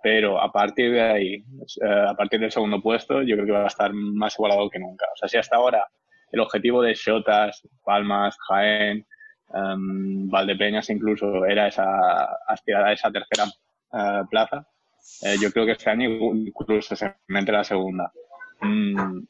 Pero 0.03 0.41
a 0.41 0.51
partir 0.51 0.93
de 0.93 1.03
ahí, 1.03 1.35
eh, 1.83 2.07
a 2.09 2.15
partir 2.15 2.41
del 2.41 2.53
segundo 2.53 2.81
puesto, 2.81 3.23
yo 3.23 3.35
creo 3.37 3.47
que 3.47 3.53
va 3.53 3.65
a 3.65 3.69
estar 3.69 3.93
más 3.93 4.35
igualado 4.37 4.71
que 4.71 4.79
nunca. 4.79 5.07
O 5.13 5.17
sea, 5.17 5.29
si 5.29 5.37
hasta 5.37 5.57
ahora 5.57 5.85
el 6.31 6.41
objetivo 6.41 6.83
de 6.83 6.95
Shotas, 6.95 7.63
Palmas, 7.85 8.37
Jaén, 8.49 9.07
em, 9.55 10.29
Valdepeñas 10.29 10.91
incluso 10.91 11.45
era 11.47 11.69
esa 11.69 12.25
aspirar 12.47 12.85
a 12.85 12.93
esa 12.93 13.11
tercera 13.11 13.45
eh, 13.93 14.23
plaza, 14.31 14.67
yo 15.41 15.51
creo 15.51 15.65
que 15.65 15.73
este 15.73 15.89
año 15.91 16.11
incluso 16.11 16.95
se 16.95 17.15
mete 17.29 17.51
la 17.51 17.65
segunda. 17.65 18.13
Mm, 18.61 19.21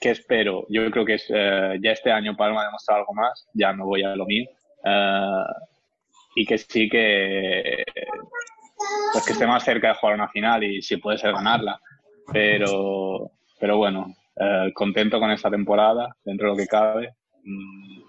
¿Qué 0.00 0.10
espero? 0.10 0.66
Yo 0.68 0.90
creo 0.90 1.04
que 1.04 1.14
es, 1.14 1.26
eh, 1.28 1.78
ya 1.82 1.92
este 1.92 2.12
año 2.12 2.36
Palma 2.36 2.62
ha 2.62 2.66
demostrado 2.66 3.00
algo 3.00 3.14
más, 3.14 3.48
ya 3.54 3.72
me 3.72 3.84
voy 3.84 4.02
a 4.02 4.14
lo 4.14 4.26
mío. 4.26 4.48
Eh, 4.84 5.42
y 6.36 6.46
que 6.46 6.58
sí 6.58 6.88
que 6.88 7.84
pues 9.12 9.26
que 9.26 9.32
esté 9.32 9.46
más 9.46 9.64
cerca 9.64 9.88
de 9.88 9.94
jugar 9.94 10.14
una 10.14 10.28
final 10.28 10.62
y 10.62 10.82
si 10.82 10.98
puede 10.98 11.18
ser 11.18 11.32
ganarla. 11.32 11.80
Pero, 12.32 13.32
pero 13.58 13.76
bueno, 13.78 14.14
eh, 14.36 14.70
contento 14.74 15.18
con 15.18 15.30
esta 15.30 15.50
temporada, 15.50 16.14
dentro 16.24 16.48
de 16.48 16.52
lo 16.52 16.56
que 16.56 16.68
cabe. 16.68 17.14
Mm, 17.42 18.02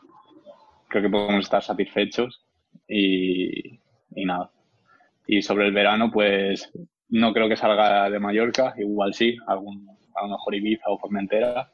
creo 0.90 1.04
que 1.04 1.10
podemos 1.10 1.46
estar 1.46 1.64
satisfechos 1.64 2.46
y, 2.88 3.80
y 4.16 4.26
nada. 4.26 4.52
Y 5.26 5.42
sobre 5.42 5.68
el 5.68 5.74
verano, 5.74 6.12
pues 6.12 6.72
no 7.10 7.34
creo 7.34 7.50
que 7.50 7.56
salga 7.56 8.10
de 8.10 8.20
Mallorca, 8.20 8.74
igual 8.78 9.14
sí, 9.14 9.38
algún, 9.48 9.88
a 10.16 10.24
lo 10.24 10.30
mejor 10.30 10.56
Ibiza 10.56 10.90
o 10.90 11.00
Formentera. 11.00 11.72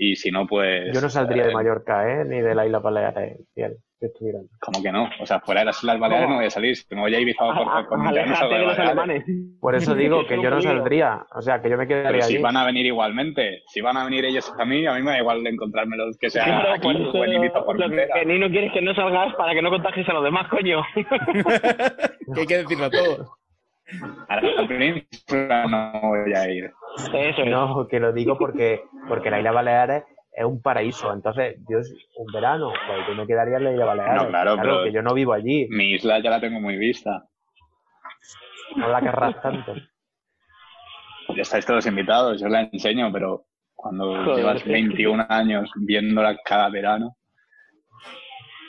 Y 0.00 0.14
si 0.16 0.30
no, 0.30 0.46
pues. 0.46 0.94
Yo 0.94 1.00
no 1.00 1.08
saldría 1.08 1.44
eh, 1.44 1.46
de 1.48 1.54
Mallorca, 1.54 2.08
¿eh? 2.08 2.24
Ni 2.24 2.40
de 2.40 2.54
la 2.54 2.64
isla 2.64 2.78
Baleares, 2.78 3.38
fiel, 3.52 3.78
si 3.98 4.06
estuviera. 4.06 4.38
¿Cómo 4.60 4.80
que 4.80 4.92
no? 4.92 5.08
O 5.20 5.26
sea, 5.26 5.40
fuera 5.40 5.62
de 5.62 5.66
las 5.66 5.78
Islas 5.78 5.98
Baleares 5.98 6.28
no 6.28 6.36
voy 6.36 6.44
a 6.46 6.50
salir. 6.50 6.76
Si 6.76 6.94
me 6.94 7.00
voy 7.00 7.14
a 7.16 7.20
Ibiza 7.20 7.38
por, 7.44 7.66
Ah, 7.68 7.84
por 7.88 7.98
no 7.98 8.36
salgo 8.36 8.54
de 8.54 8.64
Baleares. 8.94 9.24
Por 9.60 9.74
eso 9.74 9.94
digo 9.96 10.24
que 10.26 10.40
yo 10.40 10.50
no 10.50 10.60
saldría. 10.60 11.26
O 11.34 11.42
sea, 11.42 11.60
que 11.60 11.68
yo 11.68 11.76
me 11.76 11.86
Pero 11.86 12.00
quedaría 12.02 12.22
si 12.22 12.34
allí. 12.34 12.42
van 12.42 12.56
a 12.56 12.64
venir 12.64 12.86
igualmente, 12.86 13.62
si 13.66 13.80
van 13.80 13.96
a 13.96 14.04
venir 14.04 14.24
ellos 14.24 14.54
a 14.56 14.64
mí, 14.64 14.86
a 14.86 14.94
mí 14.94 15.02
me 15.02 15.10
da 15.10 15.18
igual 15.18 15.44
encontrármelos 15.44 16.16
que 16.18 16.30
sea 16.30 16.44
Claro, 16.44 16.72
aquí 16.74 16.82
por 16.82 16.94
eso 16.96 17.10
o 17.10 17.24
en 17.24 17.32
Ibiza 17.32 17.58
o 17.60 17.74
lo 17.74 17.90
que 17.90 18.24
Nino 18.24 18.48
quiere 18.50 18.66
es 18.68 18.72
que 18.72 18.82
no 18.82 18.94
salgas 18.94 19.34
para 19.34 19.52
que 19.52 19.62
no 19.62 19.70
contagies 19.70 20.08
a 20.08 20.12
los 20.12 20.24
demás, 20.24 20.48
coño. 20.48 20.82
Que 22.34 22.40
hay 22.40 22.46
que 22.46 22.58
decirlo 22.58 22.90
todo. 22.90 23.38
A 24.28 24.36
la 24.36 25.66
no 25.66 26.00
voy 26.02 26.34
a 26.34 26.50
ir. 26.50 26.70
Eso 27.06 27.42
es. 27.42 27.48
No, 27.50 27.86
que 27.88 28.00
lo 28.00 28.12
digo 28.12 28.36
porque, 28.38 28.82
porque 29.08 29.30
la 29.30 29.38
isla 29.38 29.52
Baleares 29.52 30.04
es 30.32 30.44
un 30.44 30.60
paraíso. 30.62 31.12
Entonces, 31.12 31.56
yo, 31.68 31.78
un 32.16 32.32
verano, 32.32 32.72
pues 32.86 33.06
yo 33.08 33.14
me 33.14 33.26
quedaría 33.26 33.56
en 33.56 33.64
la 33.64 33.72
isla 33.72 33.84
Baleares. 33.84 34.22
No, 34.22 34.28
claro, 34.28 34.56
pero- 34.60 34.84
que 34.84 34.92
yo 34.92 35.02
no 35.02 35.14
vivo 35.14 35.32
allí. 35.32 35.66
Mi 35.70 35.92
isla 35.92 36.20
ya 36.20 36.30
la 36.30 36.40
tengo 36.40 36.60
muy 36.60 36.76
vista. 36.76 37.24
No 38.76 38.88
la 38.88 39.00
querrás 39.00 39.40
tanto. 39.42 39.74
Ya 41.34 41.42
estáis 41.42 41.66
todos 41.66 41.86
invitados, 41.86 42.40
yo 42.40 42.48
la 42.48 42.62
enseño, 42.62 43.10
pero 43.12 43.44
cuando 43.74 44.06
Joder, 44.24 44.36
llevas 44.36 44.62
sí. 44.62 44.70
21 44.70 45.26
años 45.28 45.70
viéndola 45.76 46.36
cada 46.44 46.68
verano, 46.70 47.16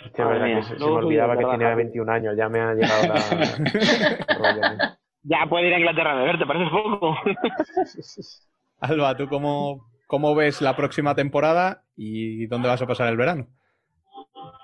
Es 0.05 0.11
que 0.11 0.23
verdad 0.23 0.61
se, 0.63 0.75
me 0.75 0.85
olvidaba 0.85 1.37
que 1.37 1.45
tenía 1.45 1.69
Javi. 1.69 1.83
21 1.83 2.11
años. 2.11 2.35
Ya 2.37 2.49
me 2.49 2.59
ha 2.61 2.73
llegado 2.73 3.13
la... 3.13 4.97
Ya 5.23 5.45
puede 5.49 5.67
ir 5.67 5.73
a 5.73 5.79
Inglaterra 5.79 6.11
a 6.11 6.15
beber, 6.15 6.39
¿te 6.39 6.45
parece 6.45 6.71
poco? 6.71 7.17
Alba, 8.79 9.15
¿tú 9.15 9.27
cómo, 9.27 9.89
cómo 10.07 10.33
ves 10.35 10.61
la 10.61 10.75
próxima 10.75 11.15
temporada 11.15 11.83
y 11.95 12.47
dónde 12.47 12.69
vas 12.69 12.81
a 12.81 12.87
pasar 12.87 13.09
el 13.09 13.17
verano? 13.17 13.47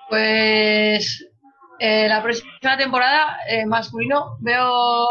Pues 0.08 1.28
eh, 1.78 2.08
la 2.08 2.22
próxima 2.22 2.76
temporada 2.78 3.38
eh, 3.48 3.66
masculino 3.66 4.38
veo 4.40 5.06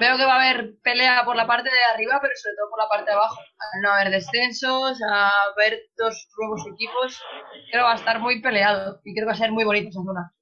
veo 0.00 0.16
que 0.16 0.24
va 0.24 0.34
a 0.34 0.40
haber 0.40 0.74
pelea 0.82 1.24
por 1.24 1.36
la 1.36 1.46
parte 1.46 1.70
de 1.70 1.84
arriba, 1.94 2.18
pero 2.20 2.32
sobre 2.36 2.56
todo 2.56 2.70
por 2.70 2.78
la 2.78 2.88
parte 2.88 3.10
de 3.10 3.16
abajo. 3.16 3.40
Al 3.40 3.82
no 3.82 3.90
haber 3.92 4.10
descensos, 4.10 5.00
a 5.02 5.30
haber 5.52 5.80
dos 5.96 6.28
nuevos 6.38 6.66
equipos, 6.66 7.22
creo 7.70 7.82
que 7.82 7.86
va 7.86 7.92
a 7.92 7.96
estar 7.96 8.20
muy 8.20 8.40
peleado 8.40 9.00
y 9.04 9.14
creo 9.14 9.24
que 9.24 9.32
va 9.32 9.32
a 9.32 9.36
ser 9.36 9.52
muy 9.52 9.64
bonito 9.64 9.88
esa 9.88 10.02
zona. 10.02 10.32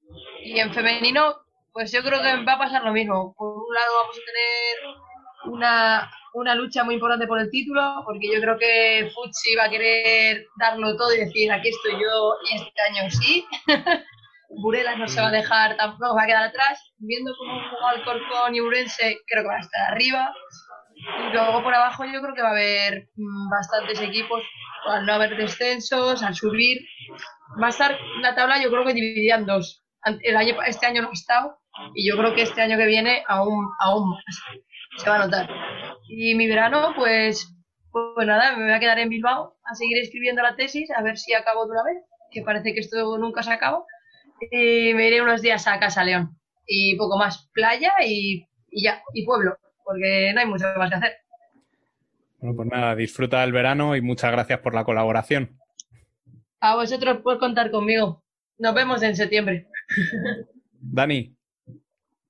Y 0.42 0.58
en 0.58 0.72
femenino, 0.72 1.36
pues 1.72 1.92
yo 1.92 2.02
creo 2.02 2.20
que 2.22 2.44
va 2.44 2.54
a 2.54 2.58
pasar 2.58 2.82
lo 2.84 2.92
mismo. 2.92 3.34
Lado 3.74 3.92
vamos 4.02 4.16
a 4.16 4.24
tener 4.24 5.52
una, 5.52 6.10
una 6.34 6.54
lucha 6.54 6.84
muy 6.84 6.94
importante 6.94 7.26
por 7.26 7.40
el 7.40 7.50
título, 7.50 8.02
porque 8.04 8.32
yo 8.32 8.40
creo 8.40 8.56
que 8.56 9.10
Futsi 9.12 9.56
va 9.56 9.64
a 9.64 9.70
querer 9.70 10.46
darlo 10.56 10.96
todo 10.96 11.12
y 11.12 11.18
decir, 11.18 11.50
aquí 11.50 11.70
estoy 11.70 11.92
yo 11.92 12.34
y 12.50 12.56
este 12.56 12.80
año 12.82 13.10
sí. 13.10 13.46
Burelas 14.62 14.96
no 14.96 15.08
se 15.08 15.20
va 15.20 15.28
a 15.28 15.32
dejar, 15.32 15.76
tampoco 15.76 16.14
va 16.14 16.22
a 16.22 16.26
quedar 16.26 16.44
atrás. 16.44 16.94
Viendo 16.98 17.32
cómo 17.36 17.60
juega 17.68 17.90
Alcorcón 17.90 18.54
y 18.54 18.60
Urense, 18.60 19.18
creo 19.26 19.42
que 19.42 19.48
va 19.48 19.56
a 19.56 19.60
estar 19.60 19.90
arriba. 19.90 20.32
Y 20.94 21.32
luego 21.32 21.62
por 21.64 21.74
abajo 21.74 22.04
yo 22.04 22.22
creo 22.22 22.34
que 22.34 22.42
va 22.42 22.48
a 22.48 22.52
haber 22.52 23.08
mm, 23.16 23.50
bastantes 23.50 24.00
equipos, 24.00 24.42
al 24.86 25.04
no 25.04 25.14
haber 25.14 25.36
descensos, 25.36 26.22
al 26.22 26.36
subir. 26.36 26.78
Va 27.60 27.66
a 27.66 27.70
estar 27.70 27.98
la 28.20 28.36
tabla 28.36 28.62
yo 28.62 28.70
creo 28.70 28.84
que 28.84 28.94
dividida 28.94 29.34
en 29.34 29.46
dos. 29.46 29.84
El 30.22 30.36
año, 30.36 30.62
este 30.62 30.86
año 30.86 31.02
no 31.02 31.08
ha 31.08 31.12
estado 31.12 31.58
y 31.94 32.08
yo 32.08 32.16
creo 32.16 32.34
que 32.34 32.42
este 32.42 32.62
año 32.62 32.76
que 32.76 32.86
viene 32.86 33.22
aún, 33.28 33.68
aún 33.80 34.10
más 34.10 34.24
se 34.96 35.10
va 35.10 35.16
a 35.16 35.26
notar. 35.26 35.48
Y 36.08 36.34
mi 36.34 36.48
verano, 36.48 36.92
pues, 36.96 37.54
pues 37.90 38.26
nada, 38.26 38.56
me 38.56 38.64
voy 38.64 38.72
a 38.72 38.80
quedar 38.80 38.98
en 38.98 39.08
Bilbao 39.08 39.56
a 39.64 39.74
seguir 39.74 39.98
escribiendo 39.98 40.42
la 40.42 40.56
tesis, 40.56 40.90
a 40.90 41.02
ver 41.02 41.18
si 41.18 41.32
acabo 41.34 41.66
de 41.66 41.72
una 41.72 41.82
vez, 41.84 42.04
que 42.30 42.42
parece 42.42 42.74
que 42.74 42.80
esto 42.80 43.18
nunca 43.18 43.42
se 43.42 43.52
acaba. 43.52 43.84
Y 44.50 44.94
me 44.94 45.08
iré 45.08 45.22
unos 45.22 45.42
días 45.42 45.66
a 45.66 45.78
Casa 45.78 46.04
León. 46.04 46.36
Y 46.66 46.96
poco 46.96 47.18
más, 47.18 47.48
playa 47.52 47.92
y, 48.04 48.46
y 48.70 48.84
ya, 48.84 49.02
y 49.12 49.24
pueblo, 49.24 49.56
porque 49.84 50.32
no 50.34 50.40
hay 50.40 50.46
mucho 50.46 50.66
más 50.76 50.90
que 50.90 50.96
hacer. 50.96 51.12
Bueno, 52.38 52.56
pues 52.56 52.68
nada, 52.68 52.94
disfruta 52.94 53.40
del 53.40 53.52
verano 53.52 53.96
y 53.96 54.00
muchas 54.00 54.32
gracias 54.32 54.60
por 54.60 54.74
la 54.74 54.84
colaboración. 54.84 55.58
A 56.60 56.76
vosotros 56.76 57.18
por 57.22 57.38
contar 57.38 57.70
conmigo. 57.70 58.22
Nos 58.58 58.74
vemos 58.74 59.02
en 59.02 59.16
septiembre. 59.16 59.68
Dani, 60.80 61.33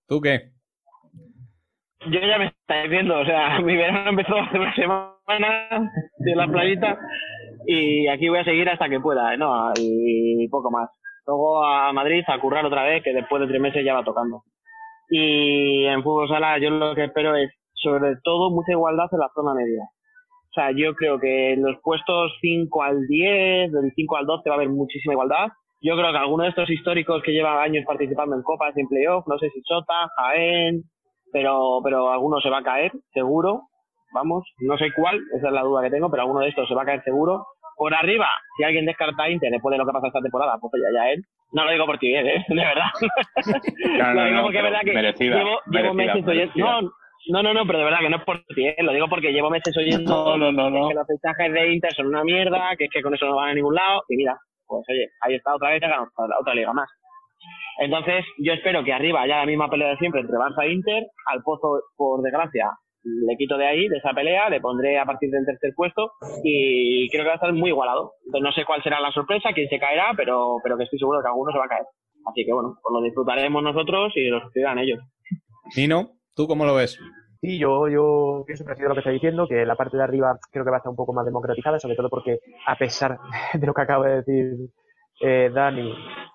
¿tú 0.09 0.21
qué? 0.21 0.51
Yo 2.07 2.21
ya 2.21 2.39
me 2.39 2.47
estáis 2.47 2.91
viendo, 2.91 3.19
o 3.19 3.25
sea, 3.25 3.61
mi 3.65 3.77
verano 3.77 4.11
empezó 4.11 4.37
hace 4.37 4.59
una 4.59 4.75
semana 4.75 5.91
de 6.19 6.37
la 6.37 6.47
playita 6.47 6.99
y 7.67 8.07
aquí 8.09 8.29
voy 8.29 8.41
a 8.41 8.45
seguir 8.45 8.69
hasta 8.69 8.89
que 8.89 9.01
pueda, 9.01 9.37
¿no? 9.37 9.73
Y 9.79 10.47
poco 10.49 10.71
más. 10.71 10.91
Luego 11.27 11.65
a 11.65 11.93
Madrid 11.93 12.23
a 12.27 12.39
currar 12.39 12.65
otra 12.67 12.85
vez, 12.85 13.03
que 13.03 13.15
después 13.15 13.41
de 13.41 13.49
tres 13.49 13.61
meses 13.61 13.85
ya 13.85 13.95
va 13.95 14.05
tocando. 14.05 14.43
Y 15.09 15.85
en 15.87 16.03
fútbol 16.03 16.29
sala 16.29 16.59
yo 16.59 16.71
lo 16.71 16.95
que 16.95 17.05
espero 17.05 17.35
es, 17.37 17.51
sobre 17.75 18.17
todo, 18.23 18.51
mucha 18.51 18.73
igualdad 18.73 19.07
en 19.13 19.19
la 19.19 19.31
zona 19.35 19.55
media. 19.55 19.85
O 19.85 20.53
sea, 20.55 20.71
yo 20.71 20.95
creo 20.95 21.19
que 21.19 21.55
en 21.55 21.63
los 21.63 21.77
puestos 21.83 22.33
5 22.41 22.83
al 22.83 23.07
10, 23.07 23.73
del 23.73 23.93
5 23.95 24.17
al 24.17 24.27
12 24.27 24.51
va 24.51 24.55
a 24.55 24.59
haber 24.59 24.69
muchísima 24.69 25.15
igualdad. 25.15 25.49
Yo 25.85 25.97
creo 25.97 26.13
que 26.13 26.19
alguno 26.19 26.45
de 26.45 26.49
estos 26.49 26.71
históricos 26.71 27.23
que 27.23 27.33
llevan 27.33 27.59
años 27.59 27.85
participando 27.87 28.35
en 28.35 28.43
copas 28.43 28.75
y 28.75 28.81
en 28.81 28.89
playoff, 28.89 29.27
no 29.27 29.39
sé 29.39 29.51
si 29.51 29.61
Chota, 29.63 30.09
Jaén, 30.17 30.83
pero, 31.31 31.81
pero 31.85 32.11
alguno 32.11 32.41
se 32.41 32.49
va 32.49 32.61
a 32.61 32.63
caer, 32.63 32.91
seguro. 33.13 33.69
Vamos, 34.15 34.45
no 34.61 34.79
sé 34.79 34.87
cuál, 34.97 35.21
esa 35.37 35.49
es 35.49 35.53
la 35.53 35.61
duda 35.61 35.83
que 35.83 35.91
tengo, 35.91 36.11
pero 36.11 36.23
alguno 36.23 36.41
de 36.41 36.49
estos 36.49 36.67
se 36.67 36.75
va 36.75 36.83
a 36.83 36.87
caer 36.87 37.03
seguro. 37.05 37.45
Por 37.77 37.93
arriba, 37.93 38.29
si 38.57 38.65
alguien 38.65 38.87
descarta 38.87 39.25
a 39.25 39.31
Inter 39.31 39.51
después 39.51 39.73
de 39.73 39.79
lo 39.79 39.85
que 39.85 39.93
pasa 39.93 40.07
esta 40.07 40.23
temporada, 40.23 40.57
pues 40.59 40.73
ya, 40.73 41.01
ya 41.01 41.11
él. 41.11 41.23
No 41.53 41.67
lo 41.67 41.73
digo 41.73 41.85
por 41.85 41.99
ti, 41.99 42.15
¿eh? 42.15 42.45
De 42.49 42.55
verdad. 42.55 42.89
No, 43.99 44.07
no, 44.07 44.15
lo 44.15 44.25
digo 44.25 44.37
no, 44.37 44.43
porque 44.45 44.59
es 44.59 44.65
verdad 44.65 44.81
que 44.85 44.93
merecida, 44.95 45.37
llevo, 45.37 45.59
llevo 45.67 45.95
merecida, 45.95 46.15
meses 46.15 46.29
oyendo... 46.29 46.55
merecida. 46.55 46.65
No, 46.65 47.43
no, 47.43 47.43
no, 47.43 47.55
no, 47.55 47.67
pero 47.67 47.79
de 47.79 47.85
verdad 47.85 47.99
que 48.01 48.11
no 48.11 48.17
es 48.17 48.25
por 48.25 48.43
ti, 48.55 48.67
¿eh? 48.67 48.77
Lo 48.79 48.93
digo 48.93 49.09
porque 49.09 49.33
llevo 49.33 49.51
meses 49.51 49.77
oyendo 49.77 50.37
no. 50.39 50.89
que 50.89 50.95
los 50.95 51.07
fichajes 51.07 51.53
de 51.53 51.75
Inter 51.75 51.93
son 51.93 52.07
una 52.07 52.25
mierda, 52.25 52.75
que 52.79 52.85
es 52.85 52.91
que 52.91 53.03
con 53.03 53.15
eso 53.15 53.27
no 53.27 53.37
van 53.37 53.51
a 53.51 53.55
ningún 53.55 53.75
lado. 53.75 54.03
Y 54.09 54.17
mira, 54.17 54.39
pues 54.67 54.85
oye, 54.89 55.09
ahí 55.21 55.35
está 55.35 55.55
otra 55.55 55.71
vez, 55.71 55.83
otra, 55.83 56.37
otra 56.41 56.55
liga 56.55 56.73
más. 56.73 56.89
Entonces, 57.79 58.25
yo 58.39 58.53
espero 58.53 58.85
que 58.85 58.93
arriba 58.93 59.23
haya 59.23 59.39
la 59.39 59.47
misma 59.47 59.69
pelea 59.69 59.91
de 59.91 59.97
siempre 59.97 60.21
entre 60.21 60.37
Barça 60.37 60.65
e 60.65 60.73
Inter. 60.73 61.05
Al 61.27 61.43
Pozo, 61.43 61.83
por 61.97 62.23
desgracia, 62.23 62.71
le 63.03 63.37
quito 63.37 63.59
de 63.59 63.67
ahí, 63.67 63.89
de 63.89 63.99
esa 63.99 64.13
pelea, 64.13 64.49
le 64.49 64.61
pondré 64.61 64.99
a 64.99 65.05
partir 65.05 65.31
del 65.31 65.45
tercer 65.45 65.73
puesto 65.75 66.13
y 66.43 67.09
creo 67.11 67.23
que 67.23 67.29
va 67.29 67.33
a 67.33 67.37
estar 67.37 67.53
muy 67.53 67.71
igualado. 67.71 68.13
Entonces, 68.27 68.45
no 68.45 68.53
sé 68.53 68.65
cuál 68.65 68.83
será 68.83 69.01
la 69.01 69.13
sorpresa, 69.13 69.53
quién 69.53 69.69
se 69.69 69.79
caerá, 69.79 70.13
pero, 70.17 70.57
pero 70.63 70.77
que 70.77 70.85
estoy 70.85 70.99
seguro 70.99 71.21
que 71.21 71.29
alguno 71.29 71.53
se 71.53 71.59
va 71.59 71.65
a 71.65 71.69
caer. 71.69 71.85
Así 72.27 72.45
que 72.45 72.53
bueno, 72.53 72.79
pues 72.83 72.93
lo 72.93 73.03
disfrutaremos 73.03 73.63
nosotros 73.63 74.13
y 74.17 74.29
lo 74.29 74.41
sufrirán 74.41 74.79
ellos. 74.79 75.01
Nino, 75.77 76.13
¿tú 76.35 76.47
cómo 76.47 76.65
lo 76.65 76.75
ves? 76.75 76.99
Sí, 77.45 77.59
yo, 77.59 77.89
yo 77.89 78.43
pienso 78.47 78.65
parecido 78.65 78.87
a 78.87 78.89
lo 78.89 78.95
que 78.95 79.01
está 79.01 79.11
diciendo, 79.11 79.47
que 79.47 79.67
la 79.67 79.77
parte 79.77 79.99
de 79.99 80.03
arriba 80.03 80.39
creo 80.51 80.65
que 80.65 80.71
va 80.71 80.79
a 80.79 80.79
estar 80.79 80.89
un 80.89 80.97
poco 80.97 81.13
más 81.13 81.27
democratizada, 81.27 81.79
sobre 81.79 81.95
todo 81.95 82.09
porque, 82.09 82.41
a 82.67 82.75
pesar 82.79 83.19
de 83.53 83.67
lo 83.67 83.75
que 83.75 83.83
acaba 83.83 84.09
de 84.09 84.17
decir 84.23 84.71
eh, 85.21 85.51
Dani, 85.53 85.95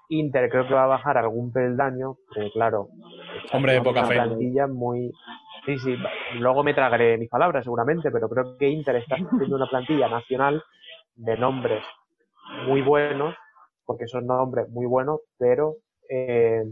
Inter 0.09 0.51
creo 0.51 0.67
que 0.67 0.75
va 0.75 0.83
a 0.83 0.87
bajar 0.87 1.17
algún 1.17 1.51
peldaño, 1.51 2.17
pero 2.31 2.51
claro, 2.51 2.89
Hombre 3.51 3.73
de 3.73 3.79
una 3.79 3.89
poca 3.89 4.05
fe. 4.05 4.13
plantilla 4.13 4.67
muy... 4.67 5.11
Sí, 5.65 5.79
sí, 5.79 5.95
luego 6.35 6.63
me 6.63 6.75
tragaré 6.75 7.17
mis 7.17 7.29
palabras 7.29 7.63
seguramente, 7.63 8.11
pero 8.11 8.29
creo 8.29 8.55
que 8.55 8.69
Inter 8.69 8.97
está 8.97 9.15
haciendo 9.15 9.55
una 9.55 9.67
plantilla 9.67 10.09
nacional 10.09 10.63
de 11.15 11.37
nombres 11.37 11.83
muy 12.67 12.83
buenos, 12.83 13.33
porque 13.83 14.05
son 14.07 14.27
nombres 14.27 14.69
muy 14.69 14.85
buenos, 14.85 15.21
pero 15.39 15.77
eh, 16.07 16.65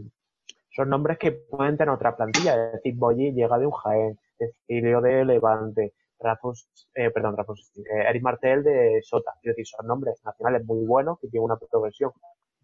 son 0.70 0.90
nombres 0.90 1.18
que 1.18 1.32
pueden 1.32 1.76
tener 1.76 1.92
otra 1.92 2.16
plantilla. 2.16 2.54
Es 2.54 2.72
decir, 2.74 2.94
Boyi 2.96 3.32
llega 3.32 3.58
de 3.58 3.66
un 3.66 3.72
Jaén, 3.72 4.18
Cecilio 4.38 5.00
de 5.00 5.24
Levante, 5.24 5.94
Rafos, 6.18 6.68
eh, 6.94 7.10
perdón, 7.10 7.36
Rafos, 7.36 7.72
eh, 7.76 8.08
Eric 8.08 8.22
Martel 8.22 8.62
de 8.64 9.00
Sota. 9.02 9.32
Es 9.42 9.50
decir, 9.50 9.66
son 9.66 9.86
nombres 9.86 10.20
nacionales 10.24 10.64
muy 10.64 10.84
buenos 10.86 11.18
que 11.20 11.28
tienen 11.28 11.44
una 11.44 11.56
progresión 11.56 12.12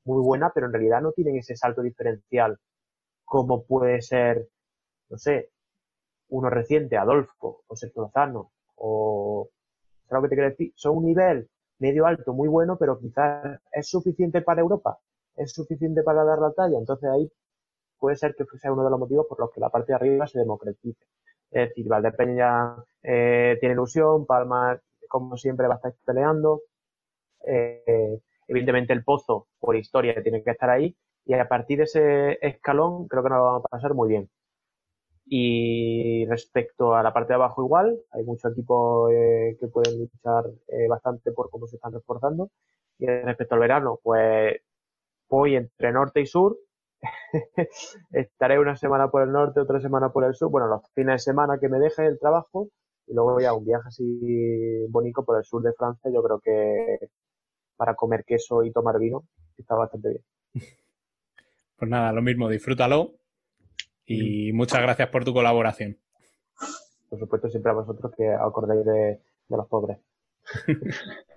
muy 0.04 0.22
buena, 0.22 0.50
pero 0.54 0.66
en 0.66 0.72
realidad 0.72 1.00
no 1.02 1.12
tienen 1.12 1.36
ese 1.36 1.56
salto 1.56 1.82
diferencial 1.82 2.58
como 3.24 3.64
puede 3.64 4.02
ser, 4.02 4.48
no 5.08 5.18
sé, 5.18 5.50
uno 6.28 6.50
reciente, 6.50 6.96
Adolfo, 6.96 7.62
o 7.66 7.76
Sergio 7.76 8.02
Lozano, 8.02 8.52
o 8.76 9.48
¿sabes 10.08 10.22
lo 10.22 10.22
que 10.22 10.28
te 10.28 10.34
quiero 10.36 10.50
decir? 10.50 10.72
Son 10.76 10.96
un 10.98 11.06
nivel 11.06 11.48
medio 11.78 12.06
alto, 12.06 12.32
muy 12.32 12.48
bueno, 12.48 12.76
pero 12.78 12.98
quizás 12.98 13.60
es 13.72 13.88
suficiente 13.88 14.42
para 14.42 14.60
Europa, 14.60 14.98
es 15.36 15.52
suficiente 15.52 16.02
para 16.02 16.24
dar 16.24 16.38
la 16.38 16.52
talla. 16.52 16.78
Entonces 16.78 17.10
ahí 17.10 17.30
puede 17.98 18.16
ser 18.16 18.34
que 18.34 18.44
sea 18.58 18.72
uno 18.72 18.84
de 18.84 18.90
los 18.90 19.00
motivos 19.00 19.26
por 19.28 19.40
los 19.40 19.50
que 19.50 19.60
la 19.60 19.70
parte 19.70 19.92
de 19.92 19.96
arriba 19.96 20.26
se 20.26 20.38
democratice. 20.38 21.06
Es 21.54 21.68
decir, 21.68 21.86
Valdepeña 21.88 22.74
eh, 23.02 23.56
tiene 23.60 23.74
ilusión, 23.74 24.26
Palma, 24.26 24.80
como 25.08 25.36
siempre, 25.36 25.68
va 25.68 25.74
a 25.74 25.76
estar 25.76 25.94
peleando. 26.04 26.62
Eh, 27.46 28.20
evidentemente 28.48 28.92
el 28.92 29.04
Pozo, 29.04 29.46
por 29.60 29.76
historia, 29.76 30.20
tiene 30.22 30.42
que 30.42 30.50
estar 30.50 30.70
ahí. 30.70 30.96
y 31.26 31.34
a 31.34 31.48
partir 31.48 31.78
de 31.78 31.84
ese 31.84 32.38
escalón 32.46 33.08
creo 33.08 33.22
que 33.22 33.30
nos 33.30 33.38
lo 33.38 33.44
vamos 33.44 33.64
a 33.64 33.68
pasar 33.68 33.94
muy 33.94 34.08
bien. 34.08 34.28
Y 35.26 36.26
respecto 36.26 36.94
a 36.94 37.02
la 37.02 37.12
parte 37.12 37.28
de 37.32 37.36
abajo 37.36 37.62
igual, 37.64 37.98
hay 38.12 38.24
muchos 38.24 38.52
equipos 38.52 39.12
eh, 39.12 39.56
que 39.60 39.68
pueden 39.68 39.98
luchar 40.00 40.44
bastante 40.88 41.32
por 41.32 41.50
cómo 41.50 41.66
se 41.68 41.76
están 41.76 41.92
reforzando. 41.92 42.50
Y 42.98 43.06
respecto 43.06 43.54
al 43.54 43.60
verano, 43.60 44.00
pues 44.02 44.60
voy 45.28 45.56
entre 45.56 45.92
norte 45.92 46.20
y 46.20 46.26
sur. 46.26 46.58
Estaré 48.12 48.58
una 48.58 48.76
semana 48.76 49.10
por 49.10 49.22
el 49.22 49.32
norte, 49.32 49.60
otra 49.60 49.80
semana 49.80 50.10
por 50.10 50.24
el 50.24 50.34
sur. 50.34 50.50
Bueno, 50.50 50.68
los 50.68 50.82
fines 50.94 51.14
de 51.14 51.18
semana 51.18 51.58
que 51.60 51.68
me 51.68 51.78
deje 51.78 52.06
el 52.06 52.18
trabajo 52.18 52.68
y 53.06 53.14
luego 53.14 53.40
ya 53.40 53.54
un 53.54 53.64
viaje 53.64 53.88
así 53.88 54.86
bonito 54.88 55.24
por 55.24 55.38
el 55.38 55.44
sur 55.44 55.62
de 55.62 55.72
Francia. 55.72 56.10
Yo 56.12 56.22
creo 56.22 56.40
que 56.40 57.10
para 57.76 57.94
comer 57.94 58.24
queso 58.24 58.62
y 58.62 58.72
tomar 58.72 58.98
vino 58.98 59.24
está 59.56 59.74
bastante 59.74 60.08
bien. 60.10 60.24
Pues 61.76 61.90
nada, 61.90 62.12
lo 62.12 62.22
mismo, 62.22 62.48
disfrútalo 62.48 63.16
y 64.06 64.52
muchas 64.52 64.80
gracias 64.80 65.08
por 65.08 65.24
tu 65.24 65.34
colaboración. 65.34 65.98
Por 67.10 67.18
supuesto, 67.18 67.50
siempre 67.50 67.72
a 67.72 67.74
vosotros 67.74 68.12
que 68.16 68.32
acordáis 68.32 68.84
de, 68.84 69.20
de 69.48 69.56
los 69.56 69.66
pobres. 69.66 69.98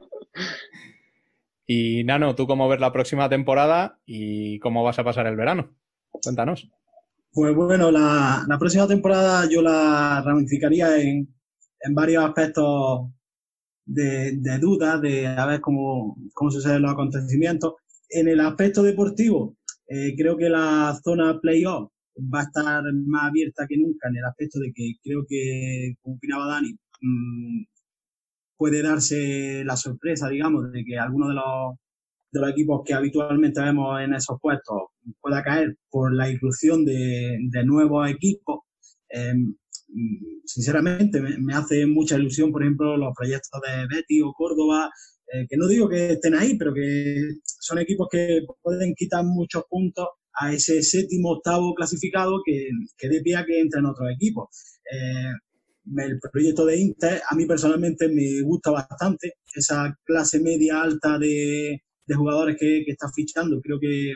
Y 1.68 2.06
Nano, 2.06 2.34
¿tú 2.34 2.48
cómo 2.48 2.70
ves 2.70 2.80
la 2.80 2.94
próxima 2.94 3.28
temporada 3.28 4.00
y 4.06 4.58
cómo 4.60 4.84
vas 4.84 4.98
a 5.00 5.04
pasar 5.04 5.28
el 5.28 5.36
verano? 5.36 5.76
Cuéntanos. 6.10 6.70
Pues 7.34 7.54
bueno, 7.54 7.92
la, 7.92 8.46
próxima 8.58 8.88
temporada 8.88 9.48
yo 9.50 9.62
la 9.62 10.24
ramificaría 10.26 10.98
en, 10.98 11.28
en 11.82 11.94
varios 11.94 12.24
aspectos 12.24 13.10
de, 13.86 14.38
de 14.38 14.60
duda, 14.60 14.98
de 14.98 15.28
a 15.28 15.46
ver 15.46 15.60
cómo, 15.60 16.18
cómo 16.34 16.50
suceden 16.50 16.84
los 16.84 16.94
acontecimientos. 16.94 17.76
En 18.10 18.30
el 18.30 18.40
aspecto 18.40 18.82
deportivo, 18.82 19.58
eh, 19.90 20.16
creo 20.18 20.38
que 20.38 20.50
la 20.50 20.98
zona 21.04 21.38
playoff 21.42 21.92
va 22.34 22.40
a 22.40 22.44
estar 22.44 22.84
más 23.06 23.30
abierta 23.30 23.68
que 23.68 23.78
nunca 23.78 24.08
en 24.08 24.18
el 24.18 24.26
aspecto 24.26 24.60
de 24.60 24.72
que 24.74 24.94
creo 25.04 25.26
que, 25.28 25.96
como 26.02 26.16
opinaba 26.16 26.48
Dani, 26.48 26.72
mmm, 27.02 27.64
puede 28.58 28.82
darse 28.82 29.64
la 29.64 29.78
sorpresa, 29.78 30.30
digamos, 30.30 30.72
de 30.72 30.84
que 30.84 30.98
alguno 30.98 31.30
de 31.30 31.36
los, 31.36 31.76
de 32.32 32.42
los 32.42 32.50
equipos 32.50 32.82
que 32.86 32.94
habitualmente 32.94 33.62
vemos 33.62 34.02
en 34.02 34.14
esos 34.14 34.40
puestos 34.42 34.84
pueda 35.22 35.44
caer 35.44 35.78
por 35.90 36.14
la 36.14 36.30
irrupción 36.30 36.86
de, 36.86 37.38
de 37.50 37.66
nuevos 37.66 38.10
equipos. 38.10 38.62
Eh, 39.10 39.34
sinceramente, 40.46 41.22
me, 41.22 41.54
hace 41.54 41.86
mucha 41.86 42.18
ilusión, 42.18 42.52
por 42.52 42.64
ejemplo, 42.64 42.98
los 42.98 43.14
proyectos 43.16 43.62
de 43.62 43.96
Betty 43.96 44.22
o 44.22 44.34
Córdoba, 44.34 44.90
eh, 45.34 45.46
que 45.50 45.58
no 45.58 45.68
digo 45.68 45.90
que 45.90 46.14
estén 46.14 46.36
ahí, 46.36 46.58
pero 46.58 46.74
que 46.74 47.22
son 47.44 47.80
equipos 47.80 48.08
que 48.12 48.42
pueden 48.62 48.94
quitar 48.96 49.24
muchos 49.24 49.64
puntos 49.70 50.08
a 50.40 50.54
ese 50.54 50.84
séptimo, 50.84 51.32
octavo 51.32 51.74
clasificado 51.74 52.42
que, 52.46 52.70
que 52.98 53.10
dé 53.10 53.22
pie 53.22 53.36
a 53.36 53.46
que 53.46 53.60
entren 53.60 53.86
otros 53.86 54.10
equipos. 54.12 54.50
Eh, 54.92 55.32
el 55.96 56.20
proyecto 56.20 56.66
de 56.66 56.80
Inter 56.80 57.22
a 57.30 57.36
mí 57.36 57.46
personalmente 57.46 58.08
me 58.10 58.42
gusta 58.42 58.72
bastante, 58.72 59.34
esa 59.56 59.96
clase 60.04 60.40
media 60.42 60.82
alta 60.82 61.18
de, 61.18 61.82
de 62.06 62.16
jugadores 62.16 62.58
que, 62.60 62.84
que, 62.86 62.92
está 62.92 63.10
fichando, 63.14 63.62
creo 63.62 63.80
que, 63.80 64.14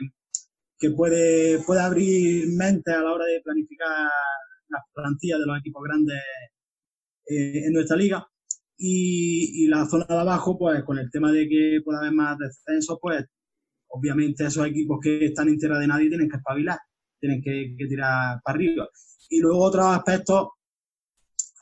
que 0.80 0.92
puede, 0.92 1.60
puede 1.60 1.82
abrir 1.82 2.48
mente 2.50 2.92
a 2.92 3.02
la 3.02 3.14
hora 3.14 3.26
de 3.26 3.42
planificar 3.42 4.10
las 4.70 4.84
plantillas 4.94 5.40
de 5.40 5.46
los 5.46 5.60
equipos 5.60 5.84
grandes 5.84 6.18
eh, 7.28 7.66
en 7.66 7.74
nuestra 7.74 7.98
liga. 7.98 8.26
Y, 8.78 9.66
y, 9.66 9.68
la 9.68 9.86
zona 9.86 10.06
de 10.08 10.20
abajo, 10.20 10.58
pues 10.58 10.84
con 10.84 10.98
el 10.98 11.12
tema 11.12 11.32
de 11.32 11.48
que 11.48 11.82
pueda 11.86 12.00
haber 12.00 12.14
más 12.14 12.38
descensos, 12.38 12.98
pues 13.00 13.24
obviamente 13.90 14.46
esos 14.46 14.66
equipos 14.66 15.00
que 15.02 15.26
están 15.26 15.50
en 15.50 15.58
tierra 15.60 15.78
de 15.78 15.88
nadie 15.88 16.10
tienen 16.10 16.30
que 16.30 16.38
espabilar, 16.38 16.80
tienen 17.20 17.42
que, 17.44 17.76
que 17.78 17.86
tirar 17.88 18.40
para 18.44 18.56
arriba. 18.56 18.88
Y 19.30 19.40
luego 19.40 19.60
otros 19.64 19.86
aspectos 19.86 20.48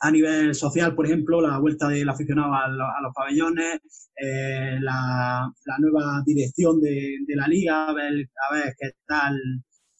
a 0.00 0.10
nivel 0.10 0.54
social, 0.54 0.94
por 0.94 1.06
ejemplo, 1.06 1.40
la 1.40 1.58
vuelta 1.58 1.88
del 1.88 2.08
aficionado 2.08 2.54
a, 2.54 2.68
los, 2.68 2.88
a 2.88 3.02
los 3.02 3.12
pabellones, 3.14 4.10
eh, 4.16 4.78
la, 4.80 5.52
nueva 5.78 6.22
dirección 6.24 6.80
de, 6.80 7.18
la 7.28 7.46
liga, 7.46 7.88
a 7.88 7.92
ver, 7.92 8.12
a 8.50 8.54
ver 8.54 8.74
qué 8.78 8.92
tal 9.06 9.36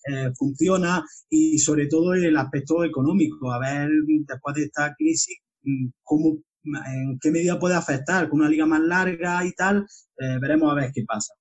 eh, 0.07 0.31
funciona 0.37 1.05
y 1.29 1.59
sobre 1.59 1.87
todo 1.87 2.15
el 2.15 2.37
aspecto 2.37 2.83
económico, 2.83 3.53
a 3.53 3.59
ver 3.59 3.91
después 4.27 4.55
de 4.57 4.63
esta 4.65 4.95
crisis 4.97 5.39
cómo, 6.03 6.39
en 6.65 7.19
qué 7.21 7.31
medida 7.31 7.59
puede 7.59 7.75
afectar 7.75 8.29
con 8.31 8.41
una 8.41 8.49
liga 8.49 8.65
más 8.65 8.81
larga 8.81 9.45
y 9.45 9.53
tal, 9.53 9.87
eh, 10.19 10.39
veremos 10.41 10.73
a 10.73 10.77
ver 10.77 10.91
qué 10.95 11.05
pasa. 11.07 11.35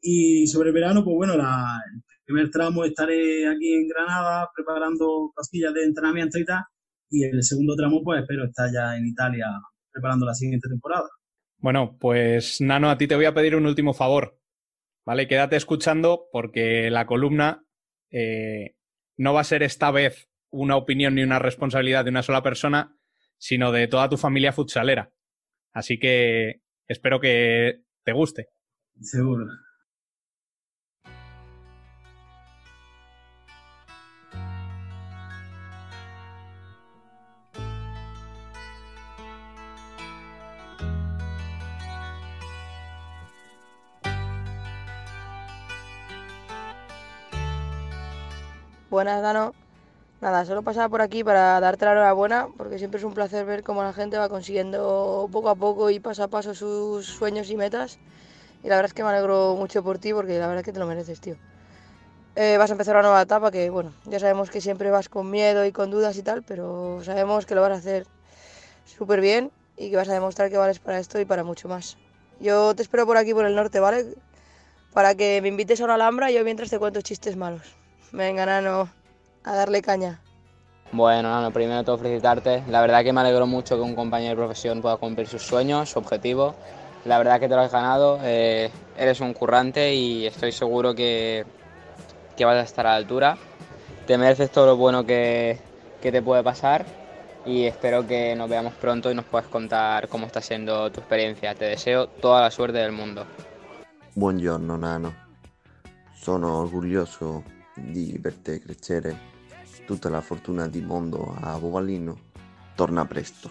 Y 0.00 0.46
sobre 0.46 0.68
el 0.68 0.74
verano, 0.74 1.04
pues 1.04 1.16
bueno, 1.16 1.36
la, 1.36 1.76
el 1.92 2.02
primer 2.24 2.50
tramo 2.50 2.84
estaré 2.84 3.48
aquí 3.48 3.74
en 3.74 3.88
Granada 3.88 4.48
preparando 4.54 5.32
cosillas 5.34 5.74
de 5.74 5.84
entrenamiento 5.84 6.38
y 6.38 6.44
tal 6.44 6.62
y 7.10 7.24
el 7.24 7.42
segundo 7.42 7.74
tramo 7.76 8.02
pues 8.02 8.22
espero 8.22 8.44
estar 8.44 8.70
ya 8.72 8.96
en 8.96 9.06
Italia 9.06 9.46
preparando 9.92 10.24
la 10.24 10.34
siguiente 10.34 10.68
temporada. 10.68 11.08
Bueno, 11.58 11.96
pues 11.98 12.60
Nano, 12.60 12.88
a 12.88 12.96
ti 12.96 13.06
te 13.06 13.16
voy 13.16 13.26
a 13.26 13.34
pedir 13.34 13.56
un 13.56 13.66
último 13.66 13.92
favor, 13.92 14.38
¿vale? 15.04 15.28
Quédate 15.28 15.56
escuchando 15.56 16.28
porque 16.32 16.90
la 16.90 17.06
columna 17.06 17.64
eh, 18.10 18.76
no 19.16 19.34
va 19.34 19.40
a 19.40 19.44
ser 19.44 19.62
esta 19.62 19.90
vez 19.90 20.28
una 20.50 20.76
opinión 20.76 21.14
ni 21.14 21.22
una 21.22 21.38
responsabilidad 21.38 22.04
de 22.04 22.10
una 22.10 22.22
sola 22.22 22.42
persona, 22.42 22.96
sino 23.38 23.72
de 23.72 23.88
toda 23.88 24.08
tu 24.08 24.16
familia 24.16 24.52
futsalera. 24.52 25.12
Así 25.72 25.98
que 25.98 26.62
espero 26.88 27.20
que 27.20 27.82
te 28.04 28.12
guste. 28.12 28.48
Seguro. 29.00 29.46
Buenas, 48.90 49.22
Dano. 49.22 49.54
Nada, 50.20 50.44
solo 50.44 50.62
pasaba 50.62 50.88
por 50.88 51.00
aquí 51.00 51.22
para 51.22 51.60
darte 51.60 51.84
la 51.84 51.92
enhorabuena, 51.92 52.48
porque 52.56 52.76
siempre 52.76 52.98
es 52.98 53.04
un 53.04 53.14
placer 53.14 53.46
ver 53.46 53.62
cómo 53.62 53.84
la 53.84 53.92
gente 53.92 54.18
va 54.18 54.28
consiguiendo 54.28 55.28
poco 55.30 55.48
a 55.48 55.54
poco 55.54 55.90
y 55.90 56.00
paso 56.00 56.24
a 56.24 56.28
paso 56.28 56.56
sus 56.56 57.06
sueños 57.06 57.48
y 57.50 57.56
metas. 57.56 58.00
Y 58.64 58.68
la 58.68 58.74
verdad 58.74 58.86
es 58.86 58.92
que 58.92 59.04
me 59.04 59.10
alegro 59.10 59.54
mucho 59.56 59.84
por 59.84 59.98
ti, 59.98 60.12
porque 60.12 60.40
la 60.40 60.48
verdad 60.48 60.58
es 60.58 60.64
que 60.64 60.72
te 60.72 60.80
lo 60.80 60.88
mereces, 60.88 61.20
tío. 61.20 61.36
Eh, 62.34 62.56
vas 62.58 62.70
a 62.70 62.72
empezar 62.72 62.96
una 62.96 63.02
nueva 63.02 63.22
etapa 63.22 63.52
que, 63.52 63.70
bueno, 63.70 63.92
ya 64.06 64.18
sabemos 64.18 64.50
que 64.50 64.60
siempre 64.60 64.90
vas 64.90 65.08
con 65.08 65.30
miedo 65.30 65.64
y 65.64 65.70
con 65.70 65.92
dudas 65.92 66.16
y 66.16 66.22
tal, 66.22 66.42
pero 66.42 66.98
sabemos 67.04 67.46
que 67.46 67.54
lo 67.54 67.60
vas 67.60 67.70
a 67.70 67.74
hacer 67.76 68.08
súper 68.86 69.20
bien 69.20 69.52
y 69.76 69.90
que 69.90 69.96
vas 69.96 70.08
a 70.08 70.14
demostrar 70.14 70.50
que 70.50 70.58
vales 70.58 70.80
para 70.80 70.98
esto 70.98 71.20
y 71.20 71.24
para 71.24 71.44
mucho 71.44 71.68
más. 71.68 71.96
Yo 72.40 72.74
te 72.74 72.82
espero 72.82 73.06
por 73.06 73.18
aquí, 73.18 73.34
por 73.34 73.44
el 73.44 73.54
norte, 73.54 73.78
¿vale? 73.78 74.16
Para 74.92 75.14
que 75.14 75.38
me 75.42 75.48
invites 75.48 75.80
a 75.80 75.84
una 75.84 75.94
alhambra 75.94 76.32
y 76.32 76.34
yo 76.34 76.42
mientras 76.42 76.70
te 76.70 76.78
cuento 76.80 77.00
chistes 77.02 77.36
malos. 77.36 77.79
Venga, 78.12 78.44
Nano, 78.44 78.88
a 79.44 79.54
darle 79.54 79.82
caña. 79.82 80.20
Bueno, 80.92 81.30
Nano, 81.30 81.52
primero 81.52 81.84
todo 81.84 81.98
felicitarte. 81.98 82.64
La 82.68 82.80
verdad 82.80 83.04
que 83.04 83.12
me 83.12 83.20
alegro 83.20 83.46
mucho 83.46 83.76
que 83.76 83.82
un 83.82 83.94
compañero 83.94 84.30
de 84.30 84.36
profesión 84.36 84.82
pueda 84.82 84.96
cumplir 84.96 85.28
sus 85.28 85.42
sueños, 85.42 85.90
su 85.90 86.00
objetivo. 86.00 86.56
La 87.04 87.18
verdad 87.18 87.38
que 87.38 87.48
te 87.48 87.54
lo 87.54 87.60
has 87.60 87.72
ganado, 87.72 88.18
eh, 88.22 88.70
eres 88.98 89.20
un 89.20 89.32
currante 89.32 89.94
y 89.94 90.26
estoy 90.26 90.50
seguro 90.52 90.94
que, 90.94 91.46
que, 92.36 92.44
vas 92.44 92.56
a 92.56 92.62
estar 92.62 92.86
a 92.86 92.90
la 92.90 92.96
altura. 92.96 93.38
Te 94.06 94.18
mereces 94.18 94.50
todo 94.50 94.66
lo 94.66 94.76
bueno 94.76 95.06
que, 95.06 95.58
que 96.02 96.10
te 96.10 96.20
puede 96.20 96.42
pasar 96.42 96.84
y 97.46 97.64
espero 97.64 98.06
que 98.06 98.34
nos 98.34 98.50
veamos 98.50 98.74
pronto 98.74 99.10
y 99.10 99.14
nos 99.14 99.24
puedas 99.24 99.46
contar 99.46 100.08
cómo 100.08 100.26
está 100.26 100.42
siendo 100.42 100.90
tu 100.90 101.00
experiencia. 101.00 101.54
Te 101.54 101.66
deseo 101.66 102.08
toda 102.08 102.42
la 102.42 102.50
suerte 102.50 102.78
del 102.78 102.92
mundo. 102.92 103.24
Buongiorno 104.16 104.76
Nano, 104.76 105.14
sono 106.14 106.58
orgoglioso 106.58 107.44
di 107.80 108.18
per 108.18 108.40
crescere 108.42 109.30
tutta 109.86 110.08
la 110.08 110.20
fortuna 110.20 110.68
del 110.68 110.84
mondo 110.84 111.34
a 111.40 111.58
Bobalino, 111.58 112.16
torna 112.76 113.04
presto. 113.06 113.50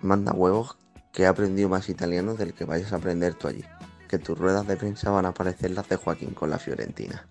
Manda 0.00 0.32
huevos 0.32 0.76
que 1.12 1.24
he 1.24 1.26
aprendido 1.26 1.68
más 1.68 1.88
italiano 1.88 2.34
del 2.34 2.54
que 2.54 2.64
vayas 2.64 2.92
a 2.92 2.96
aprender 2.96 3.34
tú 3.34 3.48
allí. 3.48 3.64
Que 4.08 4.18
tus 4.18 4.38
ruedas 4.38 4.66
de 4.66 4.76
prensa 4.76 5.10
van 5.10 5.26
a 5.26 5.34
parecer 5.34 5.72
las 5.72 5.88
de 5.88 5.96
Joaquín 5.96 6.34
con 6.34 6.50
la 6.50 6.58
Fiorentina. 6.58 7.26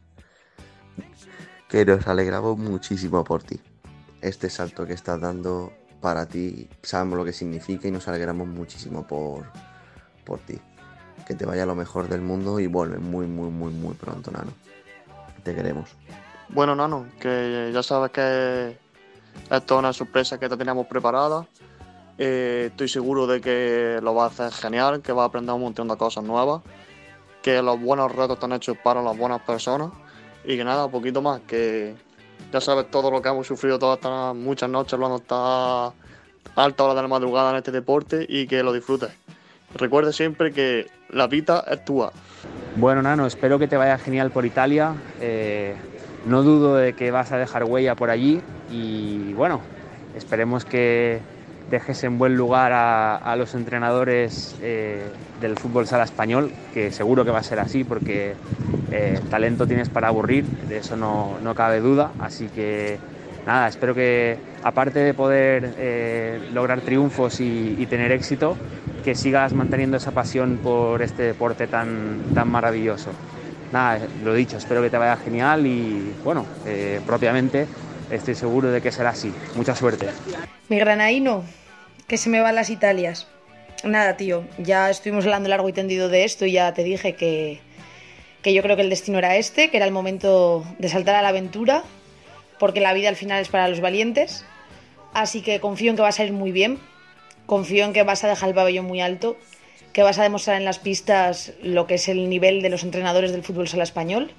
Que 1.70 1.86
nos 1.86 2.08
alegramos 2.08 2.58
muchísimo 2.58 3.24
por 3.24 3.44
ti. 3.44 3.62
Este 4.22 4.50
salto 4.50 4.86
que 4.86 4.94
estás 4.94 5.22
dando 5.22 5.72
para 6.02 6.26
ti, 6.26 6.68
sabemos 6.82 7.18
lo 7.18 7.26
que 7.26 7.32
significa 7.32 7.88
y 7.88 7.92
nos 7.92 8.08
alegramos 8.08 8.48
muchísimo 8.48 9.08
por, 9.08 9.46
por 10.26 10.40
ti. 10.40 10.60
Que 11.26 11.36
te 11.36 11.46
vaya 11.46 11.66
lo 11.66 11.76
mejor 11.76 12.10
del 12.10 12.22
mundo 12.22 12.60
y 12.60 12.68
vuelve 12.68 12.98
muy, 12.98 13.28
muy, 13.28 13.50
muy, 13.50 13.72
muy 13.72 13.94
pronto, 13.94 14.32
Nano. 14.32 14.52
Te 15.46 15.54
queremos. 15.54 15.96
Bueno, 16.50 16.76
Nano, 16.76 17.06
que 17.20 17.70
ya 17.72 17.84
sabes 17.84 18.10
que 18.10 18.80
esto 19.52 19.76
es 19.76 19.80
una 19.80 19.94
sorpresa 19.94 20.40
que 20.40 20.50
te 20.50 20.58
teníamos 20.58 20.88
preparada. 20.88 21.48
Eh, 22.18 22.70
estoy 22.72 22.90
seguro 22.90 23.28
de 23.28 23.42
que 23.42 24.00
lo 24.02 24.16
vas 24.16 24.40
a 24.40 24.48
hacer 24.48 24.60
genial, 24.60 25.04
que 25.04 25.12
vas 25.12 25.22
a 25.22 25.26
aprender 25.28 25.54
un 25.54 25.62
montón 25.62 25.88
de 25.88 25.98
cosas 25.98 26.24
nuevas, 26.24 26.64
que 27.44 27.62
los 27.62 27.80
buenos 27.80 28.12
retos 28.12 28.38
están 28.38 28.54
hechos 28.54 28.76
para 28.84 29.04
las 29.04 29.16
buenas 29.16 29.40
personas 29.42 29.92
y 30.44 30.58
que 30.58 30.64
nada, 30.64 30.88
poquito 30.88 31.22
más, 31.22 31.42
que 31.42 31.96
ya 32.52 32.60
sabes 32.60 32.90
todo 32.90 33.12
lo 33.12 33.22
que 33.22 33.30
hemos 33.30 33.46
sufrido 33.46 33.78
todas 33.78 33.98
estas 33.98 34.36
muchas 34.36 34.70
noches 34.70 34.98
cuando 34.98 35.18
está 35.18 35.94
alta 36.56 36.84
hora 36.84 36.96
de 36.96 37.02
la 37.04 37.08
madrugada 37.08 37.52
en 37.52 37.58
este 37.58 37.72
deporte 37.72 38.26
y 38.28 38.48
que 38.48 38.64
lo 38.64 38.74
disfrutes. 38.74 39.12
Recuerde 39.76 40.14
siempre 40.14 40.54
que 40.54 40.88
la 41.10 41.28
vida 41.28 41.64
es. 41.70 41.82
Bueno, 42.78 43.02
Nano, 43.02 43.28
espero 43.28 43.60
que 43.60 43.68
te 43.68 43.76
vaya 43.76 43.98
genial 43.98 44.32
por 44.32 44.46
Italia. 44.46 44.94
Eh, 45.20 45.76
no 46.26 46.44
dudo 46.44 46.76
de 46.76 46.94
que 46.94 47.12
vas 47.12 47.34
a 47.34 47.38
dejar 47.38 47.66
huella 47.66 47.94
por 47.96 48.10
allí 48.10 48.42
y 48.72 49.34
bueno, 49.34 49.60
esperemos 50.16 50.64
que 50.64 51.20
dejes 51.70 52.06
en 52.06 52.18
buen 52.18 52.38
lugar 52.38 52.72
a, 52.74 53.36
los 53.36 53.54
entrenadores 53.54 54.56
eh, 54.62 55.04
del 55.42 55.58
fútbol 55.58 55.88
sala 55.88 56.06
español, 56.06 56.52
que 56.74 56.92
seguro 56.92 57.26
que 57.26 57.32
va 57.32 57.40
a 57.40 57.44
ser 57.44 57.60
así 57.60 57.84
porque 57.84 58.36
eh, 58.92 59.20
talento 59.30 59.68
tienes 59.68 59.90
para 59.90 60.08
aburrir, 60.08 60.46
de 60.46 60.78
eso 60.78 60.96
no, 60.96 61.38
no 61.44 61.54
cabe 61.54 61.82
duda. 61.82 62.12
Así 62.20 62.48
que 62.48 62.98
nada, 63.46 63.68
espero 63.68 63.94
que 63.94 64.38
aparte 64.64 65.00
de 65.00 65.14
poder 65.14 66.46
lograr 66.54 66.80
triunfos 66.80 67.42
y 67.42 67.86
tener 67.88 68.14
éxito, 68.14 68.56
que 69.06 69.14
sigas 69.14 69.54
manteniendo 69.54 69.98
esa 69.98 70.12
pasión 70.12 70.58
por 70.64 71.04
este 71.04 71.22
deporte 71.22 71.68
tan, 71.68 72.24
tan 72.34 72.50
maravilloso. 72.50 73.12
Nada, 73.72 74.00
lo 74.24 74.34
dicho, 74.34 74.58
espero 74.58 74.82
que 74.82 74.90
te 74.90 74.98
vaya 74.98 75.16
genial 75.16 75.68
y 75.68 76.12
bueno, 76.24 76.44
eh, 76.66 77.00
propiamente 77.06 77.68
estoy 78.10 78.34
seguro 78.34 78.72
de 78.72 78.82
que 78.82 78.92
será 78.92 79.12
así. 79.12 79.32
Mucha 79.56 79.76
suerte. 79.76 80.08
Mi 80.70 80.80
granaíno, 80.80 81.44
que 82.08 82.18
se 82.18 82.32
me 82.32 82.40
van 82.40 82.56
las 82.56 82.72
Italias. 82.72 83.28
Nada, 83.84 84.18
tío, 84.18 84.44
ya 84.58 84.90
estuvimos 84.90 85.26
hablando 85.26 85.50
largo 85.50 85.70
y 85.70 85.74
tendido 85.74 86.10
de 86.10 86.24
esto 86.24 86.48
y 86.48 86.54
ya 86.54 86.74
te 86.74 86.84
dije 86.84 87.14
que, 87.14 87.60
que 88.42 88.56
yo 88.56 88.64
creo 88.64 88.76
que 88.76 88.82
el 88.82 88.90
destino 88.90 89.20
era 89.20 89.36
este, 89.36 89.70
que 89.70 89.78
era 89.78 89.86
el 89.86 89.92
momento 89.92 90.66
de 90.80 90.90
saltar 90.90 91.14
a 91.14 91.22
la 91.22 91.28
aventura, 91.28 91.84
porque 92.58 92.80
la 92.80 92.94
vida 92.94 93.10
al 93.10 93.16
final 93.16 93.40
es 93.40 93.50
para 93.50 93.68
los 93.68 93.82
valientes. 93.82 94.46
Así 95.14 95.44
que 95.44 95.60
confío 95.60 95.92
en 95.92 95.96
que 95.96 96.02
va 96.02 96.08
a 96.08 96.12
salir 96.12 96.34
muy 96.34 96.52
bien, 96.52 96.80
confío 97.46 97.86
en 97.86 97.94
que 97.94 98.04
vas 98.04 98.24
a 98.24 98.28
dejar 98.28 98.50
el 98.50 98.56
pabellón 98.56 98.86
muy 98.86 99.02
alto, 99.02 99.38
que 99.94 100.04
vas 100.04 100.20
a 100.20 100.24
demostrar 100.24 100.58
en 100.58 100.66
las 100.66 100.80
pistas 100.80 101.54
lo 101.62 101.88
que 101.88 101.96
es 101.96 102.10
el 102.10 102.30
nivel 102.30 102.62
de 102.62 102.70
los 102.70 102.84
entrenadores 102.84 103.32
del 103.32 103.44
fútbol 103.44 103.68
sala 103.68 103.84
español 103.84 104.32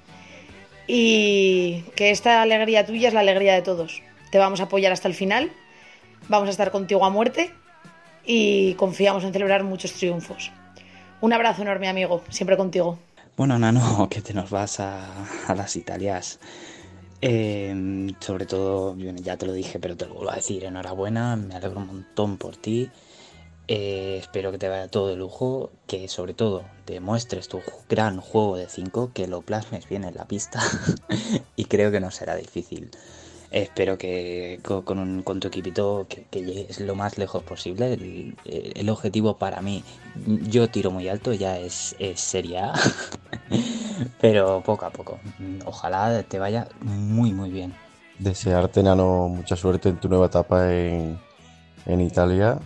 y 0.87 1.83
que 1.95 2.11
esta 2.11 2.41
alegría 2.41 2.85
tuya 2.85 3.07
es 3.09 3.13
la 3.13 3.19
alegría 3.21 3.53
de 3.53 3.61
todos. 3.61 4.01
Te 4.31 4.37
vamos 4.37 4.59
a 4.59 4.63
apoyar 4.63 4.91
hasta 4.91 5.07
el 5.07 5.13
final, 5.13 5.51
vamos 6.29 6.47
a 6.47 6.51
estar 6.51 6.71
contigo 6.71 7.05
a 7.05 7.09
muerte 7.09 7.51
y 8.25 8.73
confiamos 8.75 9.23
en 9.23 9.33
celebrar 9.33 9.63
muchos 9.63 9.93
triunfos. 9.93 10.51
Un 11.21 11.33
abrazo 11.33 11.63
enorme, 11.63 11.87
amigo, 11.87 12.23
siempre 12.29 12.57
contigo. 12.57 12.99
Bueno, 13.35 13.57
Nano, 13.57 14.07
que 14.11 14.21
te 14.21 14.33
nos 14.33 14.49
vas 14.49 14.79
a, 14.79 15.07
a 15.47 15.55
las 15.55 15.75
Italias. 15.75 16.39
Eh, 17.21 18.13
sobre 18.19 18.45
todo, 18.45 18.95
ya 18.97 19.37
te 19.37 19.45
lo 19.45 19.53
dije, 19.53 19.79
pero 19.79 19.97
te 19.97 20.05
lo 20.05 20.13
vuelvo 20.15 20.31
a 20.31 20.35
decir, 20.35 20.63
enhorabuena, 20.63 21.35
me 21.35 21.55
alegro 21.55 21.79
un 21.79 21.87
montón 21.87 22.37
por 22.37 22.57
ti. 22.57 22.89
Eh, 23.67 24.17
espero 24.21 24.51
que 24.51 24.57
te 24.57 24.69
vaya 24.69 24.87
todo 24.87 25.09
de 25.09 25.17
lujo, 25.17 25.71
que 25.87 26.07
sobre 26.07 26.33
todo 26.33 26.63
demuestres 26.85 27.49
tu 27.49 27.61
gran 27.89 28.21
juego 28.21 28.55
de 28.55 28.69
5, 28.69 29.11
que 29.13 29.27
lo 29.27 29.41
plasmes 29.41 29.89
bien 29.89 30.05
en 30.05 30.15
la 30.15 30.25
pista 30.25 30.61
y 31.57 31.65
creo 31.65 31.91
que 31.91 31.99
no 31.99 32.11
será 32.11 32.35
difícil. 32.35 32.91
Espero 33.51 33.97
que 33.97 34.59
co- 34.63 34.83
con, 34.83 34.99
un- 34.99 35.23
tu 35.39 35.47
equipito 35.47 36.05
que, 36.09 36.23
que 36.25 36.43
llegues 36.43 36.79
lo 36.81 36.95
más 36.95 37.17
lejos 37.17 37.43
posible. 37.43 37.93
El, 37.93 38.35
el 38.45 38.89
objetivo 38.89 39.37
para 39.37 39.61
mí, 39.61 39.83
yo 40.49 40.69
tiro 40.69 40.91
muy 40.91 41.07
alto, 41.07 41.33
ya 41.33 41.57
es, 41.57 41.95
es 41.99 42.19
Serie 42.19 42.59
A, 42.59 42.73
pero 44.21 44.61
poco 44.63 44.85
a 44.85 44.89
poco. 44.89 45.19
Ojalá 45.65 46.23
te 46.23 46.39
vaya 46.39 46.67
muy 46.81 47.31
muy 47.33 47.49
bien. 47.49 47.73
Desearte, 48.19 48.81
Nano, 48.83 49.27
mucha 49.29 49.55
suerte 49.55 49.89
en 49.89 49.97
tu 49.97 50.09
nueva 50.09 50.25
etapa 50.25 50.73
en, 50.73 51.19
Italia. 52.01 52.59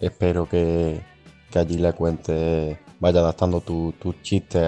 Espero 0.00 0.48
que, 0.48 1.00
allí 1.54 1.76
le 1.76 1.92
cuentes, 1.92 2.78
vaya 3.00 3.20
adaptando 3.20 3.60
tu- 3.60 3.92
tus 4.00 4.22
chistes 4.22 4.64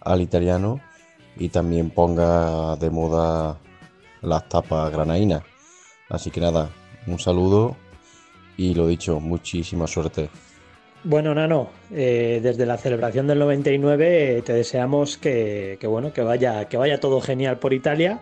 al 0.00 0.20
italiano 0.20 0.80
y 1.36 1.50
también 1.50 1.90
ponga 1.90 2.74
de 2.76 2.90
moda 2.90 3.58
las 4.22 4.48
tapas 4.48 4.92
granadinas. 4.92 5.42
Así 6.08 6.30
que 6.30 6.40
nada, 6.40 6.70
un 7.06 7.18
saludo 7.18 7.76
y 8.56 8.74
lo 8.74 8.86
dicho, 8.86 9.20
muchísima 9.20 9.86
suerte. 9.86 10.28
Bueno, 11.02 11.34
Nano, 11.34 11.70
eh, 11.90 12.40
desde 12.42 12.66
la 12.66 12.76
celebración 12.76 13.26
del 13.26 13.38
99 13.38 14.38
eh, 14.38 14.42
te 14.42 14.52
deseamos 14.52 15.16
que, 15.16 15.78
que, 15.80 15.86
bueno, 15.86 16.12
que 16.12 16.20
vaya, 16.20 16.68
que 16.68 16.76
vaya 16.76 17.00
todo 17.00 17.22
genial 17.22 17.58
por 17.58 17.72
Italia 17.72 18.20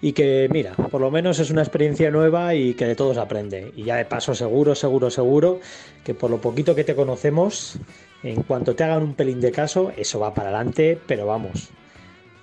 y 0.00 0.12
que, 0.12 0.48
mira, 0.50 0.74
por 0.74 1.00
lo 1.00 1.10
menos 1.10 1.38
es 1.38 1.50
una 1.50 1.62
experiencia 1.62 2.10
nueva 2.10 2.54
y 2.54 2.74
que 2.74 2.86
de 2.86 2.94
todos 2.94 3.16
aprende. 3.16 3.72
Y 3.76 3.84
ya 3.84 3.96
de 3.96 4.04
paso, 4.04 4.34
seguro, 4.34 4.74
seguro, 4.74 5.10
seguro, 5.10 5.60
que 6.04 6.14
por 6.14 6.30
lo 6.30 6.40
poquito 6.40 6.74
que 6.74 6.84
te 6.84 6.94
conocemos, 6.94 7.78
en 8.22 8.42
cuanto 8.42 8.74
te 8.74 8.84
hagan 8.84 9.02
un 9.02 9.14
pelín 9.14 9.40
de 9.40 9.50
caso, 9.50 9.92
eso 9.96 10.20
va 10.20 10.34
para 10.34 10.50
adelante, 10.50 10.98
pero 11.06 11.26
vamos. 11.26 11.70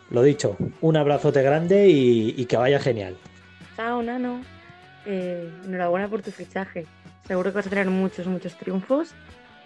Lo 0.09 0.21
dicho, 0.21 0.55
un 0.81 0.97
abrazote 0.97 1.41
grande 1.41 1.87
y, 1.87 2.45
que 2.45 2.57
vaya 2.57 2.79
genial. 2.79 3.15
Chao, 3.75 4.01
Nano. 4.01 4.41
Eh, 5.05 5.49
enhorabuena 5.65 6.07
por 6.07 6.21
tu 6.21 6.31
fichaje. 6.31 6.85
Seguro 7.27 7.51
que 7.51 7.57
vas 7.57 7.67
a 7.67 7.69
tener 7.69 7.87
muchos, 7.87 8.27
muchos 8.27 8.55
triunfos. 8.55 9.13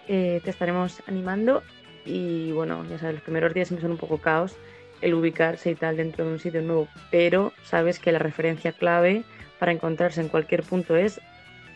Eh, 0.08 0.40
te 0.44 0.50
estaremos 0.50 1.02
animando 1.06 1.62
y 2.04 2.52
bueno, 2.52 2.84
ya 2.88 2.98
sabes, 2.98 3.16
los 3.16 3.22
primeros 3.22 3.54
días 3.54 3.68
siempre 3.68 3.82
son 3.82 3.92
un 3.92 3.98
poco 3.98 4.18
caos 4.18 4.56
el 5.00 5.14
ubicarse 5.14 5.70
y 5.70 5.74
tal 5.74 5.96
dentro 5.96 6.24
de 6.24 6.32
un 6.32 6.38
sitio 6.38 6.62
nuevo, 6.62 6.88
pero 7.10 7.52
sabes 7.64 7.98
que 7.98 8.12
la 8.12 8.18
referencia 8.18 8.72
clave 8.72 9.24
para 9.58 9.72
encontrarse 9.72 10.20
en 10.20 10.28
cualquier 10.28 10.62
punto 10.62 10.96
es 10.96 11.20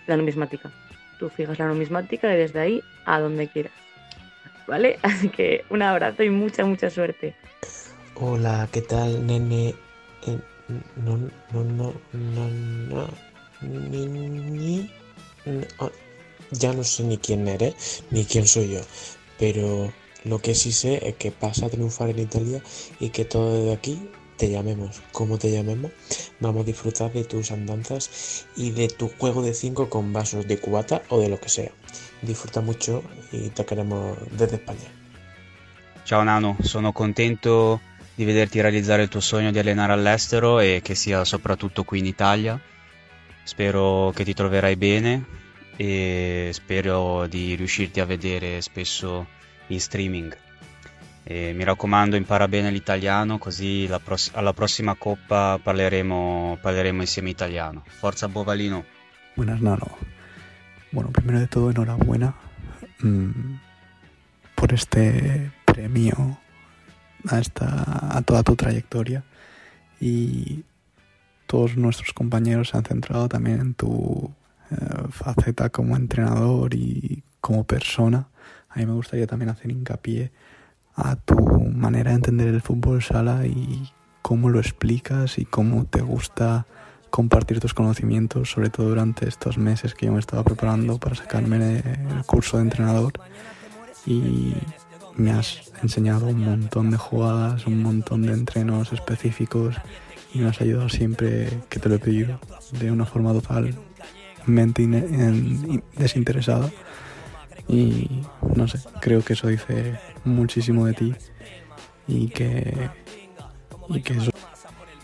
la 0.07 0.17
numismática. 0.17 0.71
Tú 1.19 1.29
fijas 1.29 1.59
la 1.59 1.69
numismática 1.69 2.33
y 2.33 2.37
desde 2.37 2.61
ahí 2.61 2.83
a 3.07 3.21
donde 3.21 3.49
quieras. 3.49 3.73
¿Vale? 4.67 4.99
Así 5.03 5.29
que 5.29 5.65
un 5.71 5.83
abrazo 5.83 6.23
y 6.23 6.31
mucha, 6.31 6.65
mucha 6.65 6.91
suerte. 6.91 7.35
Hola, 8.17 8.69
¿qué 8.71 8.81
tal, 8.83 9.27
nene? 9.27 9.75
Eh, 10.27 10.39
no, 10.97 11.17
no, 11.17 11.65
no, 11.65 11.93
no, 12.13 12.49
no, 12.89 13.09
ni, 13.61 14.07
ni- 14.07 14.91
oh, 15.79 15.91
ya 16.53 16.73
no 16.73 16.85
sé 16.85 17.03
ni 17.05 17.19
quién 17.19 17.49
eres, 17.49 18.05
ni 18.11 18.25
quién 18.25 18.47
soy 18.47 18.71
yo, 18.71 18.81
pero 19.39 19.93
lo 20.25 20.39
que 20.39 20.55
sí 20.55 20.73
sé 20.73 21.07
es 21.09 21.17
que 21.17 21.33
vas 21.41 21.63
a 21.63 21.69
triunfar 21.69 22.11
en 22.11 22.21
Italia 22.21 22.63
y 23.01 23.11
que 23.11 23.25
todo 23.25 23.53
desde 23.59 23.73
aquí 23.75 24.09
te 24.37 24.49
llamemos, 24.51 25.03
como 25.13 25.37
te 25.39 25.51
llamemos, 25.51 25.91
vamos 26.41 26.63
a 26.63 26.67
disfrutar 26.67 27.13
de 27.13 27.25
tus 27.25 27.51
andanzas 27.51 28.47
y 28.57 28.71
de 28.71 28.89
tu 28.89 29.09
juego 29.09 29.43
de 29.43 29.55
5 29.55 29.91
con 29.91 30.13
vasos 30.13 30.47
de 30.47 30.59
cubata 30.59 31.03
o 31.09 31.19
de 31.21 31.29
lo 31.29 31.41
que 31.41 31.49
sea. 31.49 31.73
Disfruta 32.23 32.61
mucho 32.61 33.03
y 33.33 33.49
te 33.51 33.65
queremos 33.67 34.17
desde 34.39 34.57
España. 34.57 34.89
Ciao 36.05 36.25
Nano, 36.25 36.57
sono 36.63 36.93
contento 36.93 37.81
di 38.15 38.25
vederti 38.25 38.61
realizzare 38.61 39.03
il 39.03 39.09
tuo 39.09 39.21
sogno 39.21 39.51
di 39.51 39.59
allenare 39.59 39.93
all'estero 39.93 40.61
e 40.61 40.81
che 40.83 40.95
sia 40.95 41.25
soprattutto 41.25 41.85
qui 41.85 41.99
in 41.99 42.07
Italia. 42.07 42.59
Spero 43.43 44.13
che 44.15 44.25
ti 44.25 44.35
troverai 44.35 44.77
bene 44.77 45.25
e 45.77 46.51
spero 46.53 47.27
di 47.27 47.55
riuscirti 47.55 48.01
a 48.01 48.05
vedere 48.05 48.61
spesso 48.61 49.27
in 49.69 49.81
streaming. 49.81 50.37
E 51.27 51.53
mi 51.55 51.65
raccomando, 51.65 52.17
impara 52.17 52.47
bene 52.49 52.71
l'italiano 52.71 53.39
così 53.39 53.91
pross- 54.03 54.31
alla 54.35 54.53
prossima 54.53 54.95
coppa 54.95 55.59
parleremo, 55.61 56.59
parleremo 56.61 57.01
insieme 57.01 57.31
italiano. 57.31 57.83
Forza 57.87 58.29
Bovalino! 58.29 58.85
Buenas, 59.35 59.61
Nano. 59.61 59.99
Bueno, 60.93 61.11
primero 61.11 61.41
de 61.41 61.49
todo, 61.49 61.71
enhorabuena 61.71 62.35
mm, 63.05 63.55
por 64.55 64.73
este 64.73 65.51
premio 65.65 66.39
a, 67.29 67.39
esta, 67.39 68.17
a 68.17 68.23
toda 68.23 68.43
tu 68.43 68.57
trayectoria. 68.57 69.25
Y 70.01 70.65
todos 71.47 71.77
nuestros 71.77 72.13
compañeros 72.13 72.71
se 72.71 72.77
han 72.77 72.85
centrado 72.85 73.29
también 73.29 73.61
en 73.61 73.75
tu 73.75 74.33
eh, 74.71 74.77
faceta 75.11 75.71
como 75.71 75.97
entrenador 75.97 76.75
y 76.75 77.23
como 77.41 77.65
persona. 77.65 78.29
A 78.69 78.79
mí 78.79 78.87
me 78.87 78.93
gustaría 78.93 79.27
también 79.27 79.51
hacer 79.51 79.71
hincapié 79.71 80.33
a 80.97 81.17
tu 81.17 81.37
manera 81.37 82.11
de 82.11 82.17
entender 82.17 82.49
el 82.49 82.61
fútbol 82.61 83.03
sala 83.03 83.47
y 83.47 83.91
cómo 84.23 84.49
lo 84.49 84.59
explicas 84.59 85.39
y 85.39 85.45
cómo 85.45 85.85
te 85.85 86.01
gusta 86.01 86.67
compartir 87.11 87.61
tus 87.61 87.75
conocimientos, 87.75 88.51
sobre 88.51 88.71
todo 88.71 88.89
durante 88.89 89.29
estos 89.29 89.59
meses 89.59 89.95
que 89.95 90.07
yo 90.07 90.13
me 90.13 90.19
estaba 90.19 90.43
preparando 90.43 90.99
para 90.99 91.15
sacarme 91.15 91.79
el 91.79 92.25
curso 92.27 92.57
de 92.57 92.65
entrenador. 92.65 93.13
Y 94.07 94.55
me 95.17 95.31
has 95.31 95.73
enseñado 95.83 96.27
un 96.27 96.45
montón 96.45 96.91
de 96.91 96.97
jugadas, 96.97 97.67
un 97.67 97.83
montón 97.83 98.23
de 98.23 98.33
entrenos 98.33 98.93
específicos 98.93 99.77
y 100.33 100.39
me 100.41 100.49
has 100.49 100.61
ayudado 100.61 100.89
siempre 100.89 101.49
que 101.69 101.79
te 101.79 101.89
lo 101.89 101.95
he 101.97 101.99
pedido 101.99 102.41
de 102.73 102.91
una 102.91 103.05
forma 103.05 103.33
totalmente 103.33 104.83
in- 104.83 104.95
en- 104.95 105.85
desinteresada. 105.97 106.71
Y 107.69 108.23
no 108.55 108.69
sé, 108.69 108.79
creo 109.01 109.23
que 109.25 109.33
eso 109.35 109.49
dice 109.49 109.99
muchísimo 110.25 110.85
de 110.87 110.93
ti 110.95 111.15
y 112.07 112.29
que 112.29 112.91
y 113.89 114.01
que 114.03 114.15
eso 114.15 114.31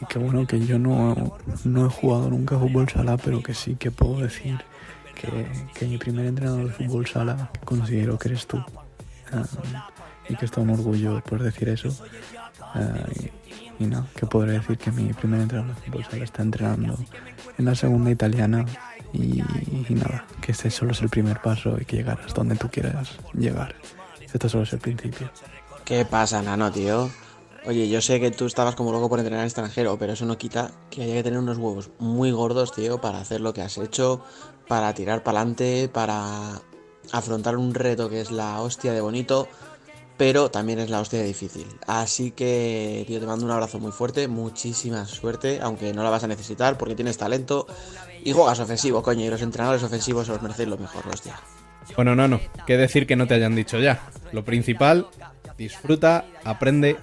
y 0.02 0.04
que 0.06 0.18
bueno 0.18 0.46
que 0.46 0.60
yo 0.66 0.78
no, 0.78 1.38
no 1.64 1.86
he 1.86 1.88
jugado 1.88 2.28
nunca 2.30 2.58
fútbol 2.58 2.88
sala 2.88 3.16
pero 3.18 3.42
que 3.42 3.54
sí 3.54 3.76
que 3.76 3.90
puedo 3.90 4.20
decir 4.20 4.58
que, 5.14 5.46
que 5.74 5.86
mi 5.86 5.96
primer 5.98 6.26
entrenador 6.26 6.66
de 6.66 6.72
fútbol 6.72 7.06
sala 7.06 7.50
considero 7.64 8.18
que 8.18 8.28
eres 8.28 8.46
tú 8.46 8.62
Ah, 9.32 9.44
y 10.30 10.36
que 10.36 10.44
es 10.44 10.50
todo 10.50 10.62
un 10.62 10.70
orgullo 10.70 11.20
poder 11.22 11.44
decir 11.44 11.68
eso. 11.68 11.94
Ah, 12.74 13.06
y, 13.78 13.84
y 13.84 13.86
nada 13.86 14.06
que 14.14 14.26
podré 14.26 14.52
decir 14.52 14.78
que 14.78 14.92
mi 14.92 15.12
primer 15.12 15.40
entrenador 15.40 15.74
de 15.74 15.82
fútbol 15.82 16.04
sala 16.04 16.24
está 16.24 16.42
entrenando 16.42 16.98
en 17.58 17.64
la 17.64 17.74
segunda 17.74 18.10
italiana 18.10 18.64
y, 19.12 19.42
nada 19.90 20.24
que 20.40 20.52
este 20.52 20.70
solo 20.70 20.92
es 20.92 21.00
el 21.02 21.08
primer 21.08 21.40
paso 21.40 21.76
y 21.80 21.84
que 21.84 21.96
llegarás 21.96 22.32
donde 22.34 22.56
tú 22.56 22.68
quieras 22.68 23.10
llegar. 23.34 23.74
Esto 24.32 24.48
solo 24.48 24.64
es 24.64 24.72
el 24.72 24.78
principio. 24.78 25.30
¿Qué 25.84 26.04
pasa, 26.04 26.42
nano, 26.42 26.70
tío? 26.70 27.10
Oye, 27.66 27.88
yo 27.88 28.00
sé 28.00 28.20
que 28.20 28.30
tú 28.30 28.46
estabas 28.46 28.74
como 28.74 28.92
loco 28.92 29.08
por 29.08 29.18
entrenar 29.18 29.40
en 29.40 29.46
extranjero, 29.46 29.98
pero 29.98 30.12
eso 30.12 30.24
no 30.24 30.38
quita 30.38 30.70
que 30.90 31.02
haya 31.02 31.14
que 31.14 31.22
tener 31.24 31.38
unos 31.38 31.58
huevos 31.58 31.90
muy 31.98 32.30
gordos, 32.30 32.72
tío, 32.72 33.00
para 33.00 33.18
hacer 33.18 33.40
lo 33.40 33.52
que 33.52 33.62
has 33.62 33.76
hecho, 33.76 34.24
para 34.68 34.94
tirar 34.94 35.22
para 35.22 35.40
adelante, 35.40 35.90
para 35.92 36.60
afrontar 37.12 37.56
un 37.56 37.74
reto 37.74 38.08
que 38.08 38.20
es 38.20 38.30
la 38.30 38.60
hostia 38.60 38.92
de 38.92 39.00
bonito, 39.00 39.48
pero 40.20 40.50
también 40.50 40.78
es 40.80 40.90
la 40.90 41.00
hostia 41.00 41.22
difícil. 41.22 41.66
Así 41.86 42.32
que, 42.32 43.04
tío, 43.06 43.20
te 43.20 43.24
mando 43.24 43.46
un 43.46 43.52
abrazo 43.52 43.78
muy 43.78 43.90
fuerte, 43.90 44.28
muchísima 44.28 45.06
suerte, 45.06 45.60
aunque 45.62 45.94
no 45.94 46.02
la 46.02 46.10
vas 46.10 46.24
a 46.24 46.26
necesitar 46.26 46.76
porque 46.76 46.94
tienes 46.94 47.16
talento 47.16 47.66
y 48.22 48.32
juegas 48.32 48.60
ofensivo, 48.60 49.02
coño, 49.02 49.24
y 49.24 49.30
los 49.30 49.40
entrenadores 49.40 49.82
ofensivos 49.82 50.28
os 50.28 50.42
merecen 50.42 50.68
lo 50.68 50.76
mejor, 50.76 51.08
hostia. 51.08 51.40
Bueno, 51.96 52.14
no, 52.14 52.28
no. 52.28 52.38
¿Qué 52.66 52.76
decir 52.76 53.06
que 53.06 53.16
no 53.16 53.26
te 53.26 53.32
hayan 53.32 53.54
dicho 53.54 53.78
ya? 53.78 54.10
Lo 54.32 54.44
principal, 54.44 55.06
disfruta, 55.56 56.26
aprende 56.44 56.98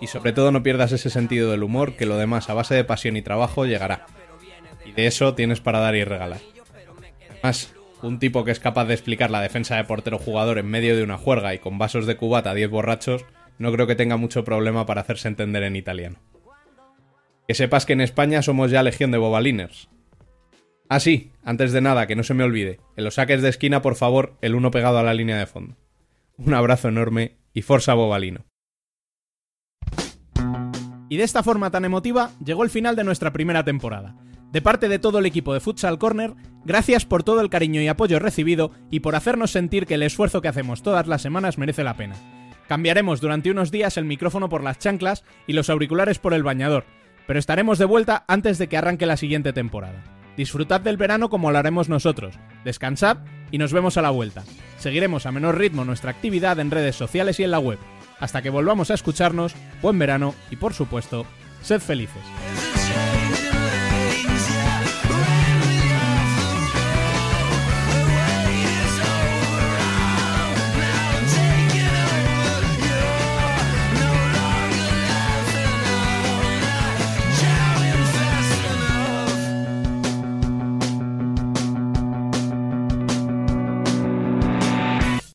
y 0.00 0.06
sobre 0.06 0.32
todo 0.32 0.52
no 0.52 0.62
pierdas 0.62 0.92
ese 0.92 1.10
sentido 1.10 1.50
del 1.50 1.64
humor 1.64 1.96
que 1.96 2.06
lo 2.06 2.18
demás 2.18 2.50
a 2.50 2.54
base 2.54 2.76
de 2.76 2.84
pasión 2.84 3.16
y 3.16 3.22
trabajo 3.22 3.66
llegará. 3.66 4.06
Y 4.84 4.92
de 4.92 5.08
eso 5.08 5.34
tienes 5.34 5.60
para 5.60 5.80
dar 5.80 5.96
y 5.96 6.04
regalar. 6.04 6.40
Además, 7.32 7.72
un 8.02 8.18
tipo 8.18 8.44
que 8.44 8.50
es 8.50 8.60
capaz 8.60 8.86
de 8.86 8.94
explicar 8.94 9.30
la 9.30 9.40
defensa 9.40 9.76
de 9.76 9.84
portero 9.84 10.18
jugador 10.18 10.58
en 10.58 10.66
medio 10.66 10.96
de 10.96 11.02
una 11.02 11.18
juerga 11.18 11.54
y 11.54 11.58
con 11.58 11.78
vasos 11.78 12.06
de 12.06 12.16
cubata 12.16 12.50
a 12.50 12.54
10 12.54 12.70
borrachos, 12.70 13.24
no 13.58 13.72
creo 13.72 13.86
que 13.86 13.94
tenga 13.94 14.16
mucho 14.16 14.44
problema 14.44 14.86
para 14.86 15.02
hacerse 15.02 15.28
entender 15.28 15.62
en 15.62 15.76
italiano. 15.76 16.16
Que 17.46 17.54
sepas 17.54 17.84
que 17.84 17.92
en 17.92 18.00
España 18.00 18.42
somos 18.42 18.70
ya 18.70 18.82
legión 18.82 19.10
de 19.10 19.18
bobaliners. 19.18 19.88
Ah, 20.88 21.00
sí, 21.00 21.32
antes 21.44 21.72
de 21.72 21.80
nada, 21.80 22.06
que 22.06 22.16
no 22.16 22.22
se 22.22 22.34
me 22.34 22.44
olvide. 22.44 22.80
En 22.96 23.04
los 23.04 23.14
saques 23.14 23.42
de 23.42 23.48
esquina, 23.48 23.82
por 23.82 23.96
favor, 23.96 24.36
el 24.40 24.54
uno 24.54 24.70
pegado 24.70 24.98
a 24.98 25.02
la 25.02 25.14
línea 25.14 25.38
de 25.38 25.46
fondo. 25.46 25.76
Un 26.36 26.54
abrazo 26.54 26.88
enorme 26.88 27.36
y 27.52 27.62
forza 27.62 27.94
bobalino. 27.94 28.44
Y 31.08 31.16
de 31.16 31.24
esta 31.24 31.42
forma 31.42 31.70
tan 31.70 31.84
emotiva 31.84 32.30
llegó 32.44 32.64
el 32.64 32.70
final 32.70 32.96
de 32.96 33.04
nuestra 33.04 33.32
primera 33.32 33.64
temporada. 33.64 34.16
De 34.52 34.60
parte 34.60 34.88
de 34.88 34.98
todo 34.98 35.20
el 35.20 35.26
equipo 35.26 35.54
de 35.54 35.60
Futsal 35.60 35.98
Corner, 35.98 36.34
gracias 36.64 37.06
por 37.06 37.22
todo 37.22 37.40
el 37.40 37.50
cariño 37.50 37.80
y 37.82 37.88
apoyo 37.88 38.18
recibido 38.18 38.72
y 38.90 39.00
por 39.00 39.14
hacernos 39.14 39.52
sentir 39.52 39.86
que 39.86 39.94
el 39.94 40.02
esfuerzo 40.02 40.40
que 40.40 40.48
hacemos 40.48 40.82
todas 40.82 41.06
las 41.06 41.22
semanas 41.22 41.56
merece 41.56 41.84
la 41.84 41.96
pena. 41.96 42.16
Cambiaremos 42.66 43.20
durante 43.20 43.50
unos 43.50 43.70
días 43.70 43.96
el 43.96 44.04
micrófono 44.06 44.48
por 44.48 44.64
las 44.64 44.78
chanclas 44.78 45.24
y 45.46 45.52
los 45.52 45.70
auriculares 45.70 46.18
por 46.18 46.34
el 46.34 46.42
bañador, 46.42 46.84
pero 47.28 47.38
estaremos 47.38 47.78
de 47.78 47.84
vuelta 47.84 48.24
antes 48.26 48.58
de 48.58 48.68
que 48.68 48.76
arranque 48.76 49.06
la 49.06 49.16
siguiente 49.16 49.52
temporada. 49.52 50.02
Disfrutad 50.36 50.80
del 50.80 50.96
verano 50.96 51.30
como 51.30 51.52
lo 51.52 51.58
haremos 51.58 51.88
nosotros, 51.88 52.34
descansad 52.64 53.18
y 53.52 53.58
nos 53.58 53.72
vemos 53.72 53.98
a 53.98 54.02
la 54.02 54.10
vuelta. 54.10 54.42
Seguiremos 54.78 55.26
a 55.26 55.32
menor 55.32 55.58
ritmo 55.58 55.84
nuestra 55.84 56.10
actividad 56.10 56.58
en 56.58 56.72
redes 56.72 56.96
sociales 56.96 57.38
y 57.38 57.44
en 57.44 57.52
la 57.52 57.58
web. 57.60 57.78
Hasta 58.18 58.42
que 58.42 58.50
volvamos 58.50 58.90
a 58.90 58.94
escucharnos, 58.94 59.54
buen 59.80 59.98
verano 59.98 60.34
y 60.50 60.56
por 60.56 60.74
supuesto, 60.74 61.24
sed 61.62 61.80
felices. 61.80 62.22